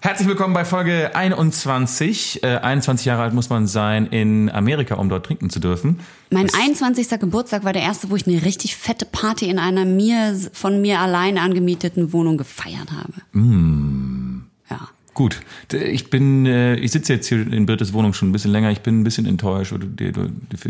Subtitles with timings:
[0.00, 2.42] Herzlich willkommen bei Folge 21.
[2.42, 6.00] Äh, 21 Jahre alt muss man sein in Amerika, um dort trinken zu dürfen.
[6.30, 7.20] Mein 21.
[7.20, 11.00] Geburtstag war der erste, wo ich eine richtig fette Party in einer mir von mir
[11.00, 13.38] alleine angemieteten Wohnung gefeiert habe.
[13.38, 14.44] Mm.
[14.70, 14.88] Ja.
[15.12, 15.40] Gut,
[15.72, 18.70] ich bin, äh, ich sitze jetzt hier in Brittes Wohnung schon ein bisschen länger.
[18.70, 19.74] Ich bin ein bisschen enttäuscht.
[19.78, 20.14] Dir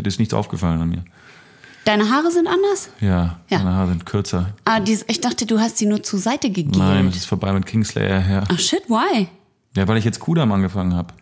[0.03, 1.05] ist nichts aufgefallen an mir.
[1.89, 2.91] Deine Haare sind anders?
[3.01, 3.57] Ja, Ja.
[3.57, 4.53] meine Haare sind kürzer.
[4.63, 6.77] Ah, dies, ich dachte, du hast sie nur zur Seite gegelt.
[6.77, 8.43] Nein, es ist vorbei mit Kingslayer her.
[8.47, 9.27] Ach shit, why?
[9.75, 11.15] Ja, weil ich jetzt Kudam angefangen habe.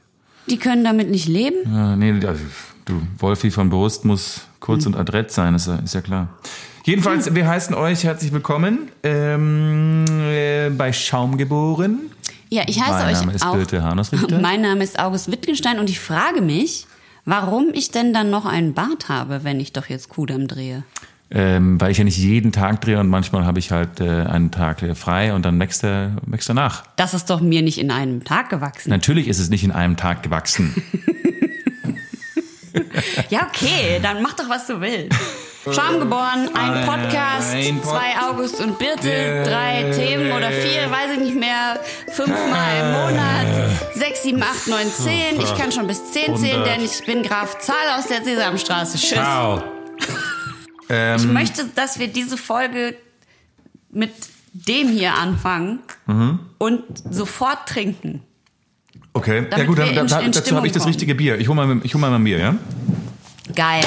[0.49, 1.55] Die können damit nicht leben?
[1.73, 2.43] Ja, nee, also,
[2.84, 6.27] du, Wolfi von Brust muss kurz und adrett sein, ist, ja- ist ja klar.
[6.84, 12.12] Jedenfalls, wir heißen euch herzlich willkommen ähm, äh, bei Schaum geboren.
[12.49, 13.54] Ja, ich heiße mein euch Name ist auch.
[13.55, 14.38] Birte Hanusrichter.
[14.41, 16.88] Mein Name ist August Wittgenstein und ich frage mich,
[17.27, 20.84] warum ich denn dann noch einen Bart habe, wenn ich doch jetzt Kudam drehe.
[21.30, 24.49] Ähm, weil ich ja nicht jeden Tag drehe und manchmal habe ich halt äh, einen
[24.49, 26.85] Tag äh, frei und dann wächst er, wächst er nach.
[26.96, 28.90] Das ist doch mir nicht in einem Tag gewachsen.
[28.90, 30.74] Natürlich ist es nicht in einem Tag gewachsen.
[33.29, 35.17] Ja, okay, dann mach doch, was du willst.
[35.70, 41.11] Scham geboren, ein Podcast, ein Pod- zwei August und Birte, drei Themen oder vier, weiß
[41.15, 41.77] ich nicht mehr,
[42.13, 43.48] fünfmal im Monat,
[43.93, 45.41] sechs, sieben, acht, neun, zehn.
[45.41, 48.98] Ich kann schon bis zehn zählen, denn ich bin Graf Zahl aus der Sesamstraße.
[48.98, 49.09] Tschüss.
[49.11, 49.61] Ciao.
[50.89, 52.95] Ich möchte, dass wir diese Folge
[53.89, 54.13] mit
[54.53, 56.39] dem hier anfangen Mhm.
[56.59, 58.23] und sofort trinken.
[59.18, 60.93] Okay, ja Damit gut, wir dann, in- dann, in dazu habe ich das kommen.
[60.93, 61.40] richtige Bier.
[61.40, 62.55] Ich hole mal, ich hol mal ein Bier, ja?
[63.55, 63.84] Geil.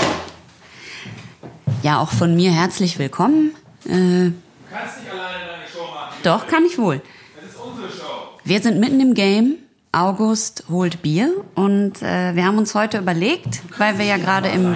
[1.83, 3.53] Ja, auch von mir herzlich willkommen.
[3.85, 6.17] Äh, kannst nicht alleine deine Show machen.
[6.25, 7.01] Doch, kann ich wohl.
[7.41, 8.39] Das ist unsere Show.
[8.45, 9.55] Wir sind mitten im Game.
[9.93, 14.73] August holt Bier und äh, wir haben uns heute überlegt, weil wir ja gerade im,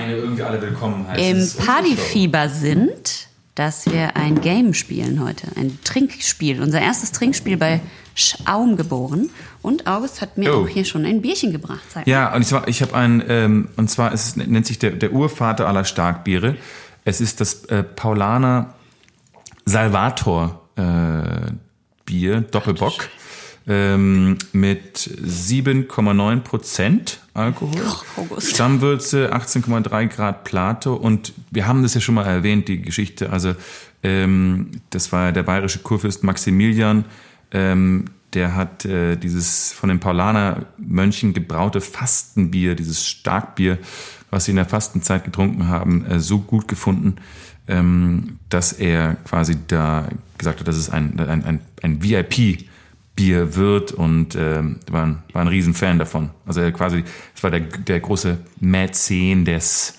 [1.16, 1.50] im.
[1.64, 5.46] Partyfieber sind, dass wir ein Game spielen heute.
[5.56, 6.60] Ein Trinkspiel.
[6.60, 7.80] Unser erstes Trinkspiel bei
[8.14, 9.30] Schaum geboren.
[9.62, 10.62] Und August hat mir Oh.
[10.64, 11.82] auch hier schon ein Bierchen gebracht.
[12.06, 15.68] Ja, und zwar, ich habe ein, ähm, und zwar es, nennt sich der, der Urvater
[15.68, 16.56] aller Starkbiere.
[17.04, 18.74] Es ist das äh, Paulaner
[19.66, 21.52] Salvator äh,
[22.04, 23.08] Bier, Doppelbock,
[23.66, 27.80] ähm, mit 7,9 Prozent Alkohol.
[28.16, 28.54] August.
[28.54, 33.30] Stammwürze 18,3 Grad Plato und wir haben das ja schon mal erwähnt, die Geschichte.
[33.30, 33.54] Also
[34.02, 37.04] ähm, das war der bayerische Kurfürst Maximilian,
[37.52, 43.78] ähm, der hat äh, dieses von den Paulaner Mönchen gebraute Fastenbier, dieses Starkbier,
[44.30, 47.16] was sie in der Fastenzeit getrunken haben, äh, so gut gefunden,
[47.68, 52.66] ähm, dass er quasi da gesagt hat, dass es ein, ein, ein, ein VIP
[53.16, 56.30] Bier wird und ähm, war, ein, war ein Riesenfan davon.
[56.46, 57.04] Also er quasi,
[57.34, 59.98] es war der, der große Mäzen des,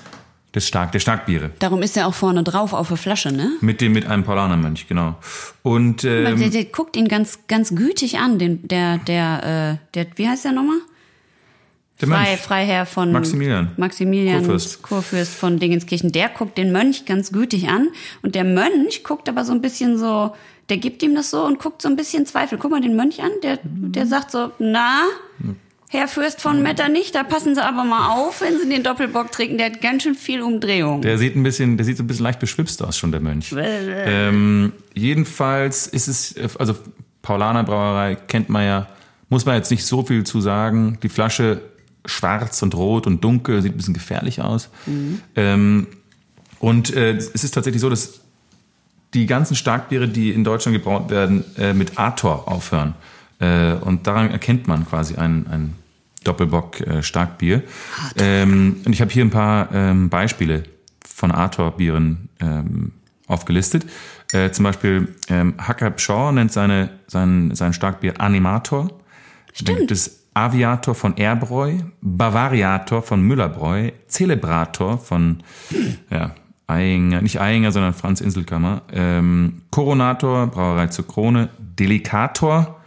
[0.54, 1.52] des Stark, der Starkbiere.
[1.60, 3.52] Darum ist er auch vorne drauf auf der Flasche, ne?
[3.62, 5.16] Mit dem, mit einem Paulanermönch, genau.
[5.64, 10.08] Und der, ähm, der guckt ihn ganz, ganz gütig an, den, der, der, äh, der,
[10.18, 10.80] wie heißt der nochmal?
[12.02, 13.72] der Frei, Mönch, Freiherr von Maximilian.
[13.78, 14.82] Maximilian Kurfürst.
[14.82, 17.88] Kurfürst von Dingenskirchen, der guckt den Mönch ganz gütig an
[18.22, 20.36] und der Mönch guckt aber so ein bisschen so,
[20.70, 22.58] der gibt ihm das so und guckt so ein bisschen Zweifel.
[22.58, 25.04] Guck mal den Mönch an, der, der sagt so, na,
[25.90, 29.58] Herr Fürst von Metternich, da passen Sie aber mal auf, wenn Sie den Doppelbock trinken,
[29.58, 31.02] der hat ganz schön viel Umdrehung.
[31.02, 33.54] Der sieht ein bisschen, der sieht so ein bisschen leicht beschwipst aus, schon der Mönch.
[33.56, 36.76] ähm, jedenfalls ist es, also
[37.22, 38.88] Paulaner Brauerei kennt man ja,
[39.30, 40.98] muss man jetzt nicht so viel zu sagen.
[41.02, 41.62] Die Flasche
[42.06, 44.70] schwarz und rot und dunkel, sieht ein bisschen gefährlich aus.
[45.36, 45.88] Ähm,
[46.60, 48.22] und äh, es ist tatsächlich so, dass
[49.16, 52.94] die ganzen Starkbiere, die in Deutschland gebraut werden, äh, mit Ator aufhören.
[53.40, 55.76] Äh, und daran erkennt man quasi ein, ein
[56.24, 57.64] Doppelbock äh, Starkbier.
[58.18, 60.64] Ähm, und ich habe hier ein paar ähm, Beispiele
[61.08, 62.92] von Ator-Bieren ähm,
[63.28, 63.86] aufgelistet.
[64.34, 68.90] Äh, zum Beispiel ähm, Hacker Pshaw nennt seine, sein, sein Starkbier Animator.
[69.64, 75.42] Dann gibt es Aviator von Erbräu, Bavariator von Müllerbräu, Celebrator von
[76.10, 76.36] ja,
[76.68, 82.82] Einger, nicht Einger, sondern Franz Inselkammer, ähm, Coronator, Brauerei zur Krone, Delicator,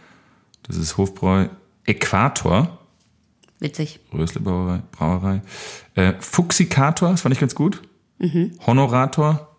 [0.63, 1.47] das ist Hofbräu,
[1.85, 2.77] Äquator,
[3.61, 3.99] Witzig.
[4.13, 5.41] Rösle Brauerei, Brauerei.
[5.95, 7.81] Äh, Fuxicator, das fand ich ganz gut,
[8.65, 9.49] Honorator,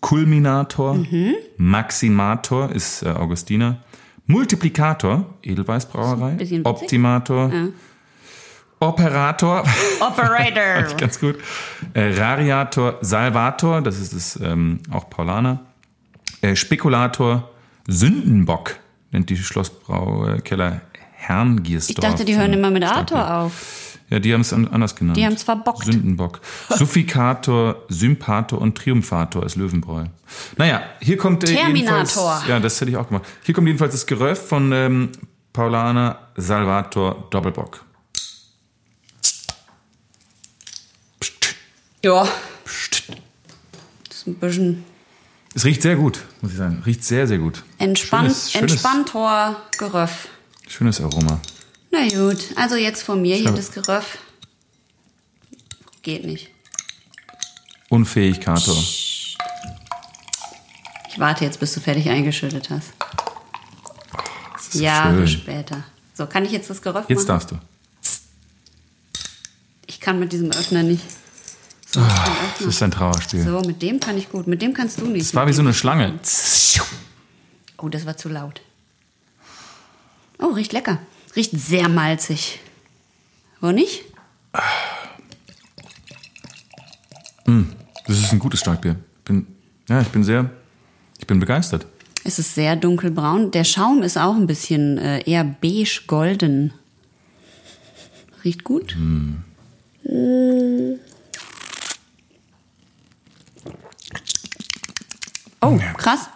[0.00, 0.98] Kulminator,
[1.56, 3.78] Maximator ist äh, Augustiner,
[4.26, 6.82] Multiplikator, Edelweiß Brauerei, bisschen witzig.
[6.82, 7.52] Optimator,
[8.88, 9.64] Operator,
[10.00, 10.96] Operator.
[10.98, 11.36] ganz gut,
[11.94, 15.60] äh, Rariator, Salvator, das ist das ähm, auch Paulaner,
[16.42, 17.50] äh, Spekulator,
[17.86, 18.76] Sündenbock
[19.12, 20.80] nennt die Schlossbraukeller
[21.12, 21.98] Herrngiersdorf.
[21.98, 23.94] Ich dachte, die hören immer mit Arthur auf.
[24.10, 25.16] Ja, die haben es anders genannt.
[25.16, 25.84] Die haben es verbockt.
[25.84, 26.40] Sündenbock.
[26.68, 30.04] Suffikator, Sympator und Triumphator ist Löwenbräu.
[30.58, 32.42] Naja, hier kommt äh, Terminator.
[32.46, 33.24] Ja, das hätte ich auch gemacht.
[33.42, 35.08] Hier kommt jedenfalls das Geröff von ähm,
[35.52, 37.83] Paulaner Salvator Doppelbock.
[42.04, 42.28] Ja.
[42.64, 43.04] Psst.
[44.08, 44.84] Das ist ein bisschen
[45.54, 46.82] Es riecht sehr gut, muss ich sagen.
[46.84, 47.62] Riecht sehr, sehr gut.
[47.78, 50.28] entspannt, Schönes- schönes- entspanntor Geröff.
[50.68, 51.40] Schönes Aroma.
[51.90, 54.18] Na gut, also jetzt von mir hier das Geröff.
[56.02, 56.50] Geht nicht.
[57.88, 58.76] Unfähig, Kator.
[58.76, 59.36] Ich
[61.18, 62.92] warte jetzt, bis du fertig eingeschüttet hast.
[64.60, 65.40] So Jahre schön.
[65.40, 65.84] später.
[66.12, 67.26] So, kann ich jetzt das Geröff Jetzt machen?
[67.28, 67.58] darfst du.
[69.86, 71.02] Ich kann mit diesem Öffner nicht.
[72.00, 72.10] Kann
[72.58, 73.44] Das ist ein Trauerspiel.
[73.44, 74.46] so, mit dem kann ich gut.
[74.46, 75.26] Mit dem kannst du nicht.
[75.26, 76.18] Das war wie so eine Schlange.
[77.78, 78.60] Oh, das war zu laut.
[80.38, 80.98] Oh, riecht lecker.
[81.36, 82.60] Riecht sehr malzig.
[83.60, 84.04] Wo nicht?
[88.06, 88.96] Das ist ein gutes Starkbier.
[89.24, 89.46] Bin,
[89.88, 90.50] ja, ich bin sehr,
[91.18, 91.86] ich bin begeistert.
[92.24, 93.50] Es ist sehr dunkelbraun.
[93.50, 96.72] Der Schaum ist auch ein bisschen äh, eher beige-golden.
[98.44, 98.96] Riecht gut.
[105.66, 106.28] Oh, krass.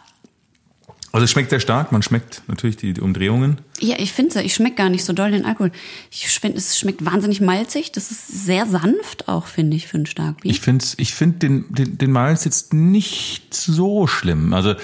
[1.11, 1.91] Also es schmeckt sehr stark.
[1.91, 3.61] Man schmeckt natürlich die, die Umdrehungen.
[3.81, 5.73] Ja, ich finde ich schmeckt gar nicht so doll den Alkohol.
[6.11, 7.93] Ich finde, es schmeckt wahnsinnig malzig.
[7.93, 10.51] Das ist sehr sanft auch, finde ich, für ein Starkbier.
[10.51, 14.53] Ich finde ich find den, den, den Malz jetzt nicht so schlimm.
[14.53, 14.75] Also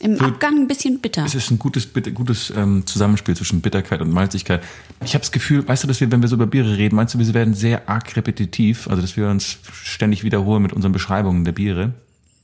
[0.00, 1.24] Im für- Abgang ein bisschen bitter.
[1.26, 4.62] es ist ein gutes, gutes ähm, Zusammenspiel zwischen Bitterkeit und Malzigkeit.
[5.04, 7.12] Ich habe das Gefühl, weißt du, dass wir, wenn wir so über Biere reden, meinst
[7.14, 11.44] du, wir werden sehr arg repetitiv, also dass wir uns ständig wiederholen mit unseren Beschreibungen
[11.44, 11.92] der Biere?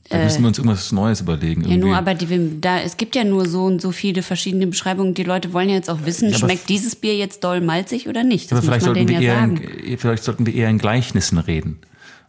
[0.09, 1.61] Da müssen wir uns irgendwas Neues überlegen.
[1.61, 1.87] Ja, Irgendwie.
[1.87, 5.13] nur, aber die, da, es gibt ja nur so und so viele verschiedene Beschreibungen.
[5.13, 8.07] Die Leute wollen ja jetzt auch wissen, Ja, aber schmeckt dieses Bier jetzt doll malzig
[8.09, 8.51] oder nicht?
[8.51, 9.43] aber Das vielleicht muss man sollten, wir ja eher
[9.87, 11.79] in, vielleicht sollten wir eher in Gleichnissen reden.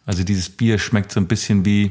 [0.06, 1.90] Also dieses Bier schmeckt so ein bisschen wie,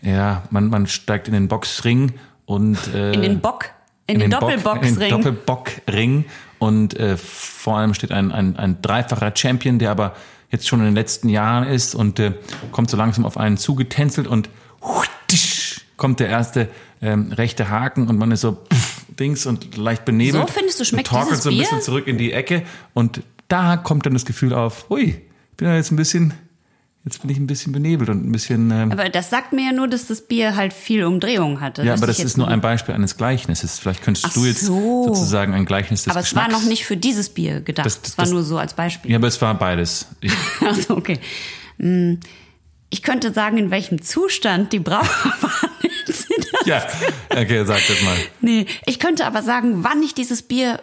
[0.00, 2.12] ja, man, man steigt in den Boxring
[2.46, 3.66] und äh, In den Bock,
[4.06, 4.94] in, den, Bock- Doppelboxring.
[4.94, 6.24] In den Doppelbockring
[6.58, 10.14] und äh, vor allem steht ein, ein, ein dreifacher Champion, der aber
[10.50, 12.32] jetzt schon in den letzten Jahren ist und äh,
[12.72, 14.48] kommt so langsam auf einen zugetänzelt und
[15.96, 16.68] kommt der erste
[17.00, 20.46] ähm, rechte Haken und man ist so pff, Dings und leicht benebelt.
[20.48, 21.62] So findest du, schmeckt und torkelt so ein Bier?
[21.64, 22.62] bisschen zurück in die Ecke
[22.94, 25.02] und da kommt dann das Gefühl auf, hui,
[25.50, 26.34] ich bin ja jetzt ein bisschen,
[27.04, 29.72] jetzt bin ich ein bisschen benebelt und ein bisschen ähm, aber das sagt mir ja
[29.72, 31.84] nur, dass das Bier halt viel Umdrehung hatte.
[31.84, 33.78] ja, aber das ist nur ein Beispiel eines Gleichnisses.
[33.78, 35.04] Vielleicht könntest Ach du jetzt so.
[35.06, 36.62] sozusagen ein Gleichnis des Aber es war Geschmacks.
[36.64, 37.86] noch nicht für dieses Bier gedacht.
[37.86, 39.10] Das- Es das- war das- nur so als Beispiel.
[39.12, 40.06] Ja, aber es war beides.
[40.60, 41.18] Also okay.
[41.78, 42.18] Hm,
[42.94, 45.02] Ich könnte sagen, in welchem Zustand die Brauer
[45.40, 45.70] waren.
[46.64, 46.80] ja,
[47.28, 48.14] okay, sag das mal.
[48.40, 50.78] Nee, ich könnte aber sagen, wann ich dieses Bier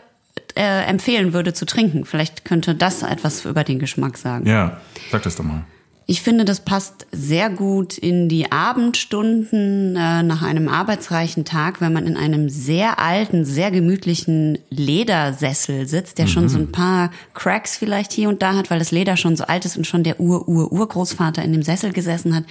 [0.57, 2.03] äh, empfehlen würde zu trinken.
[2.03, 4.45] Vielleicht könnte das etwas über den Geschmack sagen.
[4.45, 5.63] Ja, sag das doch mal.
[6.07, 11.93] Ich finde, das passt sehr gut in die Abendstunden äh, nach einem arbeitsreichen Tag, wenn
[11.93, 17.77] man in einem sehr alten, sehr gemütlichen Ledersessel sitzt, der schon so ein paar Cracks
[17.77, 20.19] vielleicht hier und da hat, weil das Leder schon so alt ist und schon der
[20.19, 22.43] Ur-Ur-Urgroßvater in dem Sessel gesessen hat.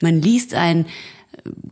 [0.00, 0.86] Man liest ein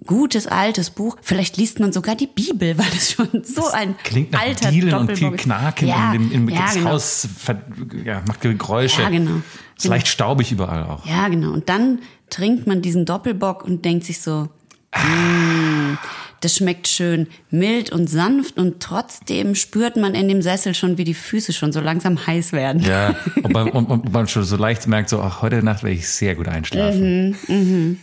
[0.07, 1.17] gutes altes Buch.
[1.23, 4.95] Vielleicht liest man sogar die Bibel, weil es schon so ein Klingt nach alter Dielen
[4.95, 5.31] und viel.
[5.33, 6.91] Knaken ja, in dem, im ja, das genau.
[6.91, 7.63] Haus ver,
[8.05, 9.03] ja, macht Geräusche.
[9.03, 9.43] Ja, genau.
[9.77, 11.07] Ist leicht staubig überall auch.
[11.07, 11.53] Ja, genau.
[11.53, 14.49] Und dann trinkt man diesen Doppelbock und denkt sich so,
[14.95, 15.97] mm,
[16.41, 21.05] das schmeckt schön mild und sanft und trotzdem spürt man in dem Sessel schon, wie
[21.05, 22.83] die Füße schon so langsam heiß werden.
[22.83, 25.97] Ja, und man, und, und man schon so leicht merkt, so, ach, heute Nacht werde
[25.97, 27.37] ich sehr gut einschlafen.
[27.49, 27.99] Mhm,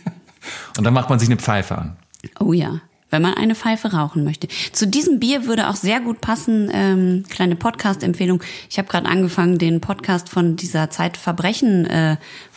[0.76, 1.96] Und dann macht man sich eine Pfeife an.
[2.38, 2.80] Oh ja,
[3.10, 4.48] wenn man eine Pfeife rauchen möchte.
[4.72, 8.42] Zu diesem Bier würde auch sehr gut passen, ähm, kleine Podcast-Empfehlung.
[8.68, 10.90] Ich habe gerade angefangen, den Podcast von dieser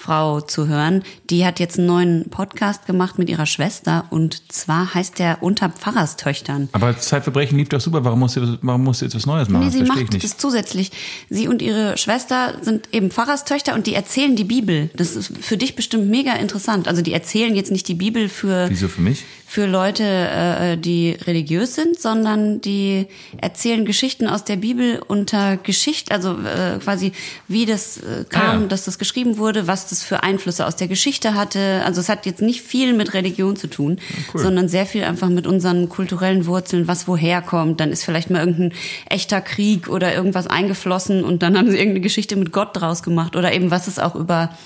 [0.03, 1.03] Zeitverbrechen-Frau zu hören.
[1.29, 5.69] Die hat jetzt einen neuen Podcast gemacht mit ihrer Schwester und zwar heißt der Unter
[5.69, 6.69] Pfarrerstöchtern.
[6.73, 8.03] Aber Zeitverbrechen lief doch super.
[8.03, 9.65] Warum musst du, warum musst du jetzt was Neues machen?
[9.65, 10.91] Nee, sie verstehe ich macht das zusätzlich.
[11.29, 14.89] Sie und ihre Schwester sind eben Pfarrerstöchter und die erzählen die Bibel.
[14.95, 16.87] Das ist für dich bestimmt mega interessant.
[16.87, 19.23] Also die erzählen jetzt nicht die Bibel für Wieso für mich?
[19.45, 23.05] für Leute, äh, die religiös sind, sondern die
[23.37, 27.11] erzählen Geschichten aus der Bibel unter Geschichte, also äh, quasi
[27.47, 30.87] wie das äh, kam, Ah, dass das geschrieben wurde, was das für Einflüsse aus der
[30.87, 31.83] Geschichte hatte.
[31.85, 33.99] Also es hat jetzt nicht viel mit Religion zu tun,
[34.33, 34.41] cool.
[34.41, 37.79] sondern sehr viel einfach mit unseren kulturellen Wurzeln, was woher kommt.
[37.79, 38.73] Dann ist vielleicht mal irgendein
[39.09, 43.35] echter Krieg oder irgendwas eingeflossen und dann haben sie irgendeine Geschichte mit Gott draus gemacht
[43.35, 44.57] oder eben was ist auch über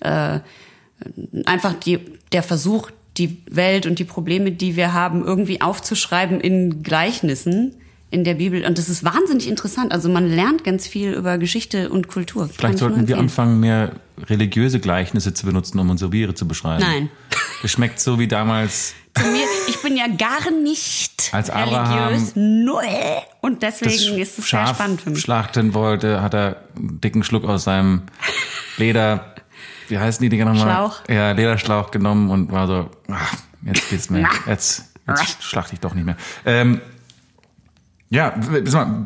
[0.00, 0.40] äh,
[1.46, 2.00] einfach die,
[2.32, 7.76] der Versuch, die Welt und die Probleme, die wir haben, irgendwie aufzuschreiben in Gleichnissen,
[8.14, 8.64] in der Bibel.
[8.64, 9.90] Und das ist wahnsinnig interessant.
[9.92, 12.48] Also man lernt ganz viel über Geschichte und Kultur.
[12.48, 13.90] Vielleicht sollten wir anfangen, mehr
[14.28, 16.82] religiöse Gleichnisse zu benutzen, um unsere Biere zu beschreiben.
[16.82, 17.10] Nein.
[17.62, 22.32] Es schmeckt so wie damals Zu mir, ich bin ja gar nicht Als Abraham religiös.
[22.34, 22.82] Null.
[23.40, 25.20] Und deswegen ist es sehr Schaf spannend für mich.
[25.22, 28.02] schlachten wollte, hat er einen dicken Schluck aus seinem
[28.76, 29.34] Leder,
[29.88, 30.74] wie heißen die Dinger nochmal?
[30.74, 31.08] Schlauch.
[31.08, 35.94] Ja, Lederschlauch genommen und war so, ach, jetzt geht's mir, jetzt, jetzt schlachte ich doch
[35.94, 36.16] nicht mehr.
[36.44, 36.82] Ähm,
[38.10, 38.38] ja,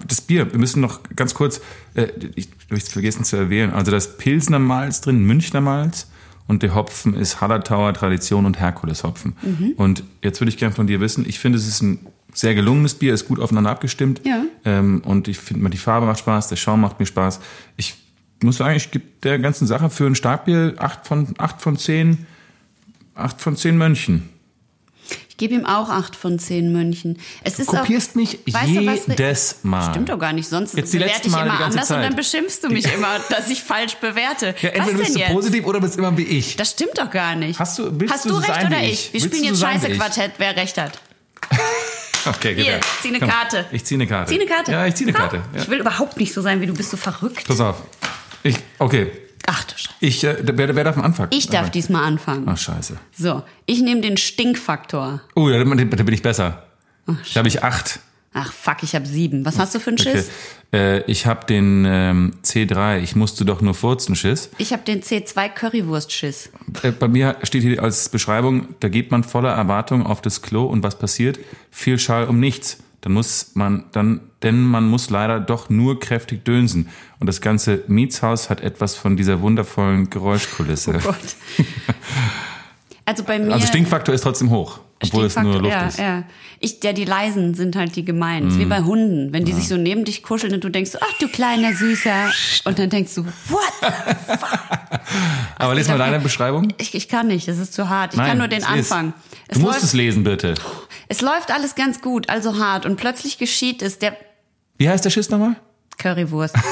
[0.07, 1.61] das Bier, wir müssen noch ganz kurz,
[1.95, 6.09] äh, ich habe es vergessen zu erwähnen, also das Pilsner Malz drin, Münchner Malz
[6.47, 9.37] und der Hopfen ist Hallertauer Tradition und Herkules Hopfen.
[9.43, 9.73] Mhm.
[9.77, 12.95] Und jetzt würde ich gerne von dir wissen, ich finde, es ist ein sehr gelungenes
[12.95, 14.23] Bier, ist gut aufeinander abgestimmt.
[14.25, 14.45] Ja.
[14.65, 17.41] Ähm, und ich finde, die Farbe macht Spaß, der Schaum macht mir Spaß.
[17.77, 17.97] Ich
[18.43, 22.27] muss sagen, ich gebe der ganzen Sache für ein Starkbier 8 von, 8 von 10,
[23.15, 24.29] 8 von 10 Mönchen.
[25.39, 27.19] Gebe ihm auch acht von zehn Mönchen.
[27.43, 28.81] Es ist Kopierst auch, mich weißt du,
[29.13, 29.89] jedes Mal.
[29.91, 30.49] Stimmt doch gar nicht.
[30.49, 32.17] Sonst Jetzt die bewerte ich Male immer anders und dann Zeit.
[32.17, 34.55] beschimpfst du mich immer, dass ich falsch bewerte.
[34.61, 35.33] Ja, entweder bist du jetzt?
[35.33, 36.57] positiv oder bist immer wie ich.
[36.57, 37.59] Das stimmt doch gar nicht.
[37.59, 39.13] Hast du- Hast du du recht sein oder ich?
[39.15, 39.99] Wir Willst spielen du jetzt so sein wie Scheiße ich?
[39.99, 40.99] Quartett, wer recht hat.
[42.27, 42.81] Okay, Hier, her.
[43.01, 43.65] zieh eine Komm, Karte.
[43.73, 44.31] Ich ziehe eine Karte.
[44.33, 44.73] Zieh eine Karte.
[44.73, 45.17] Ja, ich ziehe eine.
[45.17, 45.37] Karte.
[45.55, 45.63] Ja.
[45.63, 47.47] Ich will überhaupt nicht so sein wie du, bist so verrückt.
[47.47, 47.77] Pass auf.
[48.43, 49.13] Ich, okay.
[49.51, 49.95] Ach du Scheiße.
[50.01, 51.29] Ich, äh, wer, wer darf am Anfang?
[51.31, 52.45] Ich darf diesmal anfangen.
[52.47, 52.99] Ach, scheiße.
[53.17, 55.23] So, ich nehme den Stinkfaktor.
[55.35, 56.65] Oh, da, da bin ich besser.
[57.07, 58.01] Da habe ich acht.
[58.35, 59.47] Ach fuck, ich habe sieben.
[59.47, 60.13] Was hast du für einen Okay.
[60.13, 60.31] Schiss?
[60.73, 62.99] Äh, ich habe den ähm, C3.
[63.01, 64.51] Ich musste doch nur furzen, Schiss.
[64.59, 66.51] Ich habe den C2 Currywurst-Schiss.
[66.83, 70.67] Äh, bei mir steht hier als Beschreibung, da geht man voller Erwartung auf das Klo
[70.67, 71.39] und was passiert?
[71.71, 72.79] Viel Schall um nichts.
[73.01, 76.89] Dann muss man, dann, denn man muss leider doch nur kräftig dönsen.
[77.21, 80.95] Und das ganze Mietshaus hat etwas von dieser wundervollen Geräuschkulisse.
[80.97, 81.37] Oh Gott.
[83.05, 83.53] Also bei mir.
[83.53, 85.99] Also Stinkfaktor ist trotzdem hoch, obwohl es nur Luft ja, ist.
[85.99, 86.25] Ja.
[86.61, 88.49] Ich, ja, die leisen sind halt die gemeinen.
[88.49, 88.69] Ist wie Mhm.
[88.69, 91.73] bei Hunden, wenn die sich so neben dich kuscheln und du denkst, ach du kleiner
[91.73, 92.31] Süßer.
[92.65, 93.61] Und dann denkst du, what?
[95.57, 96.73] Aber lies mal geht auf- deine Beschreibung.
[96.79, 98.13] Ich, ich kann nicht, das ist zu hart.
[98.13, 99.15] Ich Nein, kann nur den es ist- Anfang.
[99.53, 100.55] Du musst es lesen, bitte.
[101.09, 102.87] Es läuft alles ganz gut, also hart.
[102.87, 104.17] Und plötzlich geschieht es, der
[104.77, 105.57] Wie heißt der Schiss nochmal?
[105.99, 106.55] Currywurst.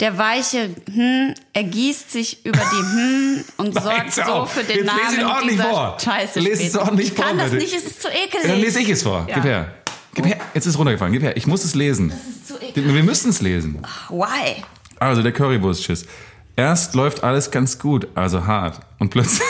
[0.00, 5.16] Der weiche hm, ergießt sich über die hm und sorgt so für den Jetzt lese
[5.16, 5.96] Namen ihn ordentlich dieser vor.
[5.98, 6.40] Scheiße.
[6.40, 7.64] Lese es ordentlich ich kann vor, das bitte.
[7.64, 8.46] nicht, es ist zu ekelig.
[8.46, 9.26] Dann lese ich es vor.
[9.32, 9.72] Gib her.
[10.12, 10.36] Gib her.
[10.52, 11.14] Jetzt ist es runtergefallen.
[11.14, 11.34] Gib her.
[11.38, 12.10] Ich muss es lesen.
[12.10, 12.94] Das ist zu eklig.
[12.94, 13.80] Wir müssen es lesen.
[14.10, 14.62] Why?
[14.98, 16.04] Also der Currywurstschiss.
[16.56, 18.80] Erst läuft alles ganz gut, also hart.
[18.98, 19.42] Und plötzlich,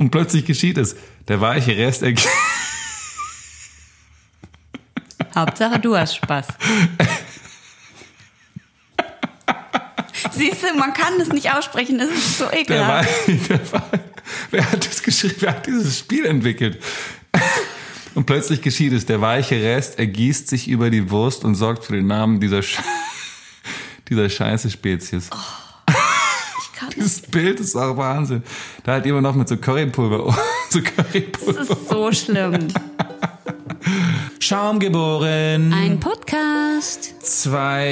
[0.00, 0.96] und plötzlich geschieht es.
[1.28, 2.02] Der weiche Rest
[5.34, 6.46] Hauptsache du hast Spaß.
[10.32, 13.10] Siehst du, man kann es nicht aussprechen, das ist so der ekelhaft.
[13.50, 14.00] Der Wei-
[14.50, 15.34] Wer hat das geschrieben?
[15.40, 16.82] Wer hat dieses Spiel entwickelt?
[18.14, 19.04] Und plötzlich geschieht es.
[19.04, 22.78] Der weiche Rest ergießt sich über die Wurst und sorgt für den Namen dieser, Sch
[24.08, 25.28] dieser scheiße Spezies.
[25.30, 25.40] Kann
[26.96, 28.42] Dieses Bild ist auch Wahnsinn.
[28.84, 30.34] Da hat jemand noch mit so Currypulver,
[30.70, 31.60] so das Currypulver.
[31.60, 32.68] ist so schlimm.
[34.38, 35.72] Schaum geboren.
[35.72, 37.14] Ein Podcast.
[37.22, 37.88] Zwei,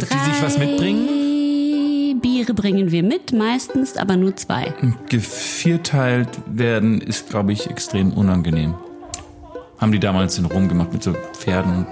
[0.00, 1.06] sich was mitbringen.
[1.08, 4.74] Drei Biere bringen wir mit, meistens aber nur zwei.
[5.08, 8.74] Gevierteilt werden ist, glaube ich, extrem unangenehm.
[9.78, 11.86] Haben die damals in Rom gemacht mit so Pferden.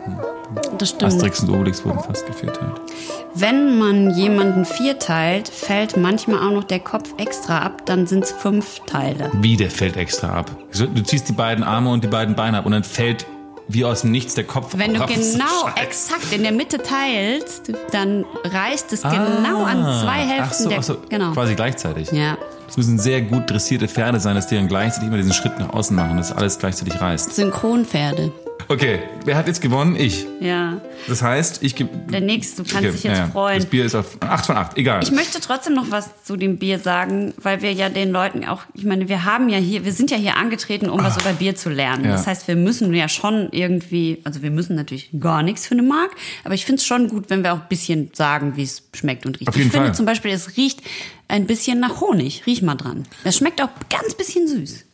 [0.79, 1.05] Das stimmt.
[1.05, 2.73] Asterix und Obelix wurden fast gevierteilt.
[3.35, 8.33] Wenn man jemanden vierteilt, fällt manchmal auch noch der Kopf extra ab, dann sind es
[8.33, 9.31] fünf Teile.
[9.35, 10.51] Wie, der fällt extra ab.
[10.73, 13.27] Du ziehst die beiden Arme und die beiden Beine ab und dann fällt
[13.69, 18.25] wie aus dem Nichts der Kopf Wenn du genau exakt in der Mitte teilst, dann
[18.45, 21.33] reißt es genau an zwei Hälften Ah, ach so, der ach so, genau.
[21.33, 22.13] quasi gleichzeitig.
[22.13, 22.39] Ja.
[22.67, 25.71] Das müssen sehr gut dressierte Pferde sein, dass die dann gleichzeitig immer diesen Schritt nach
[25.71, 27.35] außen machen, dass alles gleichzeitig reißt.
[27.35, 28.33] Synchronpferde.
[28.69, 29.95] Okay, wer hat jetzt gewonnen?
[29.97, 30.27] Ich.
[30.41, 30.81] Ja.
[31.07, 31.91] Das heißt, ich gebe.
[32.11, 33.61] Der nächste, du kannst dich jetzt ja, freuen.
[33.61, 35.03] Das Bier ist auf 8 von 8, egal.
[35.05, 38.63] Ich möchte trotzdem noch was zu dem Bier sagen, weil wir ja den Leuten auch,
[38.75, 41.55] ich meine, wir haben ja hier, wir sind ja hier angetreten, um was über Bier
[41.55, 42.05] zu lernen.
[42.07, 42.13] Ja.
[42.13, 45.83] Das heißt, wir müssen ja schon irgendwie, also wir müssen natürlich gar nichts für eine
[45.83, 46.11] Mark,
[46.45, 49.27] aber ich finde es schon gut, wenn wir auch ein bisschen sagen, wie es schmeckt
[49.27, 49.49] und riecht.
[49.49, 49.95] Auf jeden ich finde Fall.
[49.95, 50.83] zum Beispiel, es riecht
[51.29, 52.45] ein bisschen nach Honig.
[52.47, 53.05] Riech mal dran.
[53.23, 54.86] Das schmeckt auch ganz bisschen süß.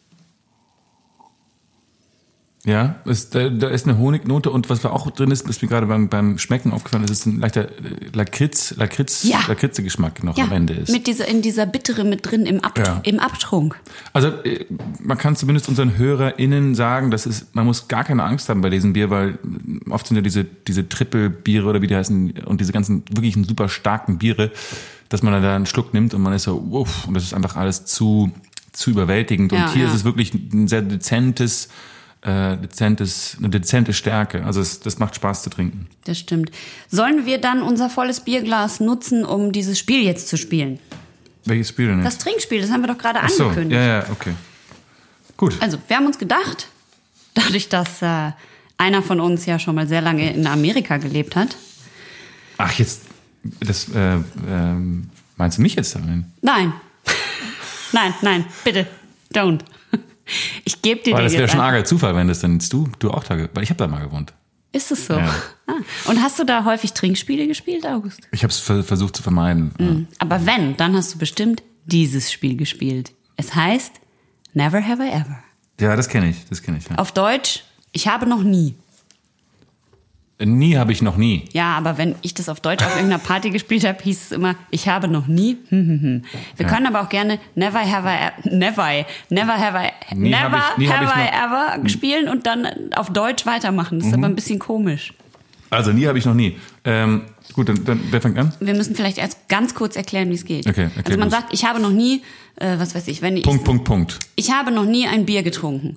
[2.64, 5.86] Ja, es, da, da ist eine Honignote und was auch drin ist, ist mir gerade
[5.88, 7.70] beim, beim Schmecken aufgefallen, ist, ist ein leichter äh,
[8.12, 9.40] Lakritz, Lakritz, Ja.
[9.48, 10.92] Lakritze-Geschmack noch Ja, am Ende ist.
[10.92, 13.00] mit dieser, in dieser Bittere mit drin im, Ab Ja.
[13.02, 13.80] im Abtrunk.
[14.12, 14.64] Also äh,
[15.00, 18.70] man kann zumindest unseren HörerInnen sagen, dass es, man muss gar keine Angst haben bei
[18.70, 22.60] diesem Bier, weil äh, oft sind ja diese, diese Triple-Biere oder wie die heißen und
[22.60, 24.52] diese ganzen wirklich super starken Biere,
[25.08, 27.56] dass man da einen Schluck nimmt und man ist so, uff, und das ist einfach
[27.56, 28.30] alles zu,
[28.70, 29.52] zu überwältigend.
[29.52, 31.68] Und hier ist es wirklich ein sehr dezentes,
[32.22, 34.44] äh, dezentes, eine dezente Stärke.
[34.44, 35.88] Also es, das macht Spaß zu trinken.
[36.04, 36.50] Das stimmt.
[36.88, 40.78] Sollen wir dann unser volles Bierglas nutzen, um dieses Spiel jetzt zu spielen?
[41.44, 42.04] Welches Spiel denn?
[42.04, 43.80] Das Trinkspiel, das haben wir doch gerade Ach so, angekündigt.
[43.80, 44.34] ja, ja, okay.
[45.36, 45.56] Gut.
[45.60, 46.68] Also, wir haben uns gedacht,
[47.34, 48.30] dadurch, dass äh,
[48.78, 51.56] einer von uns ja schon mal sehr lange in Amerika gelebt hat.
[52.58, 53.02] Ach, jetzt,
[53.60, 56.24] das, äh, ähm, meinst du mich jetzt damit?
[56.40, 56.72] Nein.
[57.92, 58.86] nein, nein, bitte,
[59.34, 59.60] don't.
[60.64, 62.88] Ich gebe dir Weil das wäre schon ein- arger Zufall, wenn das dann jetzt du,
[62.98, 64.32] du auch da, weil ich habe da mal gewohnt.
[64.72, 65.14] Ist es so?
[65.14, 65.34] Ja.
[65.66, 65.74] Ah.
[66.06, 68.20] Und hast du da häufig Trinkspiele gespielt, August?
[68.32, 69.72] Ich habe es ver versucht zu vermeiden.
[69.78, 70.06] Mhm.
[70.18, 73.12] Aber wenn, dann hast du bestimmt dieses Spiel gespielt.
[73.36, 73.92] Es heißt
[74.54, 75.42] Never Have I Ever.
[75.80, 76.88] Ja, das kenne ich, das kenne ich.
[76.88, 76.96] Ja.
[76.96, 78.74] Auf Deutsch, ich habe noch nie.
[80.44, 81.44] Nie habe ich noch nie.
[81.52, 84.54] Ja, aber wenn ich das auf Deutsch auf irgendeiner Party gespielt habe, hieß es immer,
[84.70, 85.58] ich habe noch nie.
[85.68, 86.22] Hm, hm, hm.
[86.56, 89.78] Wir können aber auch gerne Never Have I e- Never I- Never Have
[90.10, 93.98] I Nie hab Never ich- Have I Ever spielen und dann auf Deutsch weitermachen.
[93.98, 94.24] Das ist Mhm.
[94.24, 95.12] aber ein bisschen komisch.
[95.70, 96.58] Also nie habe ich noch nie.
[96.84, 97.22] Ähm,
[97.54, 98.52] gut, dann, dann wer fängt an?
[98.60, 100.66] Wir müssen vielleicht erst ganz kurz erklären, wie es geht.
[100.66, 101.38] Okay, erklär also man du's.
[101.38, 102.22] sagt, ich habe noch nie,
[102.56, 104.18] äh, was weiß ich, wenn ich Punkt, Punkt, Punkt.
[104.36, 105.96] Ich habe noch nie ein Bier getrunken.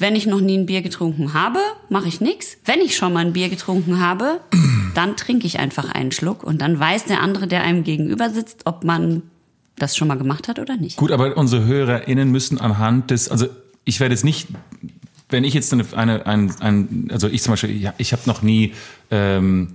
[0.00, 1.58] Wenn ich noch nie ein Bier getrunken habe,
[1.90, 2.56] mache ich nichts.
[2.64, 4.40] Wenn ich schon mal ein Bier getrunken habe,
[4.94, 8.62] dann trinke ich einfach einen Schluck und dann weiß der andere, der einem gegenüber sitzt,
[8.64, 9.22] ob man
[9.76, 10.96] das schon mal gemacht hat oder nicht.
[10.96, 13.46] Gut, aber unsere HörerInnen müssen anhand des, also
[13.84, 14.48] ich werde jetzt nicht,
[15.28, 18.40] wenn ich jetzt eine, eine ein, ein, also ich zum Beispiel, ja, ich habe noch
[18.40, 18.72] nie,
[19.10, 19.74] ähm,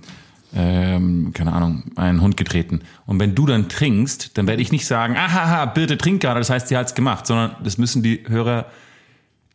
[0.52, 2.80] ähm, keine Ahnung, einen Hund getreten.
[3.06, 6.50] Und wenn du dann trinkst, dann werde ich nicht sagen, ahaha, bitte trink gerade, das
[6.50, 8.24] heißt, sie hat's gemacht, sondern das müssen die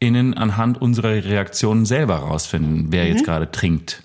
[0.02, 4.02] HörerInnen anhand unserer Reaktionen selber rausfinden, wer jetzt gerade trinkt.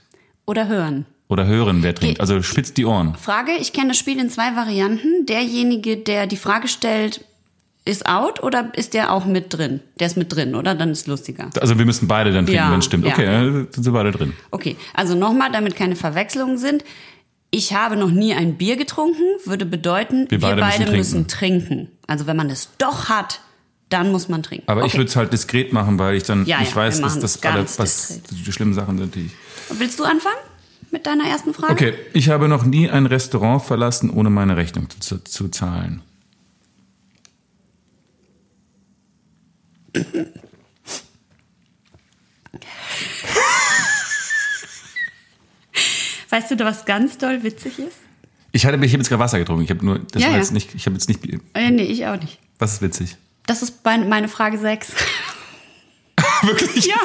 [0.47, 1.07] Oder hören.
[1.29, 2.21] Oder hören, wer trinkt.
[2.21, 3.15] Also spitzt die Ohren.
[3.17, 5.27] Frage, ich kenne das Spiel in zwei Varianten.
[5.27, 7.25] Derjenige, der die Frage stellt,
[7.85, 9.81] ist out oder ist der auch mit drin?
[9.99, 10.75] Der ist mit drin, oder?
[10.75, 11.51] Dann ist lustiger.
[11.61, 13.07] Also wir müssen beide dann trinken, Ja, wenn es stimmt.
[13.07, 13.13] ja.
[13.13, 14.35] Okay, dann sind sie beide drin.
[14.51, 16.85] Okay, also nochmal, damit keine Verwechslungen sind.
[17.51, 21.29] Ich habe noch nie ein Bier getrunken, würde bedeuten, wir Wir beide, beide müssen müssen,
[21.29, 21.89] trinken.
[22.07, 23.41] Also wenn man es doch hat,
[23.89, 24.65] dann muss man trinken.
[24.69, 24.99] Aber ich Okay.
[24.99, 27.65] würde es halt diskret machen, weil ich dann Ja, ich ja, weiß, dass das alle
[27.79, 29.33] was die schlimmen Sachen sind, die ich.
[29.79, 30.37] Willst du anfangen
[30.91, 31.73] mit deiner ersten Frage?
[31.73, 36.03] Okay, ich habe noch nie ein Restaurant verlassen, ohne meine Rechnung zu, zu zahlen.
[46.31, 47.97] Weißt du, was ganz doll witzig ist?
[48.53, 49.63] Ich hatte, ich habe jetzt gerade Wasser getrunken.
[49.65, 51.21] Ich habe nur, das Ja, war jetzt nicht, ich habe jetzt nicht.
[51.55, 52.39] Äh, nee, ich auch nicht.
[52.59, 53.17] Was ist witzig?
[53.47, 54.93] Das ist mein- meine Frage 6.
[56.43, 56.87] Wirklich?
[56.87, 56.97] Ja.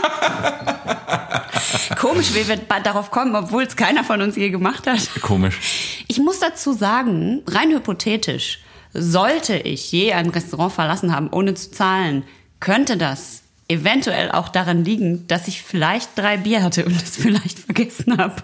[1.97, 4.99] Komisch, wie wir darauf kommen, obwohl es keiner von uns je gemacht hat.
[5.21, 6.03] Komisch.
[6.07, 8.59] Ich muss dazu sagen, rein hypothetisch,
[8.93, 12.23] sollte ich je ein Restaurant verlassen haben, ohne zu zahlen,
[12.59, 17.57] könnte das eventuell auch daran liegen, dass ich vielleicht drei Bier hatte und es vielleicht
[17.59, 18.35] vergessen habe.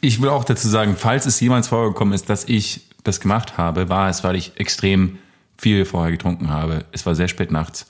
[0.00, 3.88] Ich will auch dazu sagen, falls es jemals vorgekommen ist, dass ich das gemacht habe,
[3.88, 5.18] war es, weil ich extrem
[5.58, 6.84] viel vorher getrunken habe.
[6.92, 7.86] Es war sehr spät nachts,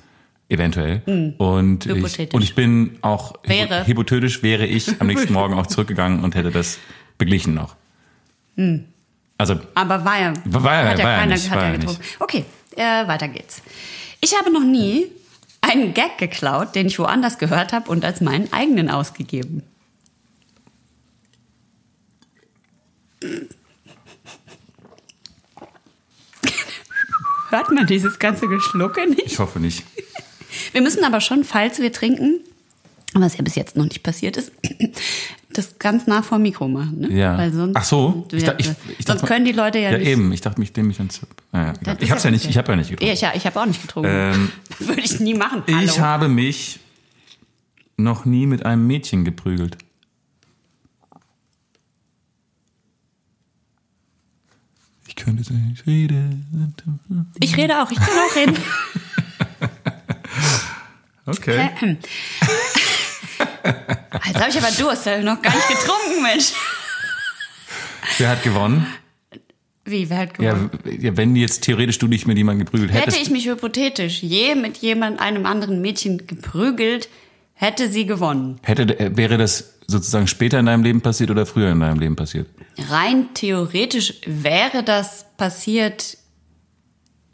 [0.49, 1.03] eventuell.
[1.39, 3.81] Und, ich, und ich bin auch Wäre.
[3.83, 6.79] hypo- hypothetisch wäre ich am nächsten Morgen auch zurückgegangen und hätte das
[7.19, 7.77] beglichen noch.
[9.39, 12.03] Also Aber war ja, War ja- hat ja war keiner nicht, hat war ja getrunken.
[12.21, 12.45] Okay,
[12.77, 13.63] äh, weiter geht's.
[14.21, 15.07] Ich habe noch nie
[15.61, 19.63] einen Gag geklaut, den ich woanders gehört habe und als meinen eigenen ausgegeben.
[27.55, 29.23] Hört man dieses ganze Geschlucke nicht?
[29.27, 29.85] ich hoffe nicht.
[30.73, 32.41] Wir müssen aber schon, falls wir trinken,
[33.15, 34.51] was ja bis jetzt noch nicht passiert ist,
[35.53, 36.99] das ganz nah vor dem Mikro machen.
[37.01, 37.13] Ne?
[37.17, 37.39] Ja.
[37.39, 38.27] Weil sonst, Ach so.
[38.33, 40.09] Ja, Ich ich- ich sonst dachte- können die Leute ja, Ja, nicht.
[40.09, 40.33] eben.
[40.33, 41.09] Ich dachte, mich nehme ich dann.
[41.53, 41.95] Naja, egal.
[41.95, 42.45] Das ich hab's ja nicht.
[42.49, 43.07] Ich habe ja nicht getrunken.
[43.07, 44.11] Ja, ich, ja, ich habe auch nicht getrunken.
[44.13, 45.63] Ähm, Würde ich nie machen.
[45.69, 45.79] Hallo.
[45.85, 46.81] Ich habe mich
[47.97, 49.77] noch nie mit einem Mädchen geprügelt.
[55.17, 56.31] Ich könnte sagen, ich rede.
[57.39, 58.57] ich rede auch, ich kann auch reden.
[61.27, 61.71] Okay.
[64.27, 66.53] Jetzt habe ich aber Durst, habe ich noch gar nicht getrunken, Mensch.
[68.19, 68.87] Wer hat gewonnen?
[69.87, 70.71] Wie, wer hat gewonnen?
[71.01, 73.17] ja, wenn jetzt theoretisch du dich mit jemandem geprügelt hättest.
[73.17, 77.09] Hätte ich mich hypothetisch je mit jemand, einem anderen Mädchen geprügelt,
[77.55, 78.59] hätte sie gewonnen.
[78.63, 82.17] hätte, äh, wäre das sozusagen später in deinem Leben passiert oder früher in deinem Leben
[82.17, 82.49] passiert?
[82.89, 86.19] Rein theoretisch wäre das passiert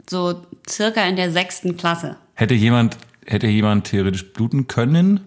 [0.09, 2.17] so circa in der sechsten Klasse.
[2.35, 5.27] Hätte jemand, hätte jemand theoretisch bluten können?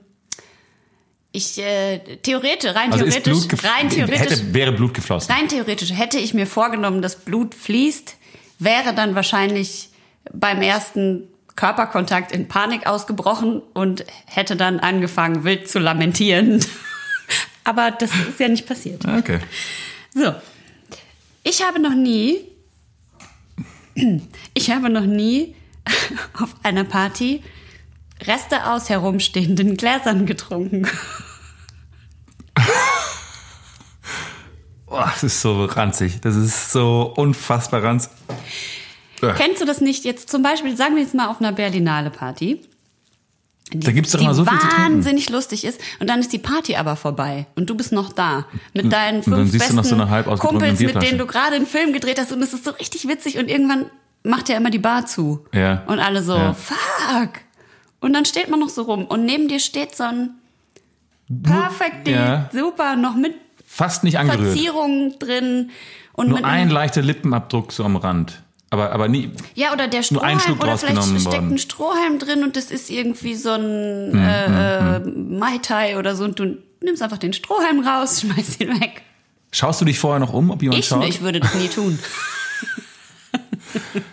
[1.32, 5.34] Ich, äh, theoretisch, rein Also theoretisch, rein theoretisch, hätte, wäre Blut geflossen.
[5.34, 8.18] rein theoretisch hätte ich mir vorgenommen, dass Blut fließt,
[8.60, 9.90] wäre dann wahrscheinlich
[10.32, 16.64] beim ersten Körperkontakt in Panik ausgebrochen und hätte dann angefangen, wild zu lamentieren.
[17.64, 19.06] Aber das ist ja nicht passiert.
[19.06, 19.40] Okay.
[20.14, 20.34] So.
[21.44, 22.40] Ich habe noch nie,
[24.54, 25.56] ich habe noch nie
[26.40, 27.44] auf einer Party
[28.22, 30.88] Reste aus herumstehenden Gläsern getrunken.
[34.86, 36.22] Boah, das ist so ranzig.
[36.22, 38.12] Das ist so unfassbar ranzig.
[39.22, 42.62] Kennst du das nicht jetzt zum Beispiel, sagen wir jetzt mal auf einer Berlinale Party?
[43.72, 46.38] Die, Da gibt's doch die immer so viel wahnsinnig lustig ist und dann ist die
[46.38, 49.96] Party aber vorbei und du bist noch da mit deinen fünf siehst du noch so
[49.96, 52.72] besten ausgetrunkene Kumpels, mit denen du gerade einen Film gedreht hast und es ist so
[52.72, 53.86] richtig witzig und irgendwann
[54.24, 55.84] macht ja immer die Bar zu Ja.
[55.88, 56.54] und alle so Ja.
[56.54, 57.30] fuck
[58.02, 60.32] und dann steht man noch so rum und neben dir steht so ein
[61.42, 62.50] perfekt Ja.
[62.52, 63.34] super noch mit
[63.66, 64.50] Fast nicht angerührt.
[64.52, 65.72] Verzierungen drin
[66.14, 68.44] und Nur mit ein leichter Lippenabdruck so am Rand.
[68.74, 69.30] Aber, aber nie.
[69.54, 71.52] Ja, oder der Strohhalm, oder vielleicht steckt worden.
[71.52, 76.16] ein Strohhalm drin und das ist irgendwie so ein Hm, äh, äh, Mai Tai oder
[76.16, 79.04] so und du nimmst einfach den Strohhalm raus, schmeißt ihn weg.
[79.52, 81.08] Schaust du dich vorher noch um, ob jemand Ich, schaut?
[81.08, 82.00] ich würde das nie tun.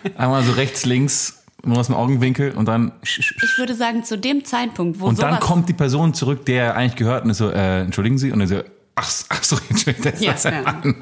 [0.15, 2.91] Einmal so rechts, links, nur aus dem Augenwinkel und dann.
[3.01, 6.97] Ich würde sagen, zu dem Zeitpunkt, wo Und dann kommt die Person zurück, der eigentlich
[6.97, 8.31] gehört und ist so, äh, entschuldigen Sie?
[8.31, 8.61] Und er so,
[8.95, 9.57] ach, ach so.
[10.03, 10.61] Das Ja, ist ja.
[10.61, 11.01] Mann.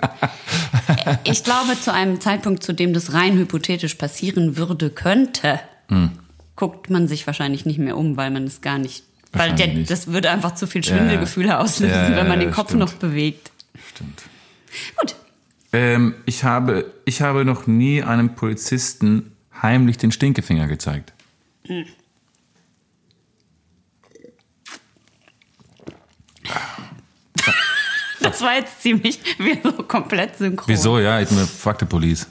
[1.23, 6.11] Ich glaube, zu einem Zeitpunkt, zu dem das rein hypothetisch passieren würde, könnte, Hm.
[6.55, 9.03] guckt man sich wahrscheinlich nicht mehr um, weil man es gar nicht...
[9.31, 9.89] Weil der, nicht.
[9.91, 12.79] das würde einfach zu viel Schwindelgefühle auslösen, Ja, ja, wenn man den ja, Kopf stimmt.
[12.81, 13.51] noch bewegt.
[13.93, 14.23] Stimmt.
[14.97, 15.15] Gut.
[15.71, 21.13] Ähm, ich, habe, ich habe noch nie einem Polizisten heimlich den Stinkefinger gezeigt.
[28.21, 30.67] Das war jetzt ziemlich, wir so komplett synchron.
[30.67, 30.99] Wieso?
[30.99, 32.27] Ja, ich mir fuck the police.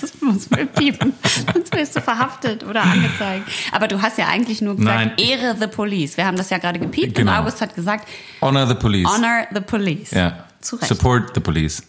[0.00, 1.12] Das muss man piepen.
[1.52, 3.48] Sonst wirst du verhaftet oder angezeigt.
[3.72, 5.12] Aber du hast ja eigentlich nur gesagt, Nein.
[5.18, 6.16] Ehre the police.
[6.16, 7.32] Wir haben das ja gerade gepiept Genau.
[7.32, 8.08] und August hat gesagt,
[8.40, 9.08] Honor the police.
[9.08, 10.12] honor the police.
[10.12, 10.44] Ja.
[10.60, 10.88] Zu Recht.
[10.88, 11.82] Support the police.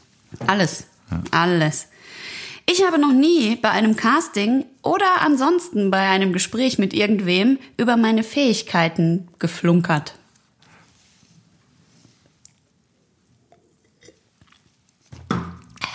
[0.47, 0.87] Alles.
[1.29, 1.87] Alles.
[2.69, 7.97] Ich habe noch nie bei einem Casting oder ansonsten bei einem Gespräch mit irgendwem über
[7.97, 10.13] meine Fähigkeiten geflunkert.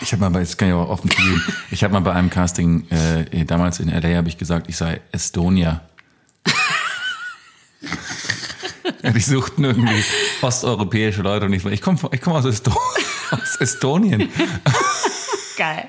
[0.06, 1.42] Ich habe mal bei, das kann ich auch offen zugeben,
[1.72, 5.00] ich habe mal bei einem Casting, äh, damals in LA, habe ich gesagt, ich sei
[5.10, 5.80] Estonia.
[9.02, 10.04] ja, die suchten irgendwie
[10.42, 12.70] osteuropäische Leute und ich war, ich komme ich komm aus, Esto
[13.32, 14.28] aus Estonien.
[15.56, 15.88] Geil.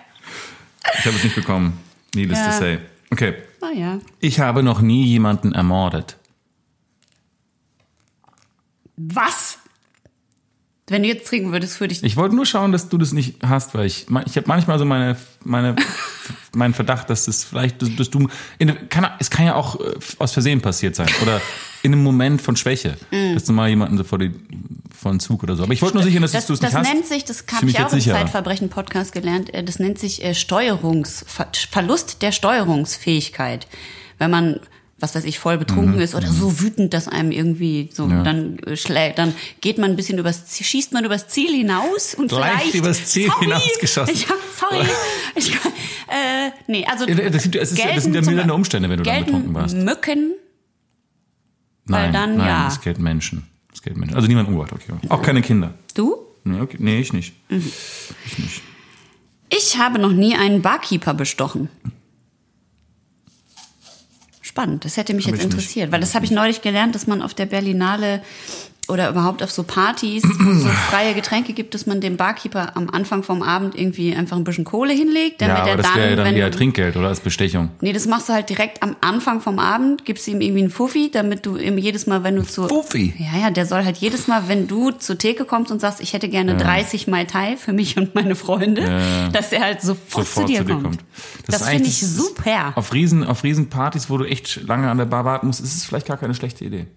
[0.98, 1.80] Ich habe es nicht bekommen.
[2.16, 2.46] Needless Ja.
[2.52, 2.80] to say.
[3.12, 3.36] Okay.
[3.62, 4.00] Naja.
[4.20, 6.18] Ich habe noch nie jemanden ermordet.
[8.96, 9.60] Was?
[10.90, 13.36] Wenn du jetzt trinken würdest, würde ich Ich wollte nur schauen, dass du das nicht
[13.46, 15.76] hast, weil ich, ich habe manchmal so meine, meine,
[16.56, 19.96] meinen Verdacht, dass das vielleicht, dass, dass du, in, kann, es kann ja auch äh,
[20.20, 21.42] aus Versehen passiert sein oder
[21.84, 22.98] in einem Moment von Schwäche,
[23.34, 24.32] dass du mal jemanden so vor die,
[24.98, 25.64] vor den Zug oder so.
[25.64, 26.94] Aber ich wollte nur sicher, dass Das, du es das nicht hast.
[26.94, 28.00] nennt sich, das habe mich ich auch im.
[28.00, 33.68] Zeitverbrechen-Podcast gelernt, äh, das nennt sich äh, Steuerungs, Ver Verlust der Steuerungsfähigkeit.
[34.18, 34.60] Wenn man,
[35.00, 36.02] was weiß ich, voll betrunken Mhm.
[36.02, 39.96] ist oder so wütend, dass einem irgendwie so, dann äh, schlägt, dann geht man ein
[39.96, 42.76] bisschen übers Ziel, schießt man übers Ziel hinaus und Leicht vielleicht.
[42.76, 44.14] übers Ziel sorry, hinausgeschossen.
[44.16, 44.86] Ich hab, sorry.
[45.36, 47.08] ich, äh, nee, also.
[47.08, 49.54] Ja, das sind- es ist ja- das sind ja mildernde Umstände, wenn du dann betrunken
[49.54, 49.76] warst.
[49.76, 50.32] Mücken,
[51.86, 52.68] weil Nein, dann nein, ja.
[52.68, 53.46] es gilt Menschen.
[53.74, 54.16] Es gilt Menschen.
[54.16, 54.94] Also niemand umgebracht, okay.
[55.10, 55.74] Auch keine Kinder.
[55.94, 56.18] du?
[56.44, 56.78] Nee, okay.
[56.80, 57.34] nee ich nicht.
[57.52, 57.72] Mhm.
[58.26, 58.62] Ich nicht.
[59.50, 61.70] Ich habe noch nie einen Barkeeper bestochen.
[64.58, 65.54] Spannend, das hätte mich Hab jetzt ich nicht.
[65.54, 68.24] interessiert, weil das habe ich neulich gelernt, dass man auf der Berlinale
[68.88, 72.76] oder überhaupt auf so Partys, wo es so freie Getränke gibt, dass man dem Barkeeper
[72.76, 75.88] am Anfang vom Abend irgendwie einfach ein bisschen Kohle hinlegt, damit Ja, aber er das
[75.88, 77.70] dann, wäre ja dann wenn eher Trinkgeld oder als Bestechung.
[77.82, 81.12] Nee, das machst du halt direkt am Anfang vom Abend, gibst ihm irgendwie einen Fuffi,
[81.12, 83.14] damit du ihm jedes Mal, wenn du zu Fuffi?
[83.18, 86.14] Ja, ja, der soll halt jedes Mal, wenn du zur Theke kommst und sagst, ich
[86.14, 90.46] hätte gerne 30 Mai Tai für mich und meine Freunde, dass er halt sofort, zu
[90.46, 91.00] dir kommt.
[91.48, 92.74] Das, ist finde ich super.
[92.76, 95.86] Auf Riesen, auf Riesenpartys, wo du echt lange an der Bar warten musst, ist es
[95.86, 96.88] vielleicht gar keine schlechte Idee.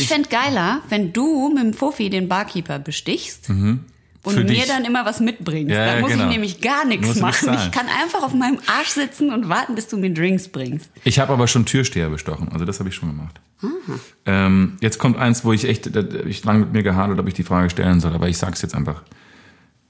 [0.00, 3.80] Ich fänd geiler, wenn du mit dem Fuffi den Barkeeper bestichst und Mhm.
[4.24, 4.66] Für mir dich.
[4.68, 5.72] dann immer was mitbringst.
[5.74, 6.24] Ja, da ja, muss genau.
[6.26, 7.46] ich nämlich gar nichts machen.
[7.46, 7.58] zahlen.
[7.64, 10.90] Ich kann einfach auf meinem Arsch sitzen und warten, bis du mir Drinks bringst.
[11.02, 13.40] Ich habe aber schon Türsteher bestochen, also das habe ich schon gemacht.
[14.26, 17.34] Ähm, jetzt kommt eins, wo ich echt, da- ich lange mit mir gehadert, ob ich
[17.34, 19.02] die Frage stellen soll, aber ich sag's jetzt einfach.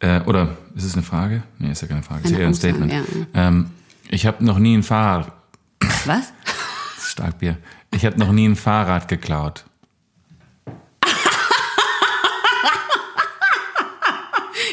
[0.00, 1.42] Äh, oder ist es eine Frage?
[1.58, 2.92] Nee, ist ja keine Frage, ist ja eher ein Statement.
[2.92, 3.02] ja.
[3.34, 3.70] Ähm,
[4.08, 5.30] ich habe noch nie ein Fahrrad,
[6.06, 6.32] Was?
[7.04, 7.58] Starkbier,
[7.94, 9.64] ich habe noch nie ein Fahrrad geklaut.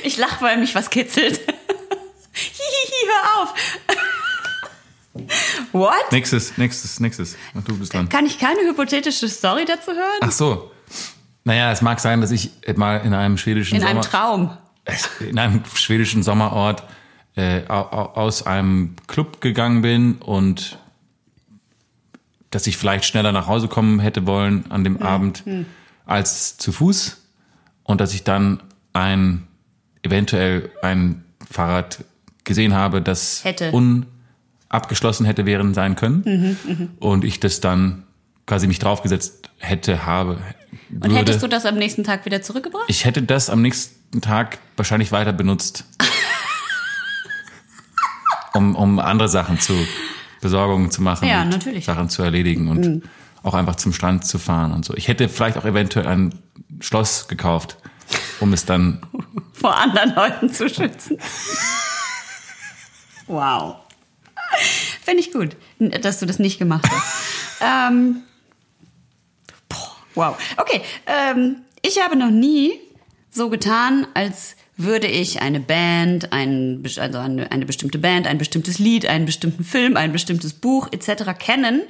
[0.09, 1.39] Ich lach, weil mich was kitzelt.
[2.33, 3.53] Hihihi, hör auf.
[5.71, 6.11] What?
[6.11, 7.35] Nächstes, nächstes, nächstes.
[7.53, 8.09] Und du bist dran.
[8.09, 10.17] Kann ich keine hypothetische Story dazu hören?
[10.21, 10.71] Ach so.
[11.43, 14.57] Naja, es mag sein, dass ich mal in einem schwedischen In einem Sommer, Traum.
[15.19, 16.83] in einem schwedischen Sommerort
[17.35, 20.79] äh, au- au- aus einem Club gegangen bin und
[22.49, 25.43] dass ich vielleicht schneller nach Hause kommen hätte wollen an dem Abend
[26.07, 27.17] als zu Fuß
[27.83, 29.47] und dass ich dann ein
[30.03, 32.03] eventuell ein Fahrrad
[32.43, 33.71] gesehen habe, das Hätte.
[33.71, 36.57] unabgeschlossen hätte wären sein können
[36.99, 38.03] und ich das dann
[38.45, 40.39] quasi mich draufgesetzt hätte habe
[40.89, 41.15] Und würde.
[41.15, 42.85] hättest du das am nächsten Tag wieder zurückgebracht?
[42.87, 45.85] Ich hätte das am nächsten Tag wahrscheinlich weiter benutzt.
[48.53, 49.73] um, um andere Sachen zu,
[50.41, 51.27] Besorgungen zu machen.
[51.27, 51.87] Ja, und natürlich.
[51.87, 51.91] Mhm.
[51.91, 53.03] Sachen zu erledigen und
[53.43, 54.93] auch einfach zum Strand zu fahren und so.
[54.95, 56.33] Ich hätte vielleicht auch eventuell ein
[56.79, 57.77] Schloss gekauft,
[58.39, 59.01] um es dann,
[59.59, 61.17] Vor anderen Leuten zu schützen.
[63.27, 63.75] wow.
[65.03, 67.61] Finde ich gut, dass du das nicht gemacht hast.
[67.61, 68.23] ähm,
[69.67, 70.37] boah, wow.
[70.57, 72.79] Okay, ähm, ich habe noch nie
[73.31, 78.79] so getan, als würde ich eine Band, ein, also eine, eine bestimmte Band, ein bestimmtes
[78.79, 81.37] Lied, einen bestimmten Film, ein bestimmtes Buch etc.
[81.37, 81.81] kennen,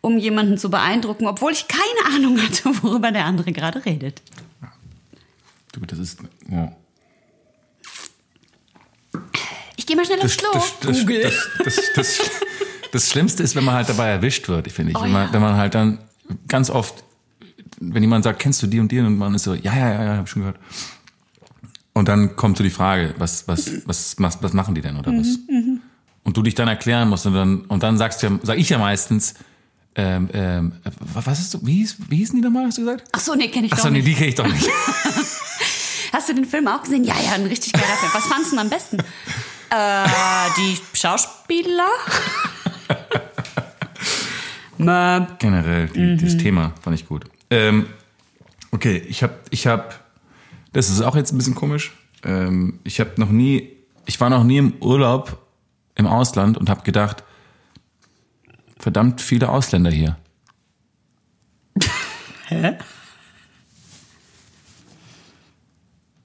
[0.00, 4.22] um jemanden zu beeindrucken, obwohl ich keine Ahnung hatte, worüber der andere gerade redet.
[5.72, 6.20] du, das ist,
[6.50, 6.72] ja.
[9.82, 10.48] Ich gehe mal schnell aufs Klo.
[10.52, 11.22] das, das, Google.
[11.22, 12.30] das, das, das,
[12.92, 14.96] das Schlimmste ist, wenn man halt dabei erwischt wird, finde ich.
[14.96, 15.32] Oh wenn, man, ja.
[15.32, 15.98] wenn man halt dann
[16.46, 17.02] ganz oft,
[17.80, 19.00] wenn jemand sagt, kennst du die und die?
[19.00, 20.56] Und man ist so, ja, ja, ja, ja, hab schon gehört.
[21.94, 25.10] Und dann kommt so die Frage, was, was, was, was, was machen die denn oder
[25.10, 25.26] was?
[25.48, 25.80] Mhm,
[26.22, 28.68] Und du dich dann erklären musst und dann, und dann sagst du ja, sag ich
[28.68, 29.34] ja meistens,
[29.96, 30.72] ähm, ähm,
[31.12, 33.08] was ist, wie, hieß, wie hießen die nochmal, hast du gesagt?
[33.10, 34.06] Ach so, nee, kenne ich Achso, doch nee, nicht.
[34.06, 34.68] die kenne ich doch nicht.
[36.12, 37.04] Hast du den Film auch gesehen?
[37.04, 38.12] Ja, ja, ein richtig geiler Film.
[38.12, 38.98] Was fandest du denn am besten?
[39.74, 40.06] Äh,
[40.58, 41.88] die Schauspieler?
[45.38, 46.18] Generell, die, Mhm.
[46.18, 47.24] das Thema fand ich gut.
[47.50, 47.86] Ähm,
[48.72, 49.94] okay, ich habe, ich habe,
[50.72, 51.92] das ist auch jetzt ein bisschen komisch.
[52.24, 53.70] Ähm, ich habe noch nie,
[54.06, 55.38] ich war noch nie im Urlaub
[55.94, 57.22] im Ausland und habe gedacht,
[58.78, 60.16] verdammt viele Ausländer hier.
[62.48, 62.76] Hä?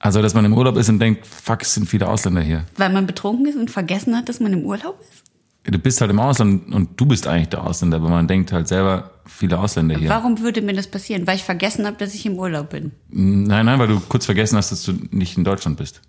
[0.00, 2.64] Also, dass man im Urlaub ist und denkt, fuck, es sind viele Ausländer hier.
[2.76, 5.24] Weil man betrunken ist und vergessen hat, dass man im Urlaub ist?
[5.64, 8.68] Du bist halt im Ausland und du bist eigentlich der Ausländer, aber man denkt halt
[8.68, 10.08] selber, viele Ausländer hier.
[10.08, 11.26] Warum würde mir das passieren?
[11.26, 12.92] Weil ich vergessen habe, dass ich im Urlaub bin.
[13.10, 16.00] Nein, nein, weil du kurz vergessen hast, dass du nicht in Deutschland bist.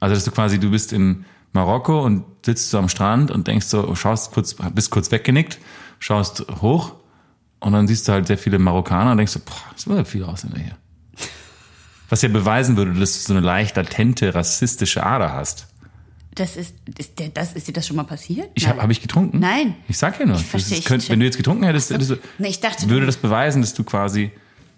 [0.00, 3.66] Also, dass du quasi, du bist in Marokko und sitzt so am Strand und denkst
[3.66, 5.58] so, schaust kurz, bist kurz weggenickt,
[5.98, 6.94] schaust hoch
[7.60, 10.28] und dann siehst du halt sehr viele Marokkaner und denkst so, boah, es sind viele
[10.28, 10.76] Ausländer hier.
[12.08, 15.66] Was ja beweisen würde, dass du so eine leicht latente rassistische Ader hast.
[16.34, 18.48] Das ist, ist, das, ist dir das schon mal passiert?
[18.54, 19.40] Ich habe hab ich getrunken?
[19.40, 19.74] Nein.
[19.88, 22.60] Ich sag ja nur, Ich verstehe, könnt, wenn du jetzt getrunken hättest, du, Nee, ich
[22.60, 24.30] dachte, würde das beweisen, dass du quasi,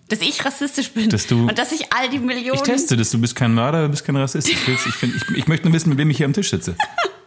[0.08, 1.10] dass ich rassistisch bin.
[1.10, 2.54] Dass du- und dass ich all die Millionen.
[2.54, 4.48] ich teste das, du bist kein Mörder, du bist kein Rassist.
[4.48, 6.76] Ich, ich, find, ich, ich möchte nur wissen, mit wem ich hier am Tisch sitze.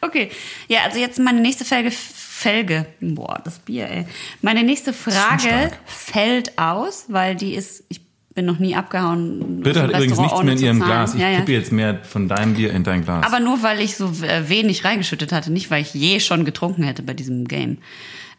[0.00, 0.30] Okay.
[0.68, 1.90] Ja, also jetzt meine nächste Felge.
[1.90, 2.86] Felge.
[3.00, 4.06] Boah, das Bier, ey.
[4.42, 8.00] Meine nächste Frage fällt aus, weil die ist, ich
[8.38, 9.62] bin noch nie abgehauen.
[9.62, 10.90] Bitte hat übrigens nichts mehr in ihrem zahlen.
[10.92, 11.14] Glas.
[11.16, 11.38] Ich ja, ja.
[11.40, 13.26] kippe jetzt mehr von deinem Bier in dein Glas.
[13.26, 16.84] Aber nur, weil ich so äh, wenig reingeschüttet hatte, nicht weil ich je schon getrunken
[16.84, 17.78] hätte bei diesem Game.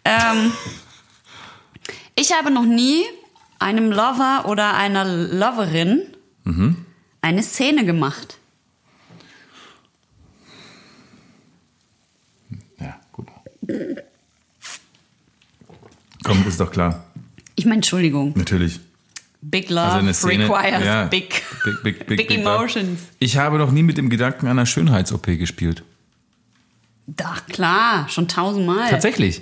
[0.06, 0.54] Ähm,
[2.16, 3.02] ich habe noch nie
[3.60, 6.04] einem Lover oder einer Loverin
[6.46, 6.78] Mhm.
[7.20, 8.38] eine Szene gemacht.
[12.80, 13.28] ja, gut.
[16.24, 17.04] Komm, ist doch klar.
[17.56, 18.32] Ich meine, Entschuldigung.
[18.38, 18.80] Natürlich.
[19.50, 20.44] Big Love Also Szene.
[20.46, 23.00] requires ja, big, big, big, big, big emotions.
[23.20, 25.84] Ich habe noch nie mit dem Gedanken einer Schönheits-OP gespielt.
[27.08, 28.90] Doch, klar, schon tausendmal.
[28.90, 29.42] Tatsächlich.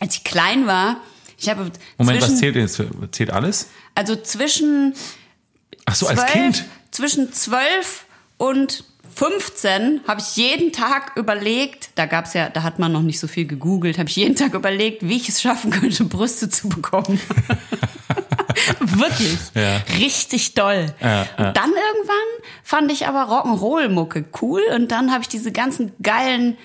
[0.00, 1.00] Als ich klein war,
[1.38, 2.82] ich habe Moment, zwischen, was zählt jetzt?
[3.12, 3.68] Zählt alles?
[3.94, 4.94] also zwischen
[5.86, 6.64] Ach so, als zwölf- Kind.
[6.90, 8.04] Zwischen 12
[8.36, 8.84] und
[9.18, 13.26] 15 habe ich jeden Tag überlegt, da gab's ja, da hat man noch nicht so
[13.26, 17.20] viel gegoogelt, habe ich jeden Tag überlegt, wie ich es schaffen könnte, Brüste zu bekommen.
[18.78, 19.38] Wirklich.
[19.56, 19.82] Ja.
[19.98, 20.86] Richtig doll.
[21.00, 21.48] Ja, ja.
[21.48, 22.28] Und dann irgendwann
[22.62, 26.56] fand ich aber Rock'n'Roll-Mucke cool und dann habe ich diese ganzen geilen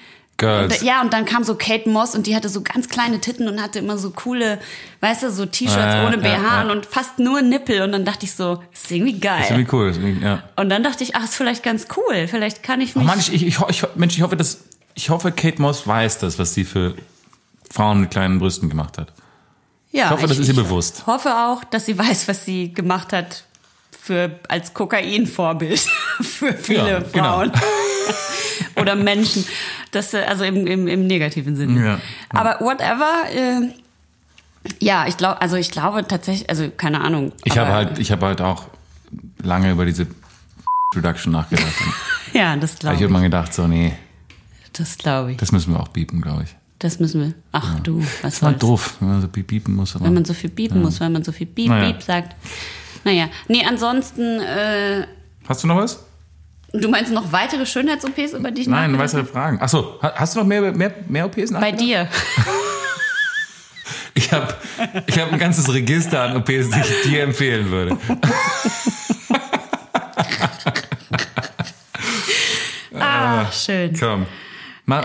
[0.44, 0.80] Girls.
[0.82, 3.48] Und, ja, und dann kam so Kate Moss und die hatte so ganz kleine Titten
[3.48, 4.60] und hatte immer so coole,
[5.02, 6.72] weißt du, so T-Shirts Ja, ohne ja, BH ja.
[6.72, 7.82] und fast nur Nippel.
[7.82, 9.42] Und dann dachte ich so, ist irgendwie geil.
[9.44, 9.90] Ist irgendwie cool.
[9.90, 10.44] Ist irgendwie, ja.
[10.56, 12.28] Und dann dachte ich, ach, ist vielleicht ganz cool.
[12.28, 13.08] Vielleicht kann ich Oh mich.
[13.08, 14.60] Mann, ich, ich, ich, ich, Mensch, ich hoffe, dass,
[14.94, 16.96] ich hoffe, Kate Moss weiß das, was sie für
[17.72, 19.12] Frauen mit kleinen Brüsten gemacht hat.
[19.92, 21.08] ja, ich hoffe, das ist ihr bewusst.
[21.08, 23.46] hoffe auch, dass sie weiß, was sie gemacht hat
[24.00, 25.80] für, als Kokain-Vorbild
[26.22, 27.24] für viele Ja, genau.
[27.36, 27.52] Frauen
[28.76, 29.46] oder Menschen.
[29.92, 31.86] Das, äh, also im, im, im negativen Sinne.
[31.86, 32.00] Ja.
[32.30, 33.70] Aber whatever, äh,
[34.80, 37.32] ja, ich glaube, also ich glaube tatsächlich, also keine Ahnung.
[37.44, 38.66] Ich habe halt, ich habe halt auch
[39.42, 40.08] lange über diese
[40.96, 41.68] Reduction nachgedacht.
[42.34, 43.12] Ja, das ich glaube habe ich.
[43.12, 43.94] mal gedacht, so, nee,
[44.74, 45.38] Das glaube ich.
[45.38, 46.56] das müssen wir auch biepen, glaube ich.
[46.80, 47.34] Das müssen wir.
[47.52, 48.60] Ach du, was Das war soll's.
[48.62, 49.96] doof, wenn man so piep- piepen muss.
[49.96, 51.92] Aber Wenn man so viel biepen muss, weil man so viel Piep, Naja.
[51.92, 52.36] Piep sagt.
[53.04, 55.06] Naja, nee, ansonsten, äh,
[55.48, 56.04] Hast du noch was?
[56.74, 59.60] Du meinst noch weitere Schönheits-OPs, über die ich Nein, weitere Fragen.
[59.62, 61.80] Achso, hast du noch mehr, mehr, mehr OPs Bei nachgedacht?
[61.80, 62.08] dir.
[64.16, 64.54] Ich habe
[65.08, 67.98] ich hab ein ganzes Register an OPs, die ich dir empfehlen würde.
[72.96, 73.98] Ah, schön.
[74.00, 74.26] Komm.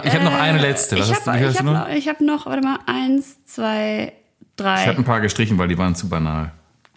[0.05, 0.99] Ich habe noch eine letzte.
[0.99, 1.89] Was ich habe hab noch?
[1.89, 4.13] ich hab noch, warte mal, eins, zwei,
[4.57, 4.83] drei.
[4.83, 6.53] Ich habe ein paar gestrichen, weil die waren zu banal.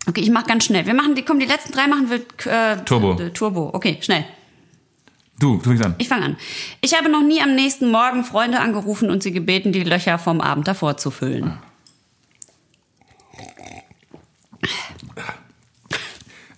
[0.07, 0.85] Okay, ich mach ganz schnell.
[0.85, 2.17] Wir machen die, komm, die letzten drei machen wir
[2.51, 3.19] äh, Turbo.
[3.21, 3.69] äh, Turbo.
[3.73, 4.25] Okay, schnell.
[5.41, 5.95] Du, du fängst an.
[5.97, 6.37] Ich fange an.
[6.81, 10.39] Ich habe noch nie am nächsten Morgen Freunde angerufen und sie gebeten, die Löcher vom
[10.39, 11.57] Abend davor zu füllen.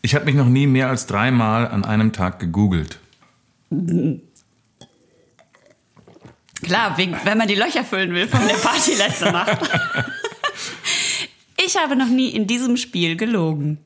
[0.01, 2.99] Ich habe mich noch nie mehr als dreimal an einem Tag gegoogelt.
[6.61, 9.57] Klar, wegen, wenn man die Löcher füllen will von der Party letzte Nacht.
[11.65, 13.77] Ich habe noch nie in diesem Spiel gelogen.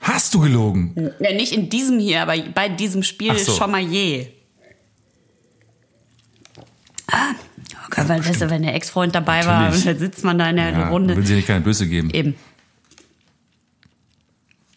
[0.00, 0.94] Hast du gelogen?
[1.20, 3.52] Ja, nicht in diesem hier, aber bei diesem Spiel so.
[3.52, 4.28] schon mal je.
[7.10, 7.32] Ah,
[7.86, 9.84] okay, weil weißt du, wenn der Ex-Freund dabei war, Natürlich.
[9.84, 11.16] dann sitzt man da in der Ja, Runde.
[11.16, 12.10] will sie nicht keine Böse geben.
[12.10, 12.34] Eben.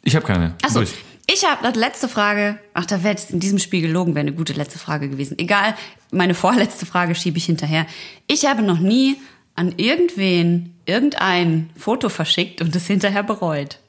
[0.03, 0.55] Ich habe keine.
[0.63, 2.59] Achso, ich habe das letzte Frage.
[2.73, 5.37] Ach, da wäre jetzt in diesem Spiel gelogen, wäre eine gute letzte Frage gewesen.
[5.37, 5.75] Egal,
[6.11, 7.85] meine vorletzte Frage schiebe ich hinterher.
[8.27, 9.17] Ich habe noch nie
[9.55, 13.79] an irgendwen irgendein Foto verschickt und es hinterher bereut.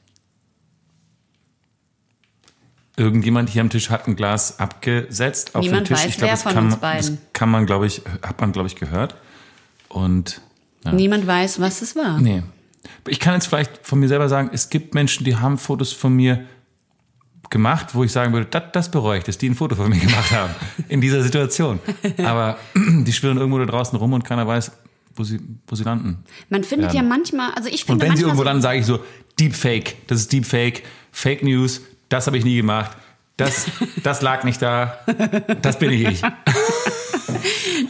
[3.01, 6.03] Irgendjemand hier am Tisch hat ein Glas abgesetzt auf Niemand den Tisch.
[6.05, 8.75] weiß, ich glaube, das von kann, das kann man, glaube ich, hat man, glaube ich,
[8.75, 9.15] gehört.
[9.89, 10.39] Und
[10.85, 10.91] ja.
[10.91, 12.19] Niemand weiß, was es war.
[12.19, 12.43] nee.
[13.07, 16.13] Ich kann jetzt vielleicht von mir selber sagen, es gibt Menschen, die haben Fotos von
[16.15, 16.45] mir
[17.49, 19.99] gemacht, wo ich sagen würde, das, das bereue ich, dass die ein Foto von mir
[19.99, 20.53] gemacht haben
[20.87, 21.79] in dieser Situation.
[22.23, 24.71] Aber die schwirren irgendwo da draußen rum und keiner weiß,
[25.15, 26.23] wo sie, wo sie landen.
[26.49, 28.85] Man findet ja, manchmal, also ich Und finde wenn sie irgendwo so- landen, sage ich
[28.85, 28.99] so,
[29.39, 32.91] Deepfake, das ist Deepfake, Fake News, das habe ich nie gemacht.
[33.37, 33.65] Das,
[34.03, 34.99] das lag nicht da.
[35.61, 36.21] Das bin ich ich.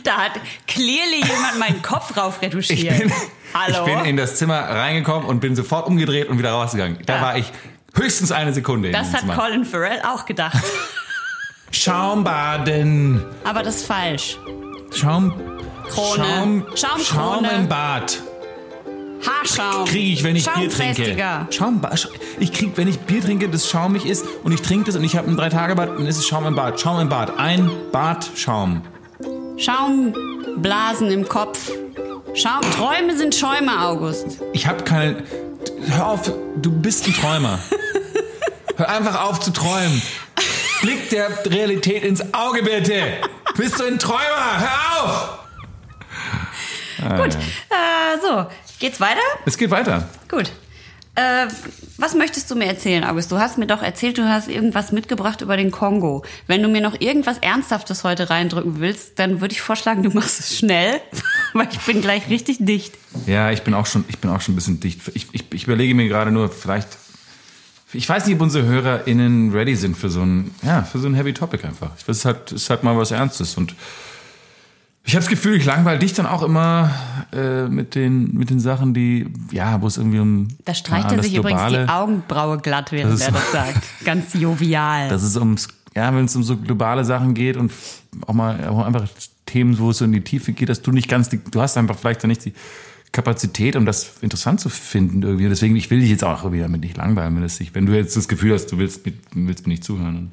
[0.04, 0.32] da hat
[0.68, 2.80] clearly jemand meinen Kopf rauf retuschiert.
[2.94, 3.12] Ich bin,
[3.54, 3.86] Hallo?
[3.86, 7.00] ich bin in das Zimmer reingekommen und bin sofort umgedreht und wieder rausgegangen.
[7.06, 7.22] Da Ja.
[7.22, 7.52] war ich
[7.96, 9.36] höchstens eine Sekunde das hat Zimmer.
[9.36, 10.64] Colin Farrell auch gedacht.
[11.72, 13.26] Schaumbaden.
[13.44, 14.38] Aber das ist falsch.
[14.96, 15.34] Schaum.
[15.90, 16.24] Krone.
[16.24, 17.04] Schaum, Schaumkrone.
[17.04, 18.22] Schaum im Bad.
[19.28, 19.86] Haarschaum.
[19.86, 20.76] Kriege ich, wenn ich Bier trinke.
[20.76, 21.48] Schaumfestiger.
[21.52, 24.96] Schaumba Sch- ich krieg, wenn ich Bier trinke, das schaumig ist und ich trinke das
[24.96, 26.80] und ich habe ein Drei-Tage-Bad, dann ist es Schaum im Bad.
[26.80, 27.38] Schaum im Bad.
[27.38, 28.82] Ein Badschaum.
[29.58, 31.72] Schaumblasen im Kopf.
[32.34, 34.40] Schaum, Träume sind Schäume, August.
[34.54, 35.24] Ich habe keine.
[35.88, 37.60] Hör auf, du bist ein Träumer.
[38.78, 40.02] Hör einfach auf zu träumen.
[40.82, 43.04] Blick der Realität ins Auge, bitte.
[43.58, 44.20] Bist du ein Träumer?
[44.58, 45.38] Hör auf!
[47.18, 48.46] Gut, äh, so.
[48.82, 49.22] Geht's weiter?
[49.46, 50.10] Es geht weiter.
[50.28, 50.52] Gut.
[51.14, 51.46] Äh,
[51.98, 53.32] was möchtest du mir erzählen, August?
[53.32, 56.26] Du hast mir doch erzählt, du hast irgendwas mitgebracht über den Kongo.
[56.48, 60.40] Wenn du mir noch irgendwas Ernsthaftes heute reindrücken willst, dann würde ich vorschlagen, du machst
[60.40, 61.00] es schnell,
[61.54, 62.98] weil ich bin gleich richtig dicht.
[63.28, 65.00] Ja, ich bin auch schon, ich bin auch schon ein bisschen dicht.
[65.14, 66.88] Ich, ich, ich überlege mir gerade nur, vielleicht.
[67.94, 71.14] Ich weiß nicht, ob unsere HörerInnen ready sind für so ein, ja, für so ein
[71.14, 71.92] Heavy Topic einfach.
[71.98, 73.76] Es ist halt, es ist halt mal was Ernstes und
[75.04, 76.92] ich habe das Gefühl, ich langweile dich dann auch immer
[77.34, 81.24] äh, mit den mit den Sachen, die ja, wo es irgendwie um Da streicht er
[81.24, 83.84] sich das übrigens Globale- die Augenbraue glatt, während Das ist er das sagt.
[84.06, 85.10] Ganz jovial.
[85.10, 87.72] dass es ums, ja, wenn es um so globale Sachen geht und
[88.28, 89.08] auch mal auch einfach
[89.46, 91.78] Themen, wo es so in die Tiefe geht, dass du nicht ganz, die, du hast
[91.78, 92.54] einfach vielleicht dann nicht die
[93.12, 95.50] Kapazität, um das interessant zu finden irgendwie.
[95.50, 97.94] Deswegen, ich will dich jetzt auch irgendwie damit nicht langweilen, wenn, das nicht, wenn du
[97.94, 100.32] jetzt das Gefühl hast, du willst, mit, willst mir nicht zuhören,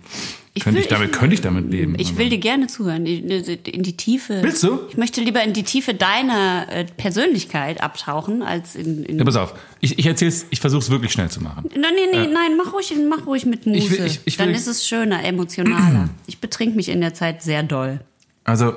[0.58, 1.94] Ich könnte will- ich damit, ich- könnte ich damit leben.
[1.98, 4.42] Ich will dir gerne zuhören, in die Tiefe.
[4.42, 4.80] Willst du?
[4.90, 9.04] Ich möchte lieber in die Tiefe deiner äh, Persönlichkeit abtauchen, als in.
[9.04, 11.70] in ja, pass auf, ich, ich erzähl's, ich versuche es wirklich schnell zu machen.
[11.74, 13.78] Nein, nee, nee, nein, mach ruhig, mach ruhig mit Muse.
[13.78, 16.10] Ich will- ich- ich will- Dann ist es schöner, emotionaler.
[16.26, 18.00] ich betrink mich in der Zeit sehr doll.
[18.44, 18.74] Also,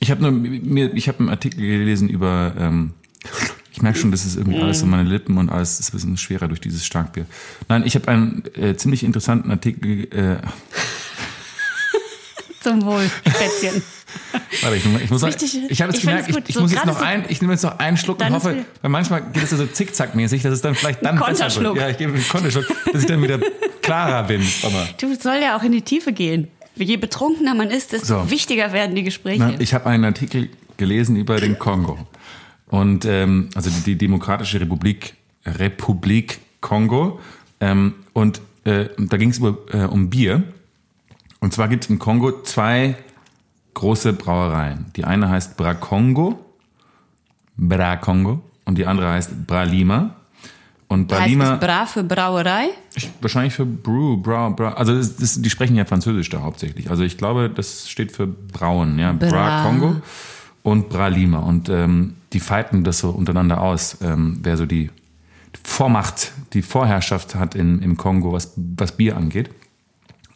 [0.00, 2.54] ich habe nur mir, ich habe einen Artikel gelesen über.
[2.58, 2.92] Ähm,
[3.74, 4.84] ich merke schon, das ist irgendwie alles Mhm.
[4.84, 7.26] um meine Lippen und alles ist ein bisschen schwerer durch dieses Starkbier.
[7.68, 10.04] Nein, ich habe einen äh, ziemlich interessanten Artikel.
[10.14, 10.36] Äh,
[12.60, 13.82] Zum Wohl, Schätzchen.
[14.62, 16.86] warte, ich, ich muss noch, Wichtig, ich habe find's gemerkt, ich, ich so muss jetzt
[16.86, 19.50] noch so- ein, ich nehme jetzt noch einen Schluck und hoffe, weil manchmal geht es
[19.50, 21.76] ja so zickzackmäßig, dass es dann vielleicht dann besser wird.
[21.76, 23.38] Ja, ich gebe einen Konterschluck, dass ich dann wieder
[23.82, 24.40] klarer bin.
[25.00, 26.48] Du soll ja auch in die Tiefe gehen.
[26.76, 28.30] Je betrunkener man ist, desto So.
[28.30, 29.40] wichtiger werden die Gespräche.
[29.40, 31.98] Na, ich habe einen Artikel gelesen über den Kongo.
[32.74, 35.14] Und ähm, also die, die Demokratische Republik,
[35.46, 37.20] Republik Kongo.
[37.60, 40.42] Ähm, und äh, da ging es äh, um Bier.
[41.38, 42.96] Und zwar gibt es im Kongo zwei
[43.74, 44.86] große Brauereien.
[44.96, 46.44] Die eine heißt Brakongo,
[47.56, 50.16] Brakongo, und die andere heißt Bralima.
[50.88, 52.70] Und heißt Bralima es Bra für Brauerei?
[52.96, 54.70] ich, wahrscheinlich für Brew, Brau, Brau.
[54.70, 56.90] Also das, das, die sprechen ja Französisch da hauptsächlich.
[56.90, 59.12] Also ich glaube, das steht für Brauen, ja.
[59.12, 59.62] Bra, Bra.
[59.62, 59.96] Kongo
[60.64, 61.38] und Bra Lima.
[61.40, 64.90] Und ähm, die fighten das so untereinander aus, ähm, wer so die
[65.62, 69.50] Vormacht, die Vorherrschaft hat in, im Kongo, was, was Bier angeht.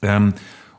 [0.03, 0.35] Ähm,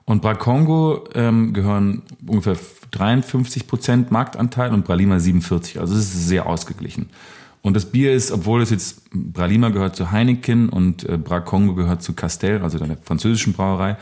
[0.06, 2.56] und Bra Kongo ähm, gehören ungefähr
[2.92, 5.80] 53 Prozent Marktanteil und Bralima 47.
[5.80, 7.10] Also es ist sehr ausgeglichen.
[7.62, 11.74] Und das Bier ist, obwohl es jetzt Bralima gehört zu Heineken und äh, Bra Kongo
[11.74, 13.98] gehört zu Castel, also der französischen Brauerei,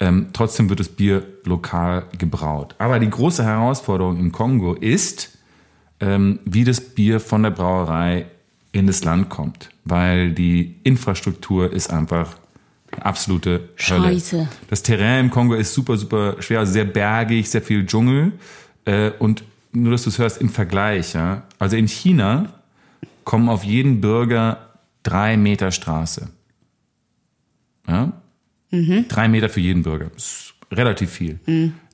[0.00, 2.74] ähm, trotzdem wird das Bier lokal gebraut.
[2.78, 5.38] Aber die große Herausforderung im Kongo ist,
[6.00, 8.26] ähm, wie das Bier von der Brauerei
[8.72, 12.36] in das Land kommt, weil die Infrastruktur ist einfach
[12.90, 14.14] eine absolute Hölle.
[14.14, 14.48] Scheiße.
[14.68, 18.32] Das Terrain im Kongo ist super, super schwer, also sehr bergig, sehr viel Dschungel
[18.84, 21.42] äh, und nur, dass du es hörst im Vergleich, ja.
[21.58, 22.46] Also in China
[23.24, 24.70] kommen auf jeden Bürger
[25.02, 26.28] drei Meter Straße.
[27.88, 28.12] Ja?
[29.08, 30.10] Drei Meter für jeden Bürger.
[30.14, 31.38] Das ist relativ viel.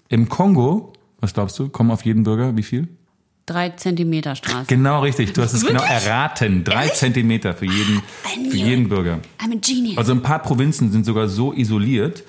[0.09, 2.89] Im Kongo, was glaubst du, kommen auf jeden Bürger wie viel?
[3.47, 4.67] Drei Zentimeter Straße.
[4.69, 6.63] Genau richtig, du hast es genau erraten.
[6.63, 8.01] Drei Zentimeter für jeden,
[8.51, 9.19] für jeden Bürger.
[9.41, 9.99] I'm a genius.
[9.99, 12.23] Also ein paar Provinzen sind sogar so isoliert,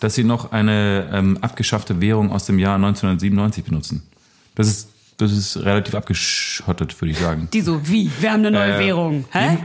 [0.00, 4.02] dass sie noch eine ähm, abgeschaffte Währung aus dem Jahr 1997 benutzen.
[4.54, 4.88] Das ist,
[5.18, 7.48] das ist relativ abgeschottet, würde ich sagen.
[7.52, 8.10] die so, wie?
[8.20, 9.24] Wir haben eine neue Äh, Währung.
[9.30, 9.58] Hä?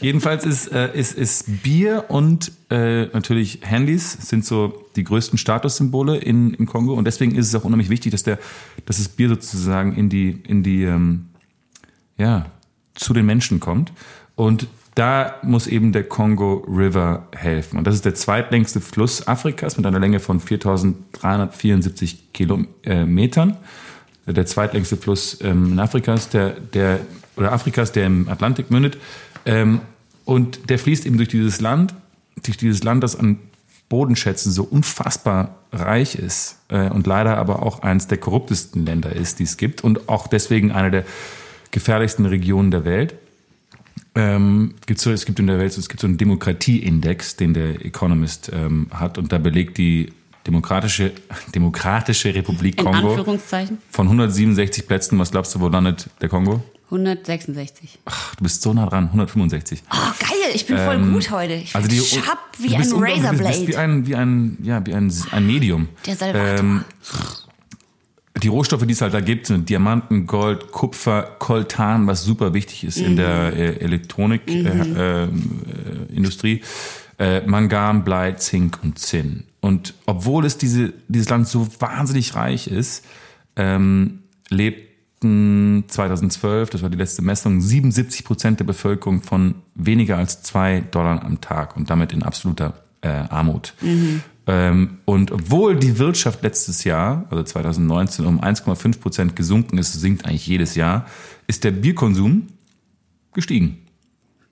[0.00, 6.16] Jedenfalls ist, äh, ist, ist Bier und äh, natürlich Handys sind so die größten Statussymbole
[6.16, 8.38] in, im Kongo und deswegen ist es auch unheimlich wichtig, dass der,
[8.86, 11.26] dass das Bier sozusagen in die, in die, ähm,
[12.18, 12.46] ja,
[12.94, 13.92] zu den Menschen kommt.
[14.36, 17.78] Und da muss eben der Kongo River helfen.
[17.78, 23.56] Und das ist der zweitlängste Fluss Afrikas mit einer Länge von 4.374 Kilometern.
[24.26, 27.00] Der zweitlängste Fluss ähm, in Afrikas, der, der,
[27.36, 28.96] oder Afrikas, der im Atlantik mündet.
[29.46, 29.80] Ähm,
[30.24, 31.94] und der fließt eben durch dieses Land,
[32.42, 33.38] durch dieses Land, das an
[33.88, 39.38] Bodenschätzen so unfassbar reich ist äh, und leider aber auch eines der korruptesten Länder ist,
[39.38, 41.04] die es gibt und auch deswegen eine der
[41.70, 43.14] gefährlichsten Regionen der Welt.
[44.14, 47.84] Ähm, gibt's so, es gibt in der Welt, es gibt so einen Demokratieindex, den der
[47.84, 50.12] Economist ähm, hat und da belegt die
[50.46, 51.12] demokratische,
[51.54, 53.38] demokratische Republik In Kongo
[53.90, 55.18] von 167 Plätzen.
[55.18, 56.62] Was glaubst du, wo landet der Kongo?
[56.90, 57.98] 166.
[58.04, 59.82] Ach, du bist so nah dran, 165.
[59.90, 61.54] Oh, geil, ich bin voll gut heute.
[61.54, 63.66] Ich Also bin die, sharp wie ein un- du bist- Razorblade.
[63.68, 65.88] wie ein, wie ein, ja, wie ein, ein Medium.
[66.06, 66.58] Der Salvator.
[66.58, 66.84] Ähm,
[68.42, 72.84] die Rohstoffe, die es halt da gibt, sind Diamanten, Gold, Kupfer, Koltan, was super wichtig
[72.84, 75.28] ist in der äh, Elektronikindustrie, äh, äh,
[76.14, 76.60] Industrie,
[77.18, 79.44] äh, Mangan, Blei, Zink und Zinn.
[79.60, 83.04] Und obwohl es diese, dieses Land so wahnsinnig reich ist,
[83.56, 84.24] ähm,
[85.24, 90.80] lebten 2012, das war die letzte Messung, 77 Prozent der Bevölkerung von weniger als zwei
[90.80, 93.74] Dollar am Tag und damit in absoluter äh, Armut.
[94.46, 100.26] Ähm, und obwohl die Wirtschaft letztes Jahr, also 2019, um 1,5 Prozent gesunken ist, sinkt
[100.26, 101.06] eigentlich jedes Jahr,
[101.46, 102.48] ist der Bierkonsum
[103.32, 103.78] gestiegen.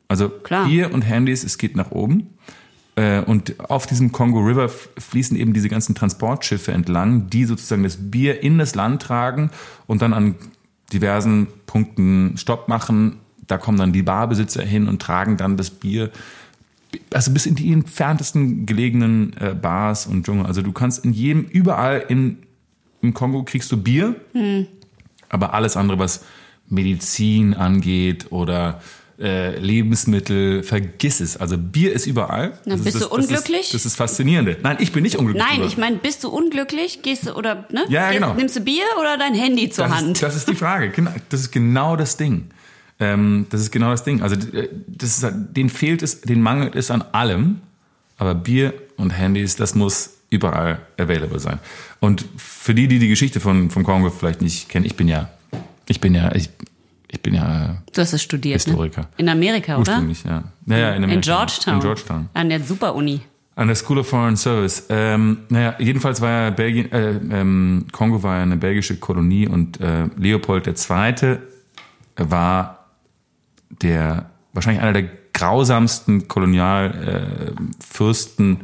[0.08, 0.66] Also Klar.
[0.66, 2.30] Bier und Handys, es geht nach oben.
[2.96, 7.96] Äh, Und auf diesem Congo River fließen eben diese ganzen Transportschiffe entlang, die sozusagen das
[8.10, 9.50] Bier in das Land tragen
[9.86, 10.34] und dann an
[10.92, 13.18] diversen Punkten Stopp machen.
[13.46, 16.10] Da kommen dann die Barbesitzer hin und tragen dann das Bier,
[17.12, 20.46] also bis in die entferntesten gelegenen äh, Bars und Dschungel.
[20.46, 22.38] Also du kannst in jedem, überall in,
[23.00, 24.14] im Kongo kriegst du Bier,
[25.28, 26.24] aber alles andere, was
[26.68, 28.80] Medizin angeht oder
[29.20, 31.36] äh, Lebensmittel, vergiss es.
[31.36, 32.58] Also Bier ist überall.
[32.64, 33.60] Na, Das bist ist du das, das unglücklich?
[33.66, 34.56] Ist, das ist faszinierende.
[34.62, 35.44] Nein, ich bin nicht unglücklich.
[35.46, 37.02] Nein, ich meine, bist du unglücklich?
[37.02, 37.84] Gehst du oder ne?
[37.88, 38.34] Ja, Gehst, genau.
[38.34, 40.12] Nimmst du Bier oder dein Handy zur das Hand?
[40.12, 40.90] Ist, das ist die Frage.
[40.90, 42.46] Genau, Das ist genau das Ding.
[43.00, 44.22] Ähm, das ist genau das Ding.
[44.22, 47.60] Also äh, das ist, halt- denen fehlt es, den mangelt es an allem,
[48.18, 51.58] aber Bier und Handys, das muss überall available sein.
[52.00, 55.28] Und für die, die die Geschichte von vom Kongo vielleicht nicht kennen, ich bin ja,
[55.88, 56.48] ich bin ja, ich,
[57.12, 59.02] ich bin ja du hast es studiert, Historiker.
[59.02, 59.08] ne?
[59.18, 59.92] In Amerika, oder?
[59.92, 60.44] ursprünglich, ja.
[60.64, 61.20] Naja, in, In Amerika.
[61.20, 61.74] Georgetown.
[61.74, 62.28] In Georgetown.
[62.34, 63.20] An der Super-Uni.
[63.54, 64.86] An der School of Foreign Service.
[64.88, 69.78] Ähm, naja, jedenfalls war ja Belgien, äh, ähm, Kongo war ja eine belgische Kolonie und
[69.80, 71.36] äh, Leopold II.
[72.16, 72.86] war
[73.82, 78.60] der wahrscheinlich einer der grausamsten Kolonialfürsten, äh, Fürsten,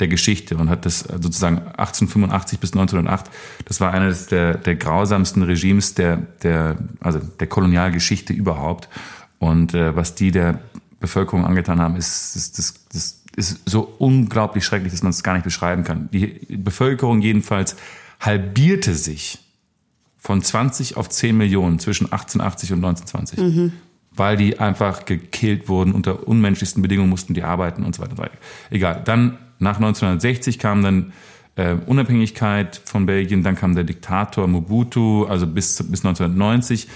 [0.00, 3.30] der Geschichte und hat das sozusagen 1885 bis 1908,
[3.64, 8.88] das war eines der, der grausamsten Regimes der, der, also der Kolonialgeschichte überhaupt.
[9.38, 10.60] Und äh, was die der
[11.00, 15.34] Bevölkerung angetan haben, ist, ist, das, das ist so unglaublich schrecklich, dass man es gar
[15.34, 16.08] nicht beschreiben kann.
[16.12, 17.76] Die Bevölkerung jedenfalls
[18.20, 19.38] halbierte sich
[20.18, 23.38] von 20 auf 10 Millionen zwischen 1880 und 1920.
[23.38, 23.72] Mhm.
[24.10, 28.10] Weil die einfach gekillt wurden, unter unmenschlichsten Bedingungen mussten die arbeiten und so weiter.
[28.10, 28.38] Und so weiter.
[28.70, 29.02] Egal.
[29.04, 31.12] Dann nach 1960 kam dann
[31.56, 36.88] äh, Unabhängigkeit von Belgien, dann kam der Diktator Mobutu, also bis, bis 1990.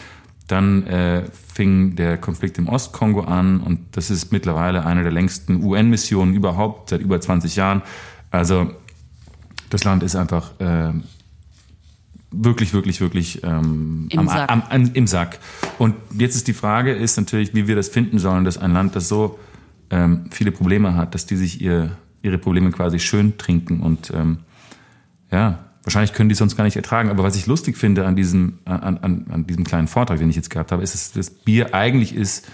[0.46, 5.62] Dann äh, fing der Konflikt im Ostkongo an und das ist mittlerweile eine der längsten
[5.64, 7.82] UN-Missionen überhaupt, seit über 20 Jahren.
[8.30, 8.70] Also
[9.70, 10.92] das Land ist einfach äh,
[12.30, 14.50] wirklich, wirklich, wirklich ähm, Im, am, Sack.
[14.50, 15.38] Am, am, im Sack.
[15.78, 18.96] Und jetzt ist die Frage, ist natürlich, wie wir das finden sollen, dass ein Land,
[18.96, 19.38] das so
[19.90, 24.38] ähm, viele Probleme hat, dass die sich ihr ihre Probleme quasi schön trinken und ähm,
[25.30, 27.10] ja, wahrscheinlich können die sonst gar nicht ertragen.
[27.10, 30.36] Aber was ich lustig finde an diesem, an, an, an diesem kleinen Vortrag, den ich
[30.36, 32.48] jetzt gehabt habe, ist, dass das Bier eigentlich ist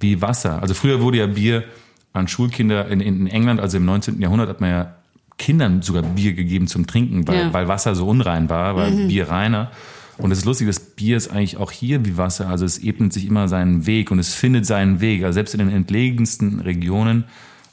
[0.00, 0.60] wie Wasser.
[0.60, 1.64] Also früher wurde ja Bier
[2.12, 4.20] an Schulkinder in, in England, also im 19.
[4.20, 4.94] Jahrhundert hat man ja
[5.36, 7.52] Kindern sogar Bier gegeben zum Trinken, weil, ja.
[7.52, 9.08] weil Wasser so unrein war, weil mhm.
[9.08, 9.70] Bier reiner.
[10.16, 12.48] Und es ist lustig, das Bier ist eigentlich auch hier wie Wasser.
[12.48, 15.24] Also es ebnet sich immer seinen Weg und es findet seinen Weg.
[15.24, 17.24] Also selbst in den entlegensten Regionen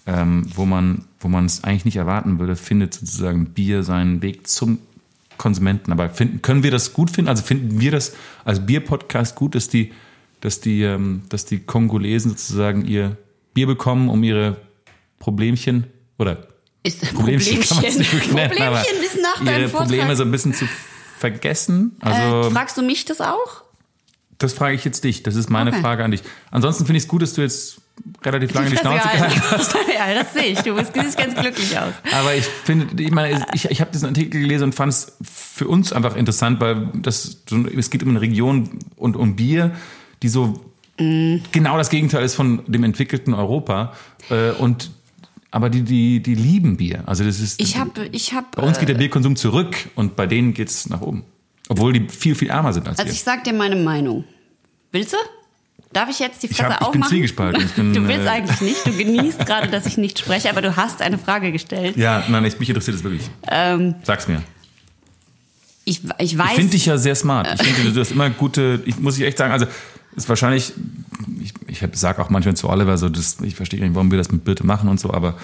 [0.05, 4.47] ähm, wo man wo man es eigentlich nicht erwarten würde, findet sozusagen Bier seinen Weg
[4.47, 4.79] zum
[5.37, 5.91] Konsumenten.
[5.91, 7.29] Aber finden, können wir das gut finden?
[7.29, 9.91] Also finden wir das als Bier-Podcast gut, dass die,
[10.41, 13.17] dass die, ähm, dass die Kongolesen sozusagen ihr
[13.53, 14.57] Bier bekommen, um ihre
[15.19, 15.85] Problemchen
[16.17, 16.47] oder
[16.83, 20.53] ist Problemchen, Problemchen, kann man nicht nennen, Problemchen ist nach ihre Probleme so ein bisschen
[20.53, 20.65] zu
[21.19, 21.95] vergessen.
[21.99, 23.63] Also äh, fragst du mich das auch?
[24.39, 25.21] Das frage ich jetzt dich.
[25.21, 25.81] Das ist meine okay.
[25.81, 26.21] Frage an dich.
[26.49, 27.80] Ansonsten finde ich es gut, dass du jetzt
[28.23, 29.73] relativ lange die Schnauze gehalten hast.
[29.95, 30.59] ja, das sehe ich.
[30.59, 31.93] Du siehst ganz glücklich aus.
[32.13, 35.67] Aber ich finde, ich meine, ich, ich habe diesen Artikel gelesen und fand es für
[35.67, 37.37] uns einfach interessant, weil das,
[37.77, 39.71] es geht um eine Region und um Bier,
[40.23, 40.61] die so
[40.99, 41.37] mm.
[41.51, 43.93] genau das Gegenteil ist von dem entwickelten Europa.
[44.29, 44.91] Äh, und
[45.51, 47.03] aber die, die, die lieben Bier.
[47.05, 47.61] Also das ist.
[47.61, 48.47] Ich habe, ich habe.
[48.55, 51.23] Bei uns geht der äh, Bierkonsum zurück und bei denen geht's nach oben.
[51.67, 53.11] Obwohl die viel, viel ärmer sind als also wir.
[53.11, 54.23] Also ich sag dir meine Meinung.
[54.91, 55.17] Willst du?
[55.93, 57.65] Darf ich jetzt die Fresse ich hab, ich bin Zwiegespalten.
[57.65, 58.85] Ich bin, du willst äh, eigentlich nicht.
[58.85, 61.97] Du genießt gerade, dass ich nicht spreche, aber du hast eine Frage gestellt.
[61.97, 63.29] Ja, nein, ich, mich interessiert es wirklich.
[63.47, 64.41] Ähm, Sag's mir.
[65.83, 66.51] Ich, ich weiß.
[66.51, 67.61] Ich finde dich ja sehr smart.
[67.61, 69.65] Ich finde, du hast immer gute, ich muss ich echt sagen, also
[70.15, 70.73] ist wahrscheinlich,
[71.41, 74.31] ich, ich sag auch manchmal zu Oliver so, das, ich verstehe nicht, warum wir das
[74.31, 75.37] mit Birte machen und so, aber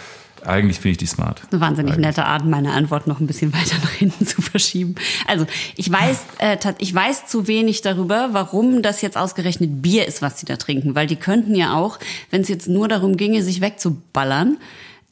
[0.45, 1.41] eigentlich finde ich die smart.
[1.51, 2.07] Eine wahnsinnig Eigentlich.
[2.07, 4.95] nette Art, meine Antwort noch ein bisschen weiter nach hinten zu verschieben.
[5.27, 10.21] Also ich weiß, äh, ich weiß zu wenig darüber, warum das jetzt ausgerechnet Bier ist,
[10.21, 11.99] was sie da trinken, weil die könnten ja auch,
[12.31, 14.57] wenn es jetzt nur darum ginge, sich wegzuballern,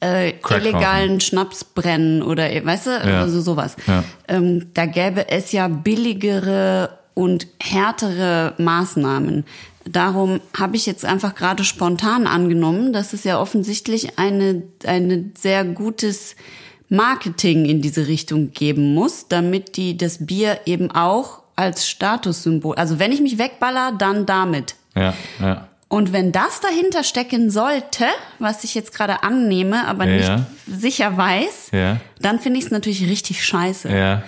[0.02, 3.22] äh, illegalen Schnaps brennen oder weißt du, ja.
[3.22, 3.76] also sowas.
[3.86, 4.04] Ja.
[4.28, 9.44] Ähm, da gäbe es ja billigere und härtere Maßnahmen.
[9.88, 15.64] Darum habe ich jetzt einfach gerade spontan angenommen, dass es ja offensichtlich eine, eine sehr
[15.64, 16.34] gutes
[16.88, 22.98] Marketing in diese Richtung geben muss, damit die das Bier eben auch als Statussymbol, also
[22.98, 24.74] wenn ich mich wegballer, dann damit.
[24.94, 25.68] Ja, ja.
[25.88, 28.06] Und wenn das dahinter stecken sollte,
[28.40, 30.46] was ich jetzt gerade annehme, aber ja, nicht
[30.80, 31.98] sicher weiß, ja.
[32.20, 33.88] dann finde ich es natürlich richtig scheiße.
[33.88, 34.24] Ja.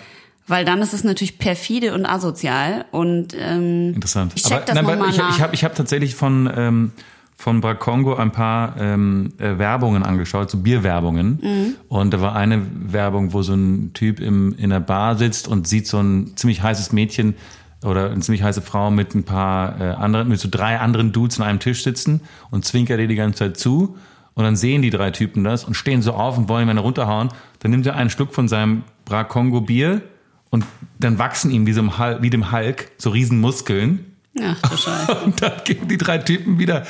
[0.49, 2.87] Weil dann ist es natürlich perfide und asozial.
[2.91, 4.33] Und ähm, interessant.
[4.35, 5.37] Ich check aber, das nein, nochmal ich, nach.
[5.37, 6.93] Ich habe ich hab tatsächlich von ähm,
[7.39, 11.39] von Bracongo ein paar ähm, äh, Werbungen angeschaut, so Bierwerbungen.
[11.41, 11.75] Mhm.
[11.87, 15.69] Und da war eine Werbung, wo so ein Typ im, in der Bar sitzt und
[15.69, 17.37] sieht so ein ziemlich heißes Mädchen
[17.85, 21.39] oder eine ziemlich heiße Frau mit ein paar äh, anderen, mit so drei anderen Dudes
[21.39, 23.97] an einem Tisch sitzen und zwinkert ihr die ganze Zeit zu.
[24.35, 27.29] Und dann sehen die drei Typen das und stehen so auf und wollen ihn runterhauen.
[27.61, 30.03] Dann nimmt er einen Schluck von seinem Bracongo Bier
[30.51, 30.65] und
[30.99, 34.17] dann wachsen ihm wie, so Hulk, wie dem Hulk so Riesenmuskeln.
[34.35, 35.15] Ja, Scheiße.
[35.25, 36.87] Und dann gehen die drei Typen wieder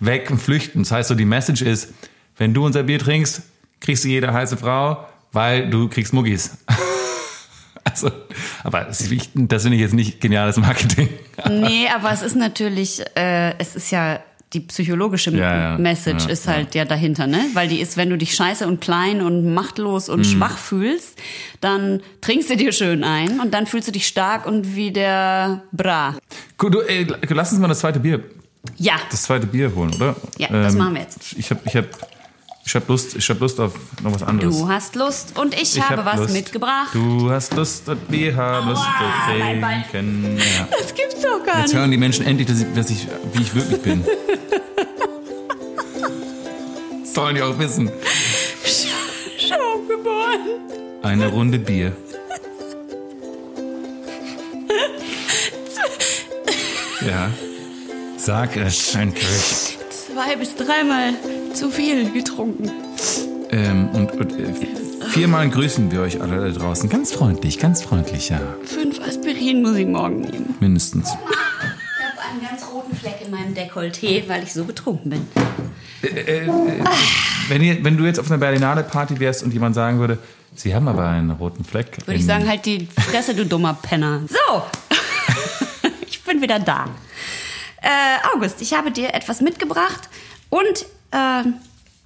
[0.00, 0.82] weg und flüchten.
[0.82, 1.92] Das heißt so, die Message ist,
[2.36, 3.42] wenn du unser Bier trinkst,
[3.80, 6.58] kriegst du jede heiße Frau, weil du kriegst Muggis.
[7.82, 8.10] Also,
[8.62, 8.98] aber das,
[9.34, 11.08] das finde ich jetzt nicht geniales Marketing.
[11.48, 14.20] Nee, aber es ist natürlich, äh, es ist ja
[14.52, 16.84] die psychologische ja, ja, Message ja, ist halt ja.
[16.84, 17.38] dahinter, ne?
[17.54, 20.24] Weil die ist, wenn du dich scheiße und klein und machtlos und mhm.
[20.24, 21.18] schwach fühlst,
[21.60, 25.62] dann trinkst du dir schön ein und dann fühlst du dich stark und wie der
[25.70, 26.16] Bra.
[26.58, 28.24] Gut, du, ey, lass uns mal das zweite Bier.
[28.76, 28.94] Ja.
[29.10, 30.16] Das zweite Bier holen, oder?
[30.38, 31.18] Ja, ähm, das machen wir jetzt.
[31.38, 31.86] Ich habe ich hab,
[32.64, 34.56] ich hab Lust, ich hab Lust auf noch was anderes.
[34.56, 36.34] Du hast Lust und ich, ich habe hab was Lust.
[36.34, 36.90] mitgebracht.
[36.92, 38.88] Du hast Lust und wir haben Lust zu
[39.32, 40.38] trinken.
[40.38, 40.68] Ja.
[40.78, 41.66] Das gibt's doch gar nicht.
[41.66, 44.04] Jetzt hören die Menschen endlich, dass ich, dass ich, wie ich wirklich bin.
[47.20, 47.90] sollen die auch wissen.
[49.38, 49.56] Schau
[51.02, 51.92] Eine Runde Bier.
[57.00, 57.30] Ja.
[58.18, 59.79] Sag es endlich.
[60.22, 61.14] Zwei bis dreimal
[61.54, 62.70] zu viel getrunken.
[63.50, 64.52] Ähm, und, und äh,
[65.08, 66.90] viermal grüßen wir euch alle da draußen.
[66.90, 68.38] Ganz freundlich, ganz freundlich, ja.
[68.62, 70.56] Fünf Aspirin muss ich morgen nehmen.
[70.60, 71.08] Mindestens.
[71.08, 75.26] Ich habe einen ganz roten Fleck in meinem Dekolleté, weil ich so betrunken bin.
[77.48, 80.18] Wenn, ihr, wenn du jetzt auf einer Berlinale Party wärst und jemand sagen würde,
[80.54, 81.96] Sie haben aber einen roten Fleck.
[82.04, 84.20] Würde ich sagen, halt die Fresse, du dummer Penner.
[84.28, 84.64] So,
[86.06, 86.84] ich bin wieder da.
[87.82, 90.10] Äh, August, ich habe dir etwas mitgebracht
[90.50, 91.44] und äh,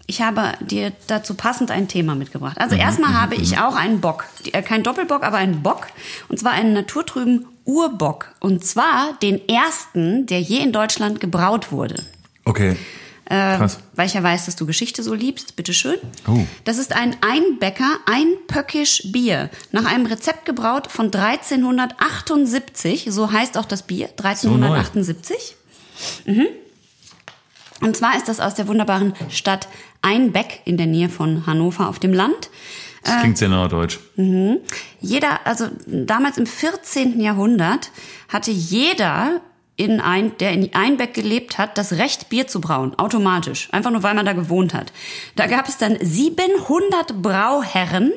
[0.07, 2.59] ich habe dir dazu passend ein Thema mitgebracht.
[2.59, 4.27] Also erstmal habe ich auch einen Bock.
[4.53, 5.87] Äh, Kein Doppelbock, aber einen Bock.
[6.29, 8.35] Und zwar einen naturtrüben Urbock.
[8.41, 12.03] Und zwar den ersten, der je in Deutschland gebraut wurde.
[12.45, 12.77] Okay.
[13.27, 13.79] Äh, Krass.
[13.95, 15.57] Weil ich ja weiß, dass du Geschichte so liebst.
[15.57, 15.97] Bitteschön.
[16.29, 16.41] Oh.
[16.64, 19.49] Das ist ein Einbäcker, Einpöckisch Bier.
[19.72, 23.07] Nach einem Rezept gebraut von 1378.
[23.09, 24.11] So heißt auch das Bier.
[24.11, 25.57] 1378.
[26.25, 26.47] mhm.
[27.81, 29.69] Und zwar ist das aus der wunderbaren Stadt
[30.01, 32.51] Einbeck in der Nähe von Hannover auf dem Land.
[33.03, 33.99] Das klingt sehr norddeutsch.
[35.01, 37.21] Jeder, also damals im 14.
[37.21, 37.91] Jahrhundert
[38.29, 39.43] hatte jeder
[39.77, 42.97] in ein, der in Einbeck gelebt hat, das Recht, Bier zu brauen.
[42.99, 43.69] Automatisch.
[43.73, 44.93] Einfach nur, weil man da gewohnt hat.
[45.37, 48.13] Da gab es dann 700 Brauherren.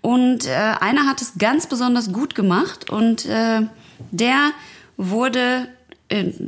[0.00, 2.90] Und äh, einer hat es ganz besonders gut gemacht.
[2.90, 3.62] Und äh,
[4.10, 4.50] der
[4.96, 5.83] wurde äh,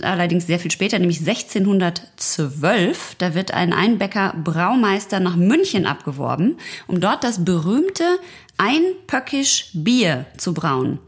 [0.02, 7.00] allerdings sehr viel später, nämlich 1612, da wird ein Einbecker Braumeister nach München abgeworben, um
[7.00, 8.04] dort das berühmte
[8.58, 10.98] Einpöckisch Bier zu brauen.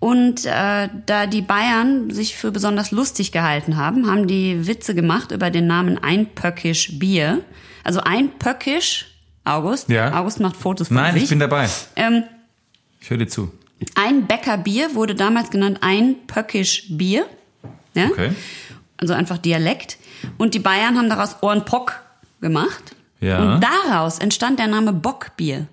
[0.00, 5.30] Und äh, da die Bayern sich für besonders lustig gehalten haben, haben die Witze gemacht
[5.32, 7.40] über den Namen Einpöckisch Bier.
[7.84, 9.06] Also Einpöckisch,
[9.44, 10.18] August, Ja.
[10.20, 11.24] August macht Fotos von Nein, sich.
[11.24, 11.68] ich bin dabei.
[11.96, 12.24] ähm,
[13.00, 13.50] Ich höre dir zu.
[13.94, 17.26] ein Bäcker Bier wurde damals genannt ein Pöckisch Bier.
[17.94, 18.06] Ja?
[18.06, 18.32] Okay.
[18.96, 19.98] Also einfach Dialekt.
[20.38, 22.00] Und die Bayern haben daraus Ohrenpock
[22.40, 22.94] gemacht.
[23.20, 23.54] Ja.
[23.54, 25.66] Und daraus entstand der Name Bockbier.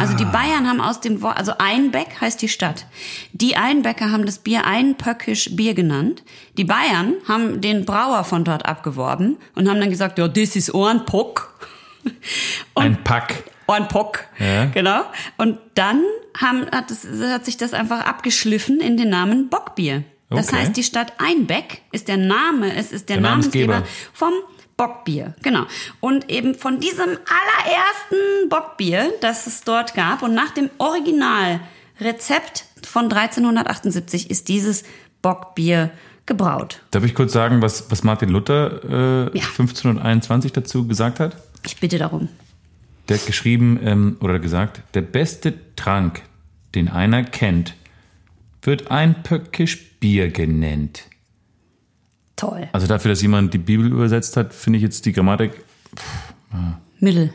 [0.00, 2.86] Also die Bayern haben aus dem Wort, also Einbeck heißt die Stadt.
[3.32, 6.22] Die Einbecker haben das Bier Einpöckisch Bier genannt.
[6.56, 10.72] Die Bayern haben den Brauer von dort abgeworben und haben dann gesagt, ja, das ist
[10.72, 11.52] Ohrenpock.
[12.74, 13.44] Ein Pack.
[13.66, 14.24] Ohrenpock.
[14.38, 14.64] Ja.
[14.66, 15.02] Genau.
[15.36, 16.02] Und dann
[16.40, 20.04] haben, hat, es, hat sich das einfach abgeschliffen in den Namen Bockbier.
[20.30, 20.56] Das Okay.
[20.56, 23.98] heißt, die Stadt Einbeck ist der Name, es ist der, Der Namensgeber, Namensgeber.
[24.12, 24.32] vom
[24.76, 25.34] Bockbier.
[25.42, 25.64] Genau.
[26.00, 33.04] Und eben von diesem allerersten Bockbier, das es dort gab und nach dem Originalrezept von
[33.10, 34.84] 1378 ist dieses
[35.22, 35.90] Bockbier
[36.26, 36.80] gebraut.
[36.90, 38.82] Darf ich kurz sagen, was, was Martin Luther
[39.32, 39.44] äh, Ja.
[39.44, 41.36] 1521 dazu gesagt hat?
[41.64, 42.28] Ich bitte darum.
[43.08, 46.22] Der hat geschrieben ähm, oder gesagt, der beste Trank,
[46.74, 47.74] den einer kennt,
[48.66, 51.04] wird ein Pöckisch Bier genannt.
[52.36, 52.68] Toll.
[52.72, 55.52] Also dafür, dass jemand die Bibel übersetzt hat, finde ich jetzt die Grammatik
[57.00, 57.32] Mittel.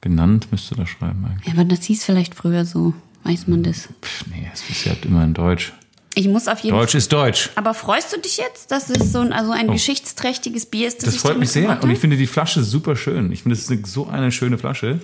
[0.00, 1.46] genannt, müsste da schreiben eigentlich.
[1.46, 2.94] Ja, aber das hieß vielleicht früher so.
[3.24, 3.88] Weiß man das?
[4.02, 5.72] Pff, nee, es ist ja immer in Deutsch.
[6.14, 7.50] Ich muss auf jeden Deutsch ist Deutsch.
[7.54, 11.02] Aber freust du dich jetzt, dass es so ein, also ein geschichtsträchtige Bier ist?
[11.02, 11.06] Oh.
[11.06, 11.82] Das ich freut mich sehr.
[11.82, 13.32] Und ich finde die Flasche super schön.
[13.32, 15.00] Ich finde, es ist so eine schöne Flasche.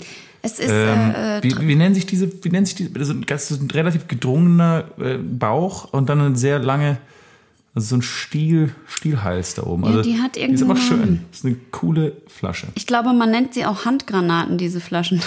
[0.52, 3.60] Es ist, Ähm, äh, wie, wie nennen sich diese, wie nennt sich diese, das ist
[3.62, 6.96] ein, relativ gedrungener äh, Bauch und dann eine sehr lange,
[7.74, 9.82] also so ein Stiel, Stielhals da oben.
[9.84, 11.24] Ja, Also, die hat Die ist aber schön.
[11.30, 12.66] Das ist eine coole Flasche.
[12.74, 15.20] ich glaube, man nennt sie auch Handgranaten, diese Flaschen.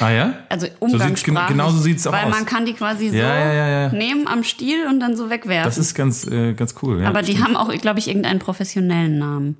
[0.00, 0.34] Ah ja?
[0.48, 1.24] Also So umgangssprachlich.
[1.48, 2.30] gen- genauso sieht's auch Weil aus.
[2.30, 5.64] man kann die quasi so Ja, ja, nehmen am Stiel und dann so wegwerfen.
[5.68, 7.02] Das ist ganz, äh, ganz cool.
[7.02, 7.44] Ja, Aber die stimmt.
[7.48, 9.56] haben auch, glaube ich, irgendeinen professionellen Namen.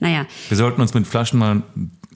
[0.00, 1.62] Naja, Wir sollten uns mit Flaschen mal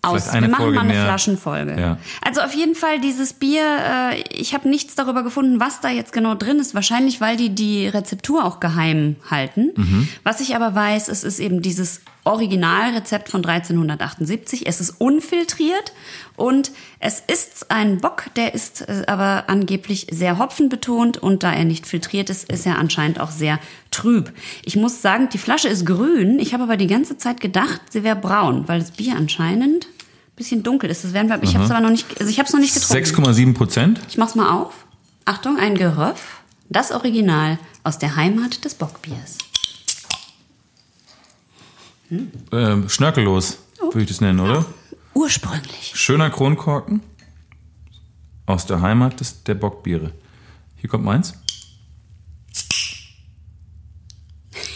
[0.07, 0.33] aus.
[0.33, 1.05] Wir machen Folge mal eine mehr.
[1.05, 1.81] Flaschenfolge.
[1.81, 1.99] Ja.
[2.23, 6.13] Also auf jeden Fall dieses Bier, äh, ich habe nichts darüber gefunden, was da jetzt
[6.13, 6.75] genau drin ist.
[6.75, 9.73] Wahrscheinlich, weil die die Rezeptur auch geheim halten.
[9.77, 10.09] Mhm.
[10.23, 14.67] Was ich aber weiß, es ist eben dieses Originalrezept von 1378.
[14.67, 15.93] Es ist unfiltriert
[16.35, 21.65] und es ist ein Bock, der ist äh, aber angeblich sehr hopfenbetont und da er
[21.65, 23.61] nicht filtriert ist, ist er anscheinend auch sehr
[23.93, 24.33] trüb.
[24.65, 26.39] Ich muss sagen, die Flasche ist grün.
[26.41, 29.95] Ich habe aber die ganze Zeit gedacht, sie wäre braun, weil das Bier anscheinend ein
[30.37, 31.03] bisschen dunkel ist.
[31.05, 32.74] Das werden wir, ich habe es aber noch nicht, also ich habe es noch nicht
[32.74, 33.05] getrunken.
[33.05, 34.01] 6,7 Prozent.
[34.09, 34.72] Ich mach's mal auf.
[35.24, 36.41] Achtung, ein Geröff.
[36.68, 39.39] Das Original aus der Heimat des Bockbiers.
[42.53, 43.87] Ähm, schnörkellos, Oh.
[43.87, 44.64] würde ich das nennen, oder?
[45.14, 45.93] Ursprünglich.
[45.95, 47.01] Schöner Kronkorken
[48.47, 50.12] aus der Heimat des, der Bockbiere.
[50.76, 51.34] Hier kommt meins.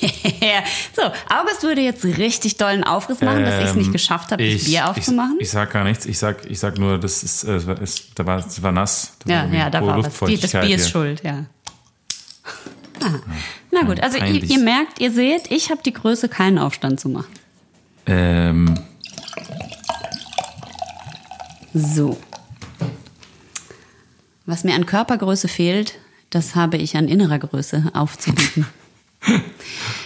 [0.96, 4.48] so, August würde jetzt richtig dollen Aufriss machen, dass ich es nicht Ähm, geschafft habe,
[4.52, 5.36] das Bier aufzumachen.
[5.38, 6.06] Ich, ich sag gar nichts.
[6.06, 8.72] Ich sag, ich sag nur, das ist, äh, es war- es, da war, es war
[8.72, 9.12] nass.
[9.24, 10.18] Da ja, irgendwie ja, da war was.
[10.28, 10.90] Die, das Bier ist hier.
[10.90, 11.44] schuld, ja.
[13.02, 13.18] Ah.
[13.70, 17.08] Na gut, also ihr, ihr merkt, ihr seht, ich habe die Größe, keinen Aufstand zu
[17.08, 17.32] machen.
[18.06, 18.74] Ähm,
[21.72, 22.18] So.
[24.46, 25.94] Was mir an Körpergröße fehlt,
[26.30, 28.66] das habe ich an innerer Größe aufzubieten.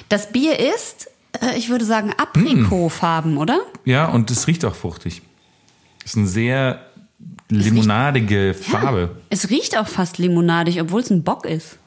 [0.09, 1.09] Das Bier ist,
[1.41, 3.61] äh, ich würde sagen, Aprikotfarben, oder?
[3.85, 5.23] ja, und es riecht auch fruchtig.
[6.05, 6.87] ist eine sehr
[7.49, 9.17] limonadige Farbe.
[9.31, 11.79] Es riecht auch fast limonadig, obwohl es ein Bock ist.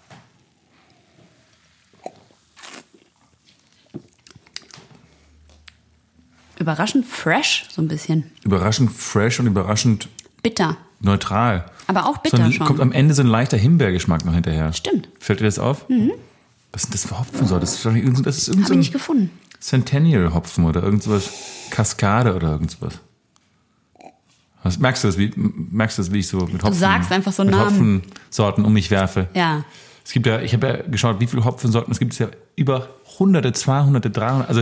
[6.60, 8.32] Überraschend fresh, so ein bisschen.
[8.44, 10.10] Überraschend fresh und überraschend
[10.42, 10.78] Bitter.
[11.00, 11.66] neutral.
[11.86, 12.66] Aber auch So bitter ein, schon.
[12.66, 14.74] kommt am Ende so ein leichter Himbeergeschmack noch hinterher.
[14.74, 15.08] Stimmt.
[15.20, 15.88] Fällt dir das auf?
[15.90, 16.12] Mhm.
[16.78, 17.62] Was sind das für Hopfensorte?
[17.62, 19.32] Das ist, wahrscheinlich irgend- das ist irgend Habe so ich nicht gefunden.
[19.60, 21.32] Centennial-Hopfen oder irgend sowas.
[21.72, 23.00] Kaskade oder irgend sowas.
[24.62, 27.32] Was, merkst du das, wie, merkst du das, wie ich so mit Hopfen, sagst einfach
[27.32, 28.04] so mit Namen.
[28.06, 29.28] Hopfensorten um mich werfe?
[29.34, 29.64] Ja.
[30.06, 32.14] Es gibt ja, ich habe ja geschaut, wie viele Hopfensorten es gibt.
[32.14, 34.62] Es ja über hunderte, 200, 300, also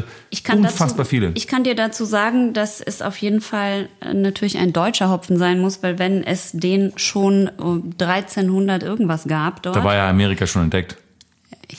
[0.53, 1.31] unfassbar dazu, viele.
[1.35, 5.37] Ich kann dir dazu sagen, dass es auf jeden Fall äh, natürlich ein deutscher Hopfen
[5.37, 10.09] sein muss, weil wenn es den schon um 1300 irgendwas gab dort, da war ja
[10.09, 10.95] Amerika schon entdeckt.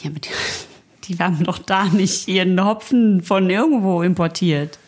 [0.03, 0.21] Ja, die,
[1.05, 4.79] die haben doch da nicht ihren Hopfen von irgendwo importiert.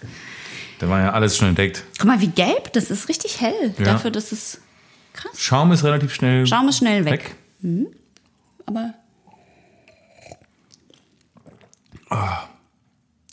[0.79, 1.85] Da war ja alles schon entdeckt.
[1.99, 3.75] Guck mal, wie gelb, das ist richtig hell.
[3.79, 3.85] Ja.
[3.85, 4.61] Dafür, dass es
[5.13, 5.33] krass.
[5.37, 7.37] Schaum ist relativ schnell Schaum ist schnell weg.
[7.61, 7.93] weg.
[8.67, 8.95] Aber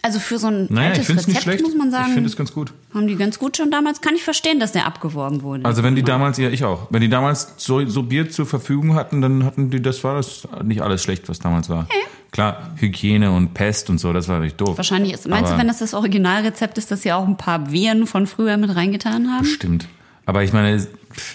[0.06, 1.64] also für so ein Naja, ich altes es nicht Rezept schlecht.
[1.64, 2.72] muss man Ich sagen, finde es ganz gut.
[2.94, 4.02] haben die ganz gut schon damals.
[4.02, 5.66] Kann ich verstehen, dass der abgeworben wurde.
[5.66, 8.94] Also wenn die damals, ja ich auch, wenn die damals so, so Bier zur Verfügung
[8.96, 11.88] hatten, dann hatten die, das war das nicht alles schlecht, was damals war.
[12.32, 14.78] Klar, Hygiene und Pest und so, das war natürlich doof.
[14.78, 17.72] Wahrscheinlich ist, meinst du, Aber- wenn das das Originalrezept ist, dass sie auch ein paar
[17.72, 19.46] Viren von früher mit reingetan haben?
[19.46, 19.88] Stimmt.
[20.26, 20.86] Aber ich meine,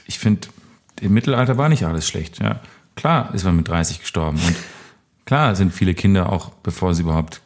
[0.07, 0.49] ich finde,
[1.01, 2.41] im Mittelalter war nicht alles schlecht.
[2.41, 2.61] Ja,
[2.97, 4.55] klar ist man mit 30 gestorben und
[5.25, 7.41] klar sind viele Kinder auch, bevor sie überhaupt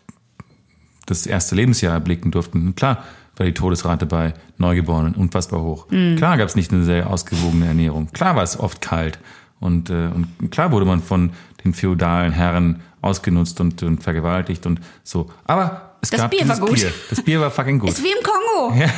[1.06, 2.66] das erste Lebensjahr erblicken durften.
[2.68, 3.04] Und klar
[3.36, 5.88] war die Todesrate bei Neugeborenen unfassbar hoch.
[5.88, 8.10] Klar gab es nicht eine sehr ausgewogene Ernährung.
[8.12, 9.18] Klar war es oft kalt
[9.60, 11.32] und, äh, und klar wurde man von
[11.64, 15.30] den feudalen Herren ausgenutzt und, und vergewaltigt und so.
[15.44, 16.74] Aber es Das gab Bier war gut.
[16.74, 16.92] Bier.
[17.10, 17.90] Das Bier war fucking gut.
[17.90, 18.74] Ist wie im Kongo.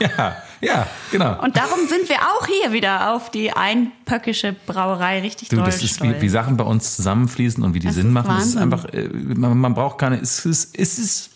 [0.00, 1.40] Ja, ja, ja, genau.
[1.40, 5.82] Und darum sind wir auch hier wieder auf die einpöckische Brauerei richtig Du, doll das
[5.82, 8.36] ist wie, wie Sachen bei uns zusammenfließen und wie die Das Sinn ist machen.
[8.38, 8.72] Es ist Wahnsinn.
[8.74, 11.30] einfach, äh, man, man braucht keine, es ist, es ist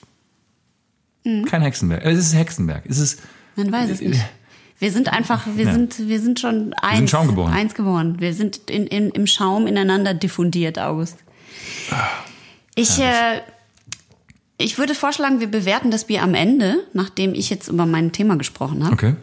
[1.25, 1.45] Mhm.
[1.45, 2.05] kein Hexenwerk.
[2.05, 2.85] Es ist Hexenwerk.
[2.89, 3.21] Es ist,
[3.57, 4.21] Man weiß es nicht.
[4.79, 5.73] Wir sind einfach, wir Ja.
[5.73, 7.53] sind, wir sind schon eins, sind Schaum geboren.
[7.53, 8.17] eins geworden.
[8.19, 11.19] Wir sind in, in, im Schaum ineinander diffundiert, August.
[12.75, 13.41] Ich, äh,
[14.59, 18.37] ich würde vorschlagen, wir bewerten das Bier am Ende, nachdem ich jetzt über mein Thema
[18.37, 18.93] gesprochen habe.
[18.95, 19.15] okay.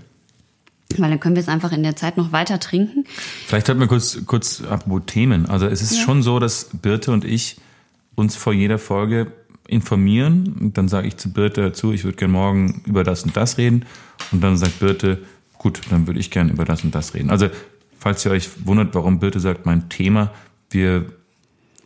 [0.97, 3.05] Weil dann können wir es einfach in der Zeit noch weiter trinken.
[3.45, 5.47] Vielleicht hört man kurz, kurz apropos Themen.
[5.47, 7.57] Also es ist schon so, dass Birte und ich
[8.15, 9.31] uns vor jeder Folge
[9.69, 10.55] informieren.
[10.59, 13.57] Und dann sage ich zu Birte dazu, ich würde gerne morgen über das und das
[13.57, 13.85] reden.
[14.31, 15.19] Und dann sagt Birte,
[15.57, 17.29] gut, dann würde ich gerne über das und das reden.
[17.29, 17.47] Also
[17.97, 20.31] falls ihr euch wundert, warum Birte sagt, mein Thema,
[20.69, 21.05] wir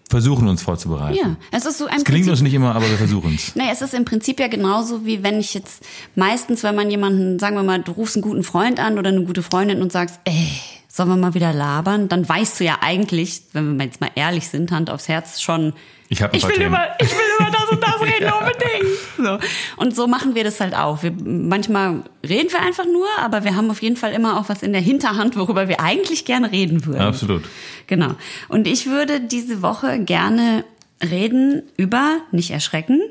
[0.09, 1.17] versuchen uns vorzubereiten.
[1.17, 3.55] Ja, es ist so ein Es gelingt Prinzip- uns nicht immer, aber wir versuchen es.
[3.55, 5.84] Naja, es ist im Prinzip ja genauso, wie wenn ich jetzt
[6.15, 9.23] meistens, wenn man jemanden, sagen wir mal, du rufst einen guten Freund an oder eine
[9.23, 10.49] gute Freundin und sagst, ey,
[10.88, 12.09] sollen wir mal wieder labern?
[12.09, 15.73] Dann weißt du ja eigentlich, wenn wir jetzt mal ehrlich sind, Hand aufs Herz, schon,
[16.09, 16.73] Ich hab ein ich paar will, Themen.
[16.75, 18.97] über, ich will über das und das reden, unbedingt.
[19.17, 19.39] So.
[19.78, 21.03] Und so machen wir das halt auch.
[21.03, 24.63] Wir, manchmal reden wir einfach nur, aber wir haben auf jeden Fall immer auch was
[24.63, 27.01] in der Hinterhand, worüber wir eigentlich gerne reden würden.
[27.01, 27.43] Absolut.
[27.88, 28.15] Genau.
[28.49, 30.63] Und ich würde diese Woche gerne
[31.03, 33.01] reden über, nicht erschrecken,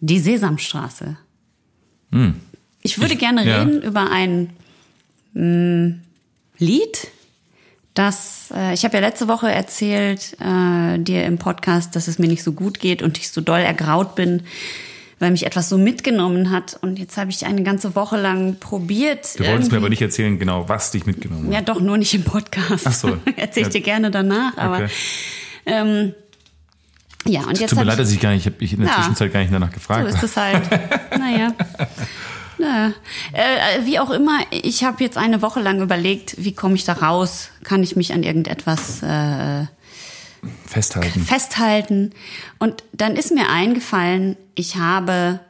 [0.00, 1.16] die Sesamstraße.
[2.82, 3.12] Ich würde Hm.
[3.12, 3.62] Ich- gerne ja.
[3.62, 4.50] reden über ein
[5.32, 6.00] mm,
[6.58, 7.08] Lied,
[7.94, 12.26] das, äh, ich habe ja letzte Woche erzählt äh, dir im Podcast, dass es mir
[12.28, 14.42] nicht so gut geht und ich so doll ergraut bin,
[15.20, 16.76] weil mich etwas so mitgenommen hat.
[16.82, 19.38] Und jetzt habe ich eine ganze Woche lang probiert.
[19.38, 21.52] Du wolltest mir aber nicht erzählen, genau, was dich mitgenommen hat.
[21.54, 22.84] ja, doch, nur nicht im Podcast.
[22.86, 23.16] Ach so.
[23.36, 24.88] Erzähl ich dir gerne danach, aber Okay.
[25.66, 26.14] ähm,
[27.26, 28.96] ja, und jetzt Tut mir leid, dass ich, gar nicht, ich habe in der Ja.
[28.96, 30.08] Zwischenzeit gar nicht danach so gefragt.
[30.08, 30.62] ist es halt.
[31.18, 31.54] naja.
[32.58, 32.92] Naja.
[33.32, 36.94] Äh, wie auch immer, ich habe jetzt eine Woche lang überlegt, wie komme ich da
[36.94, 37.50] raus?
[37.62, 39.66] Kann ich mich an irgendetwas äh,
[40.66, 41.20] Festhalten.
[41.20, 42.10] festhalten?
[42.58, 45.40] Und dann ist mir eingefallen, ich habe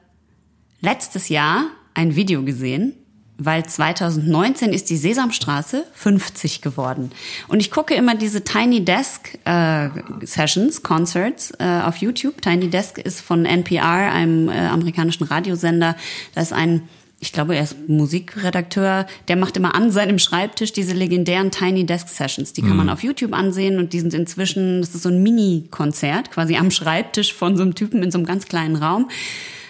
[0.80, 2.94] letztes Jahr ein Video gesehen
[3.38, 7.10] weil 2019 ist die Sesamstraße 50 geworden.
[7.48, 9.88] Und ich gucke immer diese Tiny Desk äh,
[10.22, 12.40] Sessions, Concerts äh, auf YouTube.
[12.42, 15.96] Tiny Desk ist von NPR, einem äh, amerikanischen Radiosender.
[16.34, 16.88] Da ist ein
[17.20, 22.06] ich glaube, er ist Musikredakteur, der macht immer an seinem Schreibtisch diese legendären Tiny Desk
[22.06, 22.52] Sessions.
[22.52, 22.76] Die kann mhm.
[22.76, 26.70] man auf YouTube ansehen und die sind inzwischen, das ist so ein Mini-Konzert, quasi am
[26.70, 29.08] Schreibtisch von so einem Typen in so einem ganz kleinen Raum.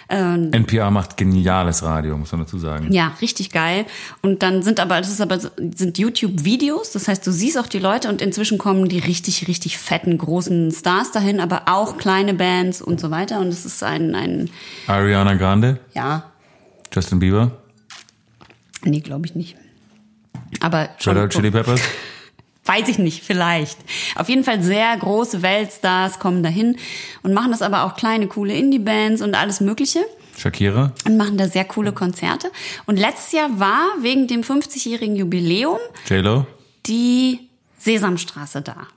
[0.07, 2.91] Ähm, NPR macht geniales Radio, muss man dazu sagen.
[2.91, 3.85] Ja, richtig geil.
[4.21, 6.91] Und dann sind aber, das ist aber, sind YouTube-Videos.
[6.91, 10.71] Das heißt, du siehst auch die Leute und inzwischen kommen die richtig, richtig fetten, großen
[10.71, 13.39] Stars dahin, aber auch kleine Bands und so weiter.
[13.39, 14.49] Und es ist ein, ein.
[14.87, 15.79] Ariana Grande?
[15.93, 16.31] Ja.
[16.93, 17.51] Justin Bieber?
[18.83, 19.55] Nee, glaube ich nicht.
[20.59, 20.89] Aber.
[21.05, 21.81] Red Hot Chili Peppers?
[22.65, 23.77] Weiß ich nicht, vielleicht.
[24.15, 26.77] Auf jeden Fall sehr große Weltstars kommen dahin
[27.21, 29.99] und machen das aber auch kleine, coole Indie-Bands und alles Mögliche.
[30.35, 30.91] Shakira.
[31.05, 32.51] Und machen da sehr coole Konzerte.
[32.87, 35.77] Und letztes Jahr war wegen dem 50-jährigen Jubiläum
[36.09, 36.47] J-Lo?
[36.87, 37.39] die
[37.77, 38.87] Sesamstraße da.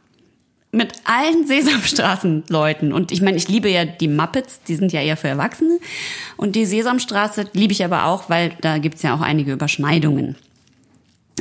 [0.73, 2.93] Mit allen Sesamstraßenleuten.
[2.93, 5.79] Und ich meine, ich liebe ja die Muppets, die sind ja eher für Erwachsene.
[6.37, 10.37] Und die Sesamstraße liebe ich aber auch, weil da gibt's ja auch einige Überschneidungen.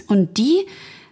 [0.07, 0.65] Und die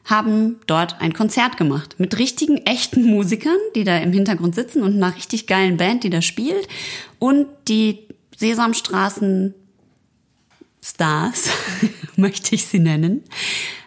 [0.05, 4.95] haben dort ein Konzert gemacht mit richtigen, echten Musikern, die da im Hintergrund sitzen und
[4.95, 6.67] einer richtig geilen Band, die da spielt.
[7.19, 9.53] Und die Sesamstraßen
[10.83, 11.49] Stars,
[12.15, 13.23] möchte ich sie nennen,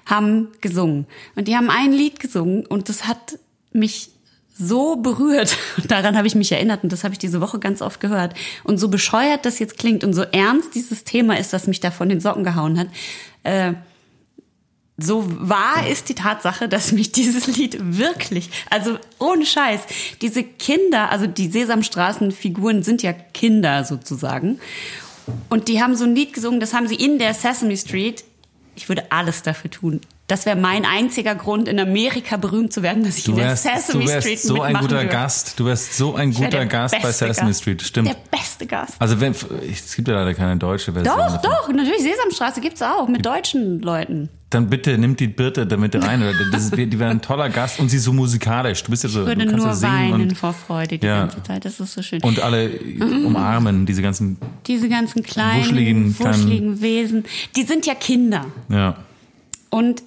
[0.07, 1.07] haben gesungen.
[1.37, 3.39] Und die haben ein Lied gesungen und das hat
[3.73, 4.11] mich
[4.59, 5.57] so berührt.
[5.77, 8.35] Und daran habe ich mich erinnert und das habe ich diese Woche ganz oft gehört.
[8.65, 11.93] Und so bescheuert das jetzt klingt und so ernst dieses Thema ist, das mich da
[11.93, 12.89] von den Socken gehauen hat.
[13.45, 13.75] Äh,
[15.01, 19.81] so wahr ist die Tatsache, dass mich dieses Lied wirklich, also ohne Scheiß,
[20.21, 24.59] diese Kinder, also die Sesamstraßenfiguren sind ja Kinder sozusagen.
[25.49, 28.25] Und die haben so ein Lied gesungen, das haben sie in der Sesame Street.
[28.75, 30.01] Ich würde alles dafür tun.
[30.29, 33.47] Das wäre mein einziger Grund, in Amerika berühmt zu werden, dass ich du in der
[33.47, 35.07] wärst, Sesame du wärst Street so ein guter würde.
[35.09, 35.59] Gast.
[35.59, 37.63] Du wärst so ein guter Gast bei Sesame Gast.
[37.63, 37.81] Street.
[37.83, 38.09] Stimmt.
[38.09, 38.93] Der beste Gast.
[38.99, 41.17] Also wenn, es gibt ja leider keine deutsche Version.
[41.17, 41.51] Doch, davon.
[41.51, 44.29] doch, natürlich Sesamstraße gibt's auch mit deutschen Leuten.
[44.51, 46.23] Dann bitte nimmt die Birte damit rein.
[46.53, 48.83] Das ist, die wäre ein toller Gast und sie ist so musikalisch.
[48.83, 50.99] Du bist ja so, Ich würde du kannst nur ja singen weinen und, vor Freude
[50.99, 51.21] die Ja.
[51.21, 51.65] ganze Zeit.
[51.65, 52.23] Das ist so schön.
[52.23, 52.71] und alle
[53.25, 54.37] umarmen diese ganzen.
[54.67, 57.25] Diese ganzen kleinen, Wuscheligen, kleinen- wuscheligen Wesen,
[57.57, 58.45] die sind ja Kinder.
[58.69, 58.97] Ja.
[59.71, 60.03] Und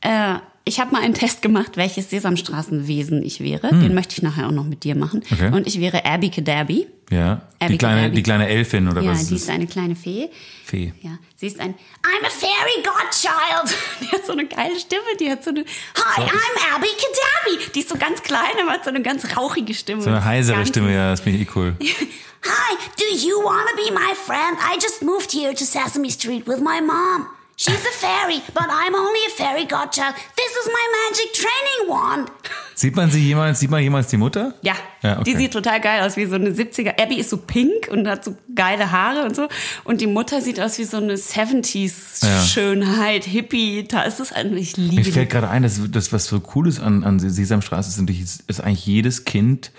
[0.00, 3.70] äh, ich habe mal einen Test gemacht, welches Sesamstraßenwesen ich wäre.
[3.70, 5.22] Den möchte ich nachher auch noch mit dir machen.
[5.26, 5.38] Hm.
[5.38, 5.56] Okay.
[5.56, 6.86] Und ich wäre Abby Kadabi.
[7.10, 7.40] Ja.
[7.58, 10.28] Abby Die kleine, die kleine Elfin oder Ja, was die ist eine kleine Fee.
[10.66, 10.92] Fee.
[11.00, 13.78] Ja, sie ist ein I'm a fairy godchild.
[14.02, 17.70] Die hat so eine geile Stimme, die hat so eine Hi, I'm Abby Kadabi.
[17.74, 20.02] Die ist so ganz klein, aber hat so eine ganz rauchige Stimme.
[20.02, 21.76] So eine heisere Stimme, ja, das finde ich eh cool.
[21.80, 24.58] Hi, do you want to be my friend?
[24.60, 27.26] I just moved here to Sesame Street with my mom.
[27.60, 30.14] She's a fairy, but I'm only a fairy godchild.
[30.36, 32.30] This is my magic training wand.
[32.76, 34.54] Sieht man sie jemals, sieht man jemals die Mutter?
[34.62, 35.24] Ja, Ja, okay.
[35.32, 37.02] die sieht total geil aus, wie so eine 70er.
[37.02, 39.48] Abby ist so pink und hat so geile Haare und so.
[39.82, 42.44] Und die Mutter sieht aus wie so eine 70s Ja.
[42.44, 43.82] Schönheit, Hippie.
[43.88, 46.68] Da ist es eigentlich, ich liebe Mir fällt gerade ein, dass das, was so cool
[46.68, 49.72] ist an, an Sesamstraße, ist dass eigentlich jedes Kind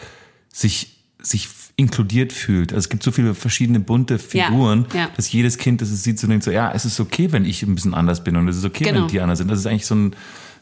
[0.52, 1.48] sich, sich
[1.80, 2.74] inkludiert fühlt.
[2.74, 5.10] Also es gibt so viele verschiedene bunte Figuren, Ja, ja.
[5.16, 7.64] dass jedes Kind, das es sieht, so denkt so, ja, es ist okay, wenn ich
[7.64, 9.02] ein bisschen anders bin und es ist okay, Genau.
[9.02, 9.50] wenn die anders sind.
[9.50, 10.14] Das ist eigentlich so ein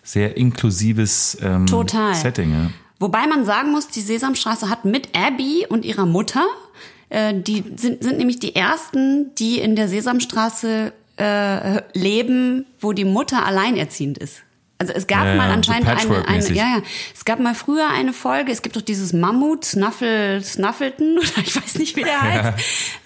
[0.04, 2.14] sehr inklusives ähm, Total.
[2.16, 2.52] Setting.
[2.52, 2.70] Ja.
[3.00, 6.46] Wobei man sagen muss, die Sesamstraße hat mit Abby und ihrer Mutter,
[7.10, 13.06] äh, die sind, sind nämlich die ersten, die in der Sesamstraße äh, leben, wo die
[13.06, 14.44] Mutter alleinerziehend ist.
[14.80, 16.82] Also es gab Ja, mal anscheinend so eine, eine, ja, ja,
[17.16, 21.56] es gab mal früher eine Folge, es gibt doch dieses Mammut, Snuffle, Snuffleton, oder ich
[21.56, 22.60] weiß nicht, wie der heißt.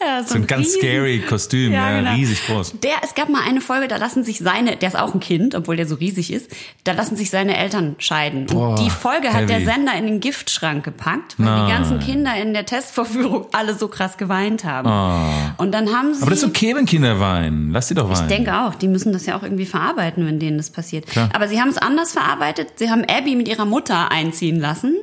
[0.06, 2.14] Ja, So ein ganz riesen- scary Kostüm, ja, genau.
[2.14, 2.74] riesig groß.
[2.84, 5.56] Der, es gab mal eine Folge, da lassen sich seine, der ist auch ein Kind,
[5.56, 6.52] obwohl der so riesig ist,
[6.84, 8.48] da lassen sich seine Eltern scheiden.
[8.48, 9.66] Boah, und die Folge hat der heavy.
[9.66, 11.66] Sender in den Giftschrank gepackt, weil Nein.
[11.68, 15.54] die ganzen Kinder in der Testvorführung alle so krass geweint haben.
[15.58, 16.22] Und dann haben sie.
[16.22, 17.72] Aber das ist okay, wenn Kinder weinen.
[17.72, 18.22] Lass sie doch weinen.
[18.30, 21.08] Ich denke auch, die müssen das ja auch irgendwie verarbeiten, wenn denen das passiert.
[21.08, 21.30] Klar.
[21.34, 22.74] Aber sie haben es anders verarbeitet.
[22.78, 24.98] Sie haben Abby mit ihrer Mutter einziehen lassen,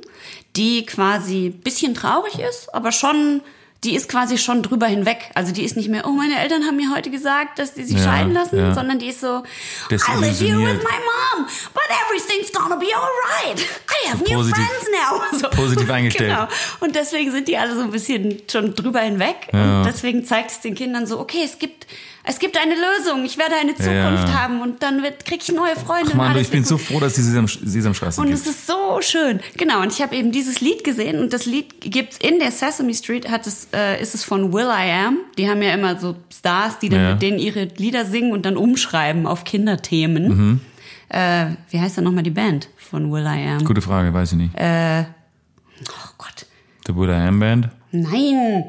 [0.56, 3.42] die quasi bisschen traurig ist, aber schon,
[3.84, 5.30] die ist quasi schon drüber hinweg.
[5.34, 7.98] Also die ist nicht mehr, oh, meine Eltern haben mir heute gesagt, dass die sich
[7.98, 8.74] Ja, scheiden lassen, ja.
[8.74, 9.42] sondern die ist so,
[9.90, 10.98] I live here with my
[11.38, 13.60] mom, but everything's gonna be alright.
[13.60, 14.56] I have new Positiv.
[14.56, 15.38] friends now.
[15.38, 15.48] so.
[15.50, 16.30] Positiv eingestellt.
[16.30, 16.48] Genau.
[16.80, 19.48] Und deswegen sind die alle so ein bisschen schon drüber hinweg.
[19.52, 19.78] Ja.
[19.78, 21.86] Und deswegen zeigt es den Kindern so, okay, es gibt,
[22.30, 23.24] Es gibt eine Lösung.
[23.24, 24.42] Ich werde eine Zukunft Ja.
[24.42, 26.10] haben und dann wird- krieg ich neue Freunde.
[26.12, 26.84] Ach man, und du, alles ich bin wird so gut.
[26.86, 28.38] froh, dass die Sesam, Sesamstraße Und gibt.
[28.38, 29.40] es ist so schön.
[29.56, 32.92] Genau, und ich habe eben dieses Lied gesehen und das Lied gibt's in der Sesame
[32.94, 35.18] Street, hat es, äh, ist es von Will I Am.
[35.38, 37.12] Die haben ja immer so Stars, die dann Ja.
[37.12, 40.28] mit denen ihre Lieder singen und dann umschreiben auf Kinderthemen.
[40.28, 40.60] Mhm.
[41.08, 43.64] Äh, wie heißt dann nochmal die Band von Will I Am?
[43.64, 44.54] Gute Frage, weiß ich nicht.
[44.54, 46.44] Oh Gott.
[46.86, 47.68] The Will I Am Band?
[47.90, 48.64] Nein.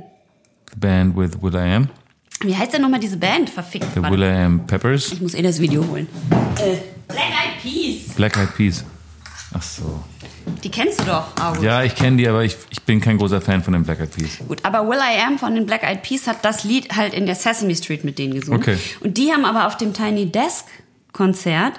[0.71, 1.89] The Band with Will I Am?
[2.41, 3.49] Wie heißt denn nochmal diese Band?
[3.49, 3.85] Verfickt.
[3.95, 4.15] The Warte.
[4.17, 5.11] Will I Am Peppers?
[5.11, 6.07] Ich muss eh das Video holen.
[6.57, 6.77] Äh,
[7.07, 8.15] Black Eyed Peas.
[8.15, 8.85] Black Eyed Peas.
[9.53, 10.03] Ach so.
[10.63, 11.63] Die kennst du doch, August.
[11.63, 14.15] Ja, ich kenne die, aber ich, ich bin kein großer Fan von den Black Eyed
[14.15, 14.37] Peas.
[14.47, 17.25] Gut, aber Will I Am von den Black Eyed Peas hat das Lied halt in
[17.25, 18.61] der Sesame Street mit denen gesungen.
[18.61, 18.77] Okay.
[19.01, 20.65] Und die haben aber auf dem Tiny Desk
[21.11, 21.73] Konzert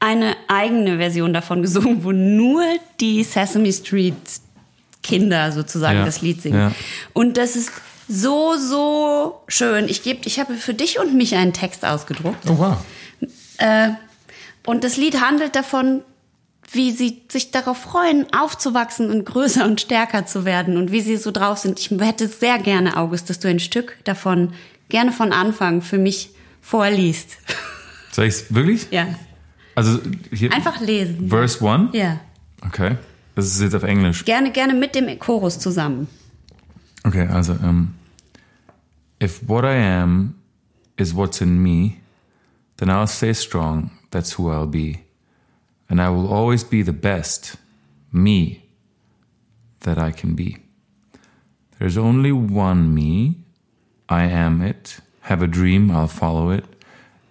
[0.00, 2.64] eine eigene Version davon gesungen, wo nur
[3.00, 4.14] die Sesame Street
[5.02, 6.58] Kinder sozusagen Ja, das Lied singen.
[6.58, 6.72] ja.
[7.12, 7.70] Und das ist
[8.10, 9.88] so so schön.
[9.88, 12.44] Ich gebe, ich habe für dich und mich einen Text ausgedruckt.
[12.48, 12.76] Oh wow.
[13.58, 13.90] Äh,
[14.66, 16.02] und das Lied handelt davon,
[16.72, 21.16] wie sie sich darauf freuen, aufzuwachsen und größer und stärker zu werden und wie sie
[21.16, 21.78] so drauf sind.
[21.78, 24.52] Ich hätte sehr gerne, August, dass du ein Stück davon
[24.88, 26.30] gerne von Anfang für mich
[26.60, 27.38] vorliest.
[28.12, 28.88] Soll ich's wirklich?
[28.90, 29.06] Ja.
[29.74, 30.00] Also
[30.32, 31.28] hier Einfach lesen.
[31.28, 31.90] Verse 1?
[31.92, 32.18] Ja.
[32.66, 32.96] Okay.
[33.36, 34.24] Das ist jetzt auf Englisch.
[34.24, 36.08] Gerne, gerne mit dem Chorus zusammen.
[37.04, 37.94] Okay, also um,
[39.20, 40.40] if what I am
[40.96, 42.00] is what's in me,
[42.78, 43.90] then I'll stay strong.
[44.10, 45.04] That's who I'll be.
[45.88, 47.56] And I will always be the best
[48.12, 48.64] me
[49.80, 50.58] that I can be.
[51.78, 53.36] There's only one me.
[54.08, 54.98] I am it.
[55.22, 56.64] Have a dream, I'll follow it.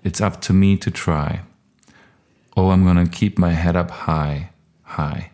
[0.04, 1.42] It's up to me to try.
[2.56, 4.52] Oh, I'm gonna keep my head up high,
[4.84, 5.32] high.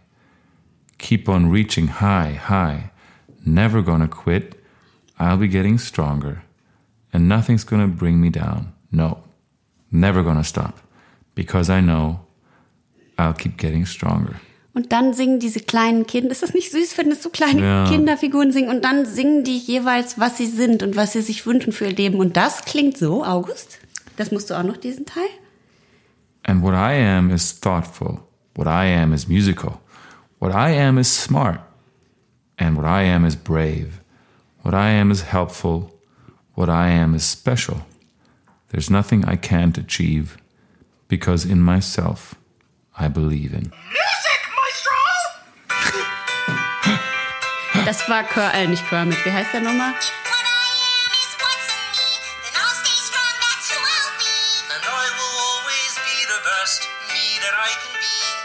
[0.97, 2.91] Keep on reaching high, high.
[3.45, 4.63] Never gonna quit.
[5.19, 6.44] I'll be getting stronger.
[7.11, 8.73] And nothing's gonna bring me down.
[8.91, 9.17] No.
[9.91, 10.75] Never gonna stop.
[11.35, 12.19] Because I know
[13.17, 14.35] I'll keep getting stronger.
[14.73, 17.87] Und dann singen diese kleinen Kinder, ist das nicht süß, wenn es so kleine Ja.
[17.87, 21.71] Kinderfiguren singen und dann singen die jeweils, was sie sind und was sie sich wünschen
[21.71, 22.19] für ihr Leben.
[22.19, 23.79] Und das klingt so, August.
[24.17, 25.29] Das musst du auch noch diesen Teil?
[26.43, 28.19] And what I am is thoughtful.
[28.55, 29.79] What I am is musical.
[30.39, 31.61] What I am is smart.
[32.57, 34.01] And what I am is brave.
[34.63, 35.89] What I am is helpful.
[36.55, 37.85] What I am is special.
[38.69, 40.37] There's nothing I can't achieve
[41.09, 42.35] because in myself
[42.97, 43.71] I believe in.
[43.71, 44.95] Music, Maestro!
[47.85, 49.23] Das war Kör, äh, nicht Kermit.
[49.25, 49.93] Wie heißt der nochmal?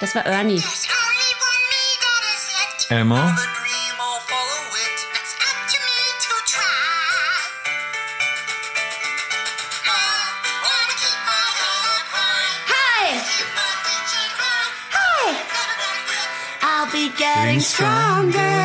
[0.02, 0.40] If what I
[2.98, 3.59] am
[17.34, 18.58] getting stronger.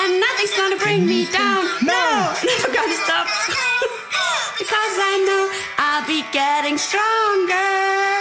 [0.00, 1.64] And nothing's gonna bring me down.
[1.82, 2.34] No!
[2.50, 3.26] Never gonna stop.
[4.60, 5.42] because I know
[5.78, 8.15] I'll be getting stronger.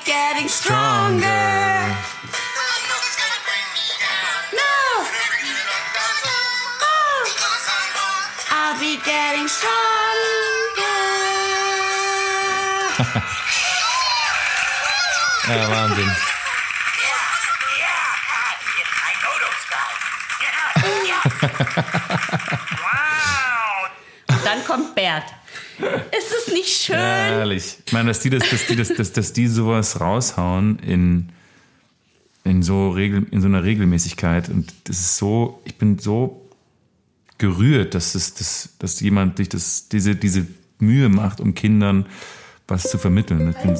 [0.00, 1.20] I'll be getting stronger.
[1.20, 4.40] Nothing's gonna bring me down.
[4.56, 5.04] No!
[5.04, 5.84] Never give it up.
[6.80, 7.28] Oh!
[7.28, 8.08] Because I know
[8.48, 9.70] I'll be getting stronger.
[15.48, 16.08] Ja, Wahnsinn.
[19.04, 20.00] I know those guys.
[22.84, 23.90] wow.
[24.44, 25.24] Dann kommt Bert.
[26.50, 26.96] Ist es nicht schön?
[26.96, 27.78] Herrlich.
[27.86, 31.28] Ich meine, dass die, das, dass die, das, dass, dass die sowas raushauen in,
[32.44, 34.48] in, so Regel, in so einer Regelmäßigkeit.
[34.48, 36.48] Und das ist so, ich bin so
[37.38, 40.46] gerührt, dass, es, dass, dass jemand sich das, diese, diese
[40.78, 42.06] Mühe macht, um Kindern
[42.68, 43.54] was zu vermitteln.
[43.62, 43.78] Bin,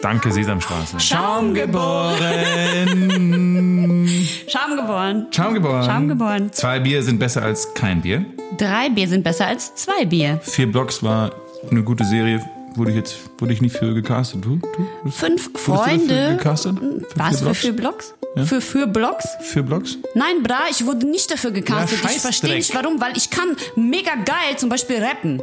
[0.00, 0.98] danke, Sesamstraße.
[0.98, 2.16] Schaum geboren.
[4.48, 5.26] Schaum geboren.
[5.30, 5.84] Schaum geboren.
[5.84, 6.52] Schaum geboren.
[6.52, 8.24] Zwei Bier sind besser als kein Bier.
[8.56, 10.40] Drei Bier sind besser als zwei Bier.
[10.42, 11.32] Vier Blocks war
[11.70, 12.44] eine gute Serie.
[12.76, 14.44] Wurde ich jetzt, wurde ich nicht für gecastet.
[14.44, 14.60] Du?
[15.04, 15.10] du?
[15.10, 16.36] Fünf Freunde.
[16.36, 16.76] gecastet?
[17.16, 17.60] Was Für für Blocks?
[17.60, 18.14] vier Blocks?
[18.48, 19.28] Für vier Blocks?
[19.40, 19.98] Vier Blocks?
[20.14, 21.98] Nein, bra, ich wurde nicht dafür gecastet.
[22.04, 25.42] Ja, ich verstehe nicht warum, weil ich kann mega geil zum Beispiel rappen.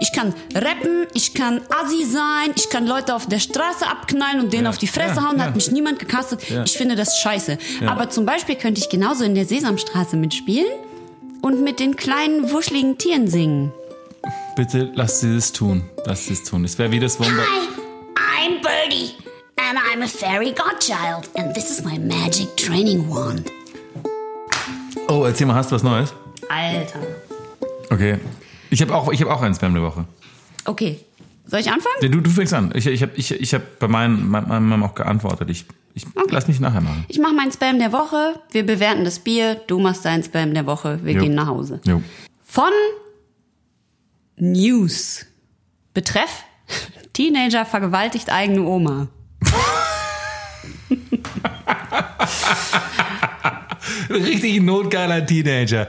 [0.00, 4.52] Ich kann rappen, ich kann assi sein, ich kann Leute auf der Straße abknallen und
[4.52, 5.46] denen Ja, auf die Fresse ja, hauen, ja.
[5.46, 6.48] hat mich niemand gecastet.
[6.48, 6.62] Ja.
[6.64, 7.58] Ich finde das scheiße.
[7.86, 10.70] Aber zum Beispiel könnte ich genauso in der Sesamstraße mitspielen
[11.42, 13.72] und mit den kleinen wuscheligen Tieren singen.
[14.60, 15.84] Bitte lass sie das tun.
[16.04, 16.66] Lass sie es tun.
[16.66, 17.42] Es wäre wie das Wunder.
[17.42, 19.12] Hi, I'm Birdie,
[19.56, 23.50] and I'm a fairy godchild, and this is my magic training wand.
[25.08, 26.12] Oh, erzähl mal, hast du was Neues?
[26.50, 26.98] Alter.
[27.88, 28.18] Okay.
[28.68, 30.04] Ich habe auch, ich hab auch einen Spam der Woche.
[30.66, 31.00] Okay.
[31.46, 31.94] Soll ich anfangen?
[32.02, 32.70] Ja, Du, du fängst an.
[32.74, 35.48] Ich, ich habe ich, ich hab bei meinen, mein- meinem auch geantwortet.
[35.48, 37.06] Ich, ich lass mich nachher machen.
[37.08, 38.34] Ich mache meinen Spam der Woche.
[38.52, 39.54] Wir bewerten das Bier.
[39.66, 41.00] Du machst deinen Spam der Woche.
[41.02, 41.22] Wir Jo.
[41.22, 41.80] gehen nach Hause.
[41.86, 42.02] Jo.
[42.44, 42.70] Von
[44.40, 45.26] News.
[45.94, 46.44] Betreff
[47.12, 49.08] Teenager vergewaltigt eigene Oma.
[54.08, 55.88] Richtig notgeiler Teenager.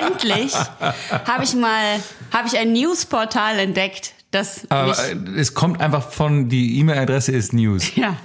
[0.00, 2.00] Endlich habe ich mal
[2.32, 7.32] habe ich ein Newsportal entdeckt, das Aber mich, äh, es kommt einfach von, die E-Mail-Adresse
[7.32, 7.94] ist News.
[7.94, 8.16] ja,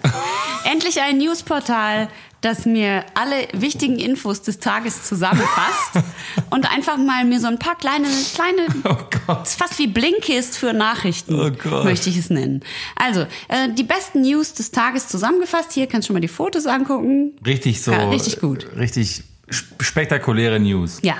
[0.65, 2.09] endlich ein Newsportal,
[2.41, 6.03] das mir alle wichtigen Infos des Tages zusammenfasst
[6.49, 8.65] und einfach mal mir so ein paar kleine kleine
[9.27, 12.61] Oh fast wie Blinkist für Nachrichten, Oh möchte ich es nennen.
[12.95, 15.71] Also, äh, die besten News des Tages zusammengefasst.
[15.73, 17.33] Hier kannst du schon mal die Fotos angucken.
[17.45, 17.91] Richtig so.
[17.91, 18.67] Ja, richtig gut.
[18.75, 19.23] Richtig
[19.53, 20.99] sp- spektakuläre News.
[21.03, 21.15] Ja.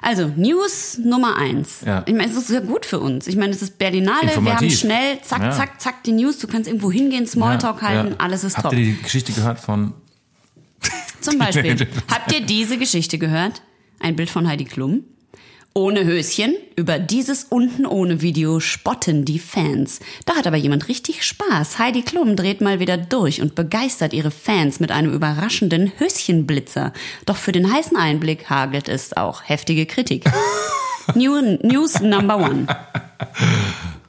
[0.00, 1.82] Also, News Nummer eins.
[1.86, 2.02] Ja.
[2.06, 3.26] Ich meine, es ist sehr gut für uns.
[3.28, 5.50] Ich meine, es ist Berlinale, wir haben schnell, zack, Ja.
[5.52, 6.38] zack, zack, die News.
[6.38, 8.72] Du kannst irgendwo hingehen, Smalltalk Ja, halten, alles ist Habt top.
[8.72, 9.92] ihr die Geschichte gehört von.
[11.20, 13.62] Zum Beispiel, habt ihr diese Geschichte gehört?
[14.00, 15.04] Ein Bild von Heidi Klum.
[15.74, 16.54] Ohne Höschen.
[16.76, 20.00] Über dieses unten ohne Video spotten die Fans.
[20.26, 21.78] Da hat aber jemand richtig Spaß.
[21.78, 26.92] Heidi Klum dreht mal wieder durch und begeistert ihre Fans mit einem überraschenden Höschenblitzer.
[27.24, 30.24] Doch für den heißen Einblick hagelt es auch heftige Kritik.
[31.14, 32.66] New, News number one.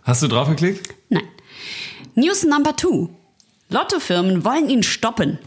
[0.03, 0.93] Hast du draufgeklickt?
[1.09, 1.24] Nein.
[2.15, 3.09] News number two.
[3.69, 5.39] Lottofirmen wollen ihn stoppen.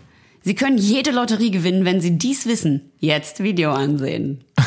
[0.47, 2.93] Sie können jede Lotterie gewinnen, wenn sie dies wissen.
[3.01, 4.45] Jetzt Video ansehen.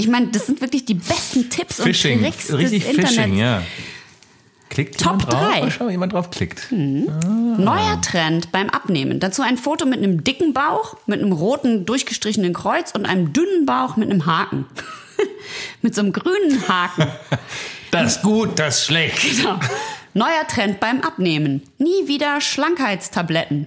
[0.00, 2.18] Ich meine, das sind wirklich die besten Tipps Phishing.
[2.18, 3.14] und Tricks des Richtig Internets.
[3.16, 3.62] Phishing, ja.
[4.68, 5.40] Klickt Top jemand drauf?
[5.50, 5.64] drei.
[5.64, 6.70] Oh, schau, jemand drauf klickt.
[6.70, 9.18] Neuer Trend beim Abnehmen.
[9.18, 13.66] Dazu ein Foto mit einem dicken Bauch, mit einem roten durchgestrichenen Kreuz und einem dünnen
[13.66, 14.66] Bauch mit einem Haken.
[15.82, 17.08] mit so einem grünen Haken.
[17.90, 19.18] Das ist gut, das ist schlecht.
[19.38, 19.58] Genau.
[20.14, 21.62] Neuer Trend beim Abnehmen.
[21.78, 23.66] Nie wieder Schlankheitstabletten.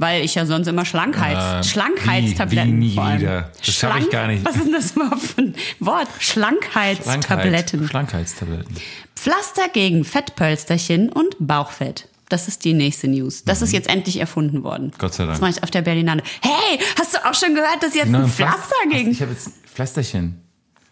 [0.00, 3.50] Weil ich ja sonst immer Schlankheits, Äh, Schlankheitstabletten wie- wie nie wieder?
[3.58, 4.42] Das schaff ich gar nicht.
[4.46, 6.08] Was ist denn das überhaupt für ein Wort?
[6.18, 7.86] Schlankheitstabletten.
[7.86, 8.76] Schlankheitstabletten.
[9.14, 12.08] Pflaster gegen Fettpölsterchen und Bauchfett.
[12.30, 13.44] Das ist die nächste News.
[13.44, 14.86] Das ist jetzt endlich erfunden worden.
[14.86, 14.92] Mhm.
[14.98, 15.34] Gott sei Dank.
[15.34, 16.22] Das mache ich auf der Berlinale.
[16.40, 19.32] Hey, hast du auch schon gehört, dass jetzt Nein, ein Pflaster- Pflaster gegen Ich habe
[19.32, 20.40] jetzt Pflasterchen.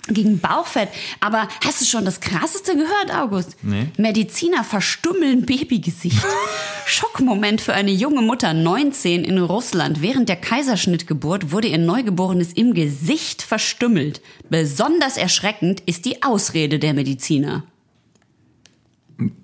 [0.07, 0.89] Gegen Bauchfett.
[1.21, 3.57] Aber hast du schon das Krasseste gehört, August?
[3.63, 3.89] Nee.
[3.97, 6.25] Mediziner verstümmeln Babygesicht.
[6.87, 10.03] Schockmoment für eine junge Mutter, 19, in Russland.
[10.03, 14.23] Während der Kaiserschnittgeburt wurde ihr Neugeborenes im Gesicht verstümmelt.
[14.49, 17.65] Besonders erschreckend ist die Ausrede der Mediziner.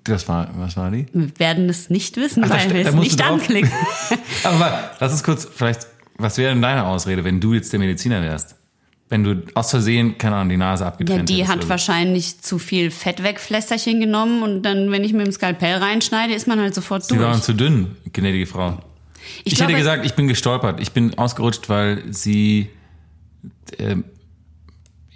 [0.05, 1.05] Das war, was war die?
[1.13, 3.71] Wir werden es nicht wissen, Ach, weil wir es nicht anklicken.
[4.43, 5.87] Aber lass uns kurz, vielleicht,
[6.17, 8.55] was wäre denn deine Ausrede, wenn du jetzt der Mediziner wärst?
[9.07, 11.69] Wenn du aus Versehen, keine Ahnung, die Nase Ja, abgetrennt die hättest hat oder so.
[11.69, 16.59] wahrscheinlich zu viel Fettwegflästerchen genommen und dann, wenn ich mit dem Skalpell reinschneide, ist man
[16.59, 17.43] halt sofort Sie waren durch.
[17.43, 18.79] zu dünn, gnädige Frau.
[19.43, 20.79] Ich Ich, glaube- hätte gesagt, ich bin gestolpert.
[20.79, 22.69] Ich bin ausgerutscht, weil sie,
[23.77, 23.97] äh,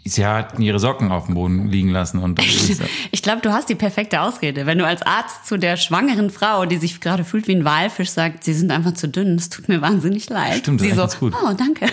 [0.10, 2.40] sie hatten ihre Socken auf dem Boden liegen lassen und
[3.12, 4.66] Ich glaube, du hast die perfekte Ausrede.
[4.66, 8.10] Wenn du als Arzt zu der schwangeren Frau, die sich gerade fühlt wie ein Walfisch,
[8.10, 10.60] sagt, sie sind einfach zu dünn, es tut mir wahnsinnig leid.
[10.60, 11.34] Stimmt, das sie ist so, gut.
[11.42, 11.88] oh, danke.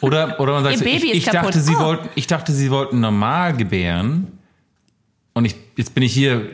[0.00, 1.80] Oder, oder man sagt, Ihr so, Baby ich, ich, dachte, sie Oh.
[1.80, 4.28] wollten, ich dachte, sie wollten normal gebären.
[5.32, 6.48] Und ich, jetzt bin ich hier,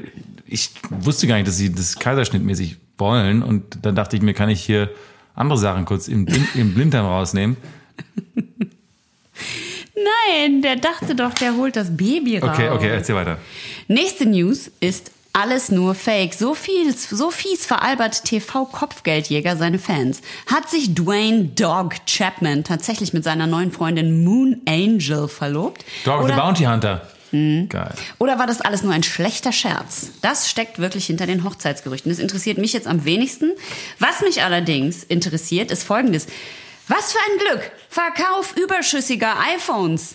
[0.46, 3.42] ich wusste gar nicht, dass sie das Kaiserschnittmäßig wollen.
[3.42, 4.90] Und dann dachte ich mir, kann ich hier
[5.34, 7.56] andere Sachen kurz im, Blind, im Blinddarm rausnehmen.
[9.96, 12.50] Nein, der dachte doch, der holt das Baby raus.
[12.52, 13.38] Okay, okay, erzähl weiter.
[13.88, 16.34] Nächste News ist alles nur Fake.
[16.34, 20.20] So viel, so fies veralbert TV-Kopfgeldjäger seine Fans.
[20.46, 25.84] Hat sich Dwayne Dog Chapman tatsächlich mit seiner neuen Freundin Moon Angel verlobt?
[26.04, 26.40] Dog the Oder- Hm.
[26.42, 27.08] Bounty Hunter.
[27.32, 27.92] Geil.
[28.18, 30.12] Oder war das alles nur ein schlechter Scherz?
[30.22, 32.10] Das steckt wirklich hinter den Hochzeitsgerüchten.
[32.10, 33.50] Das interessiert mich jetzt am wenigsten.
[33.98, 36.28] Was mich allerdings interessiert, ist Folgendes.
[36.88, 37.70] Was für ein Glück!
[37.88, 40.14] Verkauf überschüssiger iPhones.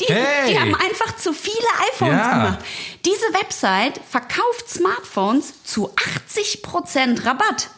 [0.00, 0.52] Die, Hey!
[0.52, 1.56] die haben einfach zu viele
[1.92, 2.30] iPhones Ja.
[2.32, 2.58] gemacht.
[3.04, 7.68] Diese Website verkauft Smartphones zu 80% Rabatt.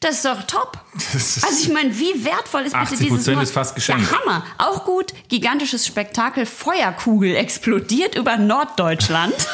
[0.00, 0.78] Das ist doch top.
[1.14, 3.42] Ist- Also ich meine, wie wertvoll ist bitte 80% dieses Wort?
[3.42, 4.10] ist fast geschenkt.
[4.10, 4.44] Ja, Hammer.
[4.58, 9.34] Auch gut, gigantisches Spektakel, Feuerkugel explodiert über Norddeutschland.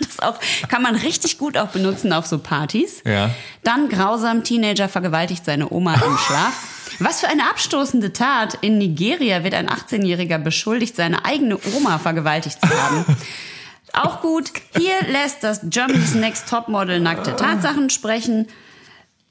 [0.00, 0.38] Das auch,
[0.68, 3.00] kann man richtig gut auch benutzen auf so Partys.
[3.06, 3.30] Ja.
[3.62, 6.52] Dann grausam, Teenager vergewaltigt seine Oma im Schlaf.
[6.98, 8.58] Was für eine abstoßende Tat.
[8.60, 13.04] In Nigeria wird ein 18-Jähriger beschuldigt, seine eigene Oma vergewaltigt zu haben.
[13.92, 14.50] Auch gut.
[14.76, 18.48] Hier lässt das Germany's Next Topmodel nackte Tatsachen sprechen.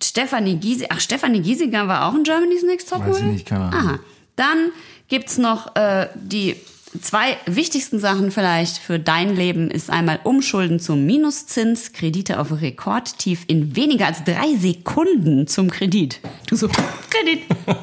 [0.01, 3.13] Stefanie Giesinger, ach, Stefanie Giesinger war auch in Germany's Next Topmodel?
[3.13, 3.89] Weiß ich nicht, keine Ahnung.
[3.89, 3.99] Aha.
[4.37, 4.71] Dann
[5.09, 6.55] gibt's noch äh, die
[7.01, 13.43] zwei wichtigsten Sachen vielleicht für dein Leben ist einmal Umschulden zum Minuszins, Kredite auf Rekordtief
[13.47, 16.19] in weniger als drei Sekunden zum Kredit.
[16.47, 17.43] Du so, Kredit.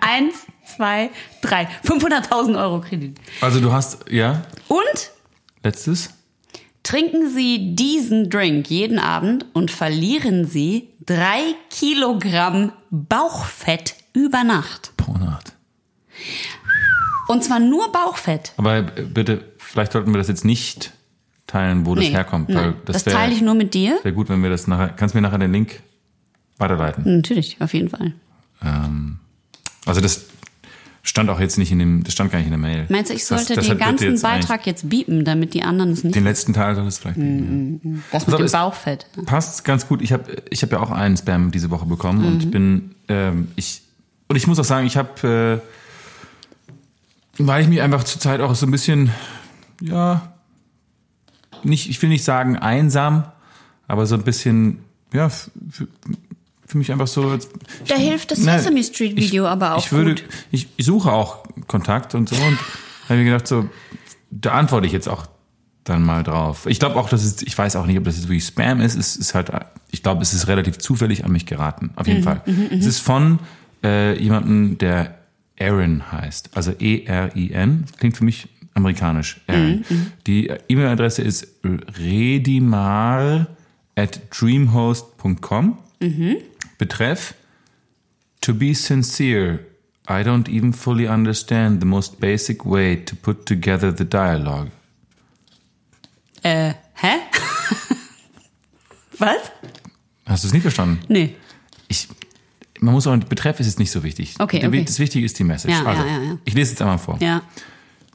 [0.00, 0.34] Eins,
[0.76, 1.10] zwei,
[1.42, 1.68] drei.
[1.84, 3.18] 500.000 Euro Kredit.
[3.40, 5.10] Also du hast, ja, Und
[5.62, 6.10] letztes?
[6.82, 14.92] Trinken Sie diesen Drink jeden Abend und verlieren Sie drei Kilogramm Bauchfett über Nacht.
[14.96, 15.52] Pornart.
[17.28, 18.52] Und zwar nur Bauchfett.
[18.56, 20.92] Aber bitte, vielleicht sollten wir das jetzt nicht
[21.46, 22.48] teilen, wo das Nee, herkommt.
[22.48, 22.56] nein.
[22.64, 23.98] Weil das wär- teile ich nur mit dir.
[24.02, 24.88] Wäre gut, wenn wir das nachher.
[24.88, 25.80] Kannst du mir nachher den Link
[26.58, 27.04] weiterleiten?
[27.16, 28.12] Natürlich, auf jeden Fall.
[28.62, 29.18] Ähm,
[29.86, 30.24] also das
[31.02, 32.86] stand auch jetzt nicht in dem, das stand gar nicht in der Mail.
[32.90, 35.54] Meinst du, ich Das- sollte das den hat- wird ganzen jetzt Beitrag jetzt biepen, damit
[35.54, 36.14] die anderen es nicht.
[36.14, 38.02] Den letzten Teil soll es vielleicht geben.
[38.10, 39.06] das Pass mit auf, dem Bauchfett.
[39.16, 39.22] ja.
[39.24, 40.02] Passt ganz gut.
[40.02, 42.40] Ich habe ich hab ja auch einen Spam diese Woche bekommen und Mhm.
[42.40, 43.82] ich bin, ähm, ich,
[44.28, 45.77] und ich muss auch sagen, ich habe, äh,
[47.38, 49.10] weil ich mich einfach zurzeit auch so ein bisschen,
[49.80, 50.32] ja,
[51.62, 53.24] nicht, ich will nicht sagen einsam,
[53.86, 54.78] aber so ein bisschen,
[55.12, 57.28] ja, für mich einfach so.
[57.30, 57.48] als-
[57.86, 60.24] Da hilft das Sesame Street Video ich, aber auch ich würde, gut.
[60.50, 62.58] Ich, ich suche auch Kontakt und so und
[63.08, 63.68] habe mir gedacht, so,
[64.30, 65.26] da antworte ich jetzt auch
[65.84, 66.66] dann mal drauf.
[66.66, 68.94] Ich glaube auch, dass es, ich weiß auch nicht, ob das jetzt wirklich Spam ist.
[68.94, 69.50] Es ist halt,
[69.90, 71.90] ich glaube, es ist relativ zufällig an mich geraten.
[71.96, 72.42] Auf Mhm, jeden Fall.
[72.70, 73.38] Es ist von
[73.82, 75.17] äh, jemandem, der
[75.60, 76.50] Aaron heißt.
[76.56, 77.84] Also E-R-I-N.
[77.98, 79.40] Klingt für mich amerikanisch.
[79.46, 79.84] Aaron.
[80.26, 81.46] Die E-Mail-Adresse ist
[81.98, 83.46] redimar
[83.96, 85.78] at dreamhost.com.
[86.78, 87.34] Betreff
[88.42, 89.58] To be sincere,
[90.08, 94.70] I don't even fully understand the most basic way to put together the dialogue.
[96.42, 97.18] Äh, hä?
[99.18, 99.50] Was?
[100.24, 101.00] Hast du es nicht verstanden?
[101.08, 101.34] Nee.
[102.88, 104.34] Man muss auch, Betreff ist jetzt nicht so wichtig.
[104.38, 104.82] Okay, okay.
[104.82, 105.74] Das Wichtige ist die Message.
[105.74, 107.18] Ja, also, ja, ja, ich lese jetzt einmal vor.
[107.20, 107.42] Ja.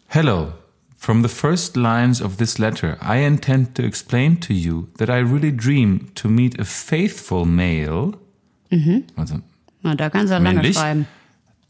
[0.08, 0.52] Hello.
[0.98, 5.20] From the first lines of this letter, I intend to explain to you that I
[5.20, 8.14] really dream to meet a faithful male.
[9.16, 9.42] Also,
[9.84, 10.76] Na, da kannst du ja lange Männlich?
[10.76, 11.06] schreiben.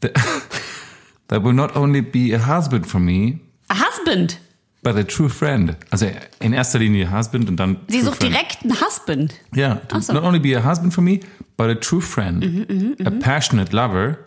[1.28, 4.38] that will not only be a husband for me, A Husband.
[4.84, 5.76] But a true friend.
[5.90, 6.06] Also
[6.38, 7.78] in erster Linie Husband und dann.
[7.88, 8.32] Sie sucht friend.
[8.34, 9.34] direkt einen Husband.
[9.56, 10.12] Yeah, to Ach so.
[10.12, 11.18] not only be a husband for me,
[11.56, 14.18] but a true friend, a passionate lover,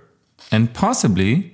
[0.51, 1.51] and possibly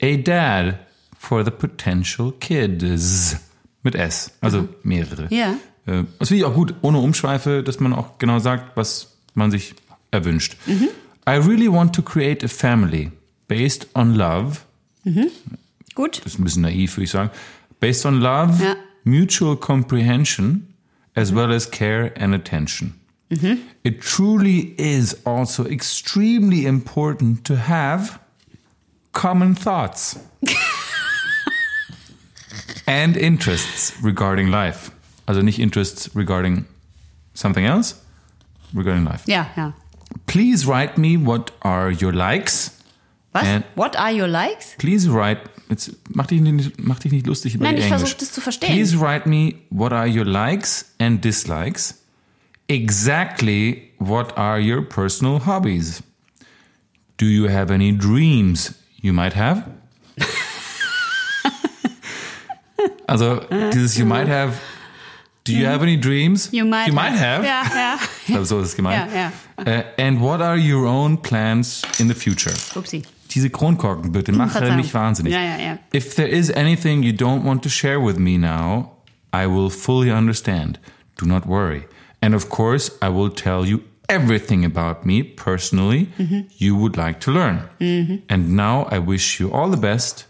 [0.00, 0.78] a dad
[1.18, 3.36] for the potential kids.
[3.82, 5.26] Mit S, also mehrere.
[5.30, 5.54] Ja.
[5.86, 9.50] Äh, Das finde ich auch gut, ohne Umschweife, dass man auch genau sagt, was man
[9.50, 9.74] sich
[10.10, 10.56] erwünscht.
[10.68, 13.10] I really want to create a family
[13.46, 14.58] based on love.
[15.94, 16.18] Gut.
[16.24, 17.30] Das ist ein bisschen naiv, würde ich sagen.
[17.80, 18.62] Based on love,
[19.04, 20.74] mutual comprehension,
[21.14, 22.92] as well as care and attention.
[23.30, 23.62] Mm-hmm.
[23.84, 28.18] It truly is also extremely important to have
[29.12, 30.18] common thoughts
[32.86, 34.90] and interests regarding life.
[35.26, 36.64] Also nicht interests regarding
[37.34, 37.94] something else,
[38.72, 39.24] regarding life.
[39.26, 39.72] Ja, ja.
[40.26, 42.82] Please write me what are your likes.
[43.34, 43.62] Was?
[43.74, 44.74] What are your likes?
[44.78, 45.40] Please write.
[45.70, 48.00] Jetzt mach dich nicht, mach dich nicht lustig über Nein, ich Englisch.
[48.00, 48.72] versuch das zu verstehen.
[48.72, 52.02] Please write me what are your likes and dislikes.
[52.68, 56.02] Exactly what are your personal hobbies?
[57.18, 59.64] Do you have any dreams you might have?
[63.06, 63.40] also
[63.72, 64.58] dieses you might have.
[65.44, 67.42] Do you have any dreams You might, you might have?
[67.42, 67.98] Ja, ja.
[68.20, 69.10] Ich glaube, so ist es gemeint.
[69.14, 69.32] Ja,
[69.64, 72.52] Äh, and what are your own plans in the future?
[72.74, 73.02] Upsi.
[73.30, 74.76] Diese Kronkorken bitte, mach Verzeihung.
[74.76, 75.32] mich wahnsinnig.
[75.32, 75.78] Ja, ja, ja.
[75.92, 78.92] If there is anything you don't want to share with me now,
[79.32, 80.78] I will fully understand.
[81.18, 81.82] Do not worry.
[82.22, 86.08] And of course, I will tell you everything about me personally
[86.56, 87.68] you would like to learn.
[87.80, 88.16] Mm-hmm.
[88.28, 90.24] And now I wish you all the best.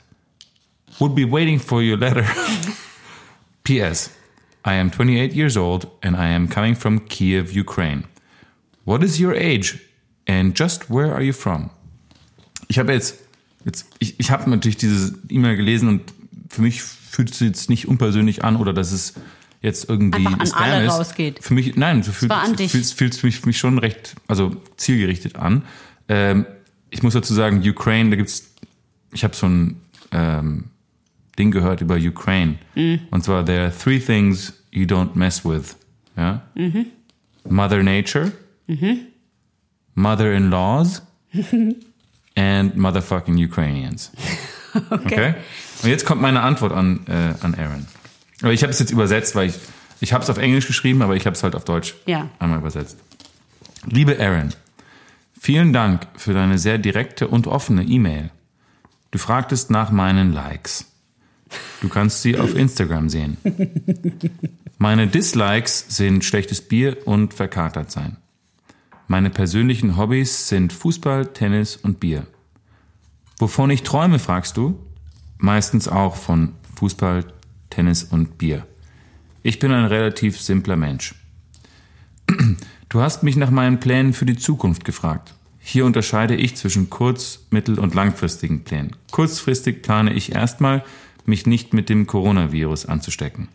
[1.00, 2.26] Would be waiting for your letter.
[3.64, 4.16] P.S.
[4.64, 8.04] I am 28 years old and I am coming from Kiev, Ukraine.
[8.84, 9.86] What is your age?
[10.26, 11.70] And just where are you from?
[12.68, 13.18] Ich habe jetzt,
[13.64, 16.02] jetzt ich, ich habe natürlich diese E-Mail gelesen und
[16.48, 19.14] für mich fühlt es sich jetzt nicht unpersönlich an oder dass es
[19.60, 20.92] jetzt irgendwie Einfach an Spam alle ist.
[20.92, 21.42] rausgeht.
[21.42, 22.70] Für mich, nein, so fühlt dich.
[22.70, 25.62] fühlt es mich, mich schon recht, also zielgerichtet an.
[26.08, 26.46] Ähm,
[26.90, 28.50] ich muss dazu sagen, Ukraine, da gibt's,
[29.12, 29.80] ich habe so ein
[30.12, 30.64] ähm,
[31.38, 32.58] Ding gehört über Ukraine.
[32.74, 33.00] Mhm.
[33.10, 35.76] Und zwar, there are three things you don't mess with.
[36.16, 36.42] Ja?
[36.54, 36.86] Mhm.
[37.48, 38.32] Mother Nature,
[39.94, 41.02] Mother-in-laws
[42.38, 44.10] and motherfucking Ukrainians.
[44.90, 45.34] Okay.
[45.82, 47.86] Und jetzt kommt meine Antwort an, äh, an Aaron.
[48.42, 49.54] Aber ich habe es jetzt übersetzt, weil ich,
[50.00, 52.28] ich habe es auf Englisch geschrieben, aber ich habe es halt auf Deutsch Ja.
[52.38, 52.98] einmal übersetzt.
[53.86, 54.50] Liebe Aaron,
[55.40, 58.30] vielen Dank für deine sehr direkte und offene E-Mail.
[59.10, 60.84] Du fragtest nach meinen Likes.
[61.80, 63.38] Du kannst sie auf Instagram sehen.
[64.78, 68.16] Meine Dislikes sind schlechtes Bier und verkatert sein.
[69.10, 72.26] Meine persönlichen Hobbys sind Fußball, Tennis und Bier.
[73.38, 74.78] Wovon ich träume, fragst du?
[75.38, 77.24] Meistens auch von Fußball,
[77.70, 78.66] Tennis und Bier.
[79.42, 81.14] Ich bin ein relativ simpler Mensch.
[82.90, 85.32] Du hast mich nach meinen Plänen für die Zukunft gefragt.
[85.58, 88.94] Hier unterscheide ich zwischen kurz-, mittel- und langfristigen Plänen.
[89.10, 90.84] Kurzfristig plane ich erstmal,
[91.24, 93.48] mich nicht mit dem Coronavirus anzustecken.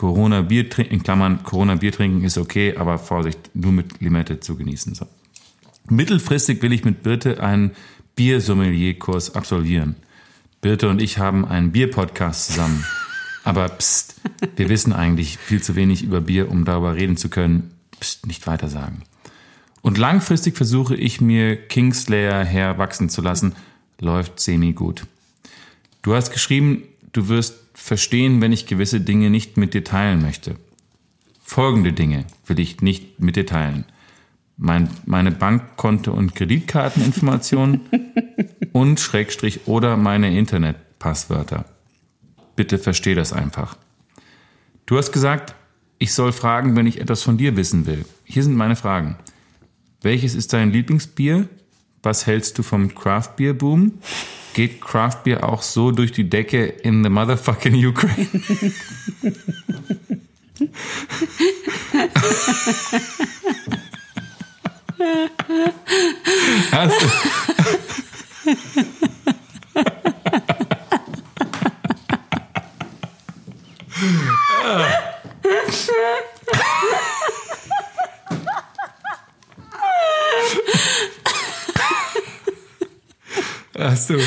[0.00, 4.94] Corona-Bier trinken, in Klammern, Corona-Bier trinken ist okay, aber Vorsicht, nur mit Limette zu genießen.
[4.94, 5.06] So.
[5.90, 7.72] Mittelfristig will ich mit Birte einen
[8.16, 9.96] Biersommelier-Kurs absolvieren.
[10.62, 12.82] Birte und ich haben einen Bier-Podcast zusammen.
[13.44, 14.14] Aber pst,
[14.56, 17.70] wir wissen eigentlich viel zu wenig über Bier, um darüber reden zu können.
[18.00, 19.02] Pst, nicht weiter sagen.
[19.82, 23.54] Und langfristig versuche ich mir Kingslayer herwachsen zu lassen.
[23.98, 25.04] Läuft semi gut.
[26.00, 30.56] Du hast geschrieben, du wirst verstehen, wenn ich gewisse Dinge nicht mit dir teilen möchte.
[31.42, 33.84] Folgende Dinge will ich nicht mit dir teilen.
[34.56, 37.80] Mein, meine Bankkonto- und Kreditkarteninformationen
[38.72, 41.64] und Schrägstrich oder meine Internetpasswörter.
[42.54, 43.76] Bitte versteh das einfach.
[44.86, 45.54] Du hast gesagt,
[45.98, 48.04] ich soll fragen, wenn ich etwas von dir wissen will.
[48.24, 49.16] Hier sind meine Fragen.
[50.02, 51.48] Welches ist dein Lieblingsbier?
[52.02, 53.94] Was hältst du vom Craft Beer Boom?
[54.54, 58.28] Geht Craft Beer auch so durch die Decke in the motherfucking Ukraine?
[66.72, 67.00] Hast
[83.80, 84.22] hast du, okay,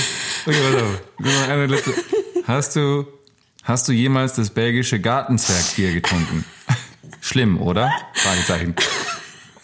[0.45, 1.49] pass auf.
[1.49, 1.93] Eine letzte.
[2.45, 3.07] Hast du,
[3.63, 6.45] hast du jemals das belgische Gartenzwergbier getrunken?
[7.21, 7.91] Schlimm, oder?
[8.13, 8.75] Fragezeichen.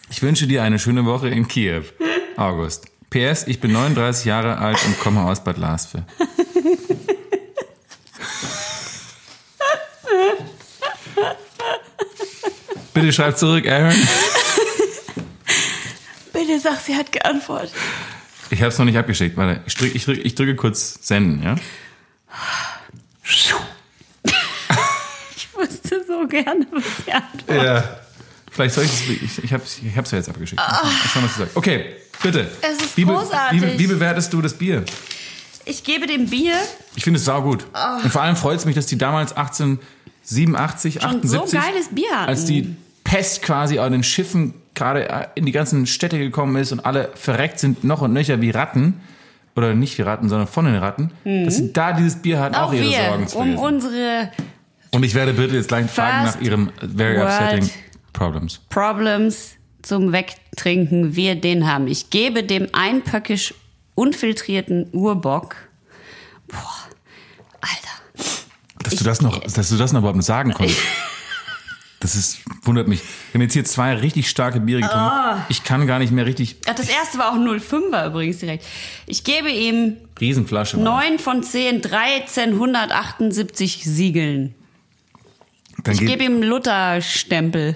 [0.10, 1.84] Ich wünsche dir eine schöne Woche in Kiew.
[2.38, 2.88] August.
[3.10, 6.06] PS, ich bin 39 Jahre alt und komme aus Bad Lasve.
[12.94, 13.96] Bitte schreib zurück, Aaron.
[16.34, 17.74] Bitte sag, sie hat geantwortet.
[18.50, 19.38] Ich habe es noch nicht abgeschickt.
[19.38, 21.56] Warte, ich drücke ich drück, ich drücke kurz senden, ja?
[23.24, 23.54] Ich
[25.54, 27.64] wusste so gerne, was sie antwortet.
[27.64, 28.00] Ja.
[28.52, 29.10] Vielleicht soll ich es.
[29.10, 30.60] Ich, ich habe es ich hab's ja jetzt abgeschickt.
[30.60, 30.82] Mal
[31.14, 31.56] schauen, was du sagst.
[31.56, 32.50] Okay, bitte.
[32.62, 33.62] Es ist wie, großartig.
[33.62, 34.84] Wie, wie bewertest du das Bier?
[35.66, 36.56] Ich gebe dem Bier
[36.96, 37.66] Ich finde es saugut.
[38.04, 42.10] Und vor allem freut es mich, dass die damals 1887, schon 78, so geiles Bier
[42.12, 42.30] hatten.
[42.30, 46.80] als die Pest quasi auf den Schiffen gerade in die ganzen Städte gekommen ist und
[46.80, 49.02] alle verreckt sind noch und nöcher wie Ratten.
[49.56, 51.12] Oder nicht wie Ratten, sondern von den Ratten.
[51.26, 54.32] Dass sie da dieses Bier hatten, auch, auch ihre wir, Sorgen zu um unsere
[54.92, 57.70] Und ich werde bitte jetzt gleich fragen nach ihrem very World upsetting
[58.14, 58.62] Problems.
[58.70, 61.88] Problems zum Wegtrinken wir den haben.
[61.88, 63.54] Ich gebe dem einpöckisch
[63.96, 65.56] unfiltrierten Urbock.
[66.48, 66.60] Boah,
[67.60, 68.34] Alter.
[68.84, 70.80] Dass du das noch, dass du das noch überhaupt sagen konntest.
[72.02, 73.02] Das ist, wundert mich.
[73.02, 75.06] Wir haben jetzt hier zwei richtig starke Biere getrunken.
[75.06, 75.46] Ah.
[75.50, 78.66] Ich kann gar nicht mehr richtig Ach, das erste war auch 05er übrigens direkt.
[79.06, 80.78] Ich gebe ihm Riesenflasche.
[80.78, 80.84] war.
[80.84, 84.56] 9 von 10, 1378 Siegeln.
[85.84, 87.76] Dann Ich geb- gebe ihm Luther-Stempel.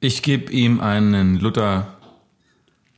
[0.00, 1.96] Ich gebe ihm einen Luther.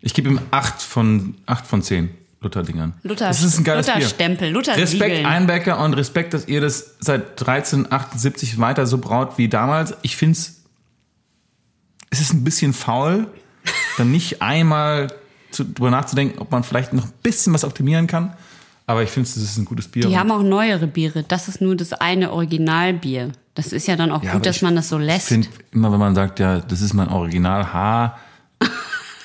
[0.01, 2.11] Ich gebe ihm acht von, acht von zehn
[2.45, 2.95] Luther-Dingern.
[3.03, 4.55] Luther- das ist ein geiles Luther-Stempel, Bier.
[4.57, 5.11] Luther-Siegeln.
[5.11, 9.95] Respekt Einbecker und Respekt, dass ihr das seit 1378 weiter so braut wie damals.
[10.03, 10.63] Ich finde es,
[12.11, 13.27] es ist ein bisschen faul,
[13.99, 15.09] dann nicht einmal
[15.51, 18.35] zu, drüber nachzudenken, ob man vielleicht noch ein bisschen was optimieren kann.
[18.87, 20.07] Aber ich finde, es ist ein gutes Bier.
[20.07, 21.23] Die haben auch neuere Biere.
[21.27, 23.33] Das ist nur das eine Originalbier.
[23.55, 25.23] Das ist ja dann auch Ja, gut, dass man das so lässt.
[25.23, 28.19] Ich finde immer, wenn man sagt, ja, das ist mein Original Haar,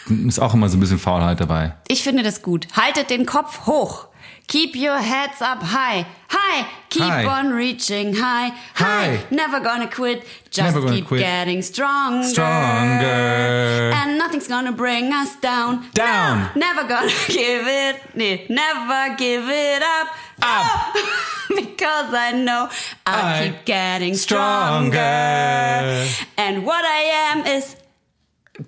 [0.10, 1.74] ist auch immer so ein bisschen Faulheit dabei.
[1.88, 2.68] Ich finde das gut.
[2.76, 4.08] Haltet den Kopf hoch.
[4.48, 6.06] Keep your heads up high.
[6.32, 6.66] High.
[6.90, 7.28] Keep High.
[7.28, 8.52] on reaching high.
[8.80, 9.20] High.
[9.30, 10.24] Never gonna quit.
[10.50, 11.22] Just Never gonna keep quit.
[11.22, 12.28] getting stronger.
[12.28, 13.92] Stronger.
[13.94, 15.86] And nothing's gonna bring us down.
[15.94, 16.50] Down.
[16.56, 18.02] No, never gonna give it.
[18.16, 20.08] Nee, never give it up.
[20.42, 20.96] Up.
[20.96, 22.70] Oh, because I know
[23.06, 24.98] I'll I- keep getting stronger.
[24.98, 26.08] Stronger.
[26.38, 27.76] And what I am is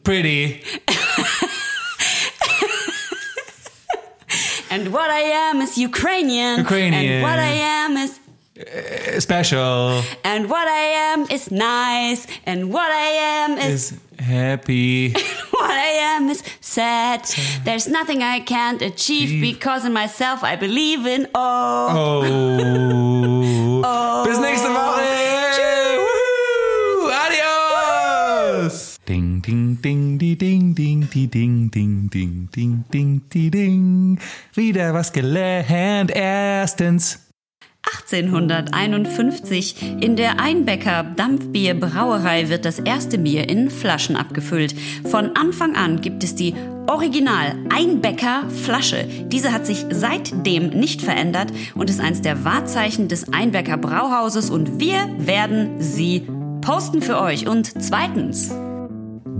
[0.03, 0.63] Pretty.
[4.69, 5.19] And what I
[5.49, 6.59] am is Ukrainian.
[6.59, 7.05] Ukrainian.
[7.05, 8.11] And what I am is
[8.55, 10.01] eh, Special.
[10.23, 12.26] and what I am is nice.
[12.45, 13.09] And what I
[13.41, 15.11] am is Is happy.
[15.57, 17.19] what I am is sad.
[17.65, 19.41] There's nothing I can't achieve Achieve.
[19.41, 21.88] because in myself I believe in oh.
[22.01, 22.22] Oh.
[23.91, 24.23] oh.
[24.26, 25.03] Bis nächste Woche.
[25.03, 25.80] Woohoo.
[30.37, 34.19] Ding, ding, die, ding, ding, ding, ding, ding, die, ding.
[34.53, 36.11] Wieder was gelernt.
[36.13, 37.31] Erstens.
[37.83, 44.75] 1851 in der Einbecker Dampfbierbrauerei wird das erste Bier in Flaschen abgefüllt.
[45.05, 46.53] Von Anfang an gibt es die
[46.87, 49.07] Original Einbecker Flasche.
[49.27, 54.79] Diese hat sich seitdem nicht verändert und ist eines der Wahrzeichen des Einbecker Brauhauses und
[54.79, 56.27] wir werden sie
[56.61, 57.47] posten für euch.
[57.47, 58.53] Und zweitens,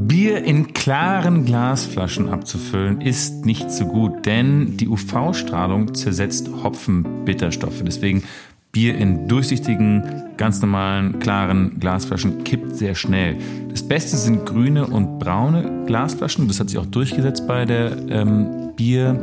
[0.08, 7.84] Bier in klaren Glasflaschen abzufüllen ist nicht so gut, denn die UV-Strahlung zersetzt Hopfenbitterstoffe.
[7.86, 8.24] Deswegen
[8.72, 10.04] Bier in durchsichtigen,
[10.38, 13.38] ganz normalen, klaren Glasflaschen kippt sehr schnell.
[13.70, 16.48] Das Beste sind grüne und braune Glasflaschen.
[16.48, 19.14] Das hat sich auch durchgesetzt bei der ähm, Bier.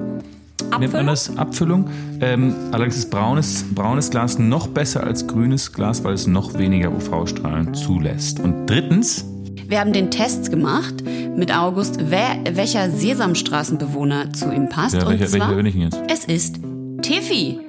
[0.78, 1.06] Nennt man Abfüllung?
[1.06, 1.90] das Abfüllung?
[2.20, 6.92] Ähm, allerdings ist braunes, braunes Glas noch besser als grünes Glas, weil es noch weniger
[6.92, 8.38] UV-Strahlen zulässt.
[8.38, 9.24] Und drittens,
[9.68, 10.94] Wir haben den Test gemacht
[11.36, 14.94] mit August, wer, welcher Sesamstraßenbewohner zu ihm passt.
[14.94, 16.00] Ja, welcher- zwar, welcher bin ich denn jetzt?
[16.08, 16.56] Es ist
[17.02, 17.60] Tiffy.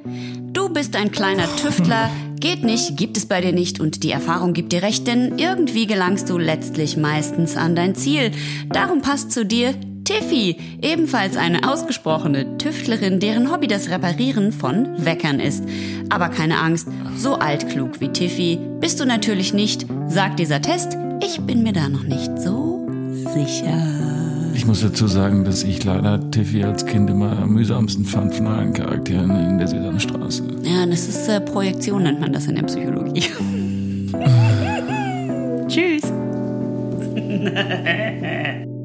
[0.53, 2.09] Du bist ein kleiner Tüftler.
[2.39, 5.88] Geht nicht, gibt es bei dir nicht und die Erfahrung gibt dir recht, denn irgendwie
[5.88, 8.31] gelangst du letztlich meistens an dein Ziel.
[8.71, 9.73] Darum passt zu dir
[10.05, 15.65] Tiffy, ebenfalls eine ausgesprochene Tüftlerin, deren Hobby das Reparieren von Weckern ist.
[16.09, 20.95] Aber keine Angst, so altklug wie Tiffy bist du natürlich nicht, sagt dieser Test.
[21.22, 22.88] Ich bin mir da noch nicht so
[23.34, 23.78] sicher.
[24.54, 28.48] Ich muss dazu sagen, dass ich leider Tiffy als Kind immer am mühsamsten fand von
[28.48, 30.44] allen Charakteren in der Sesamstraße.
[30.64, 33.22] Ja, das ist äh, Projektion, nennt man das in der Psychologie.
[35.68, 36.04] Tschüss.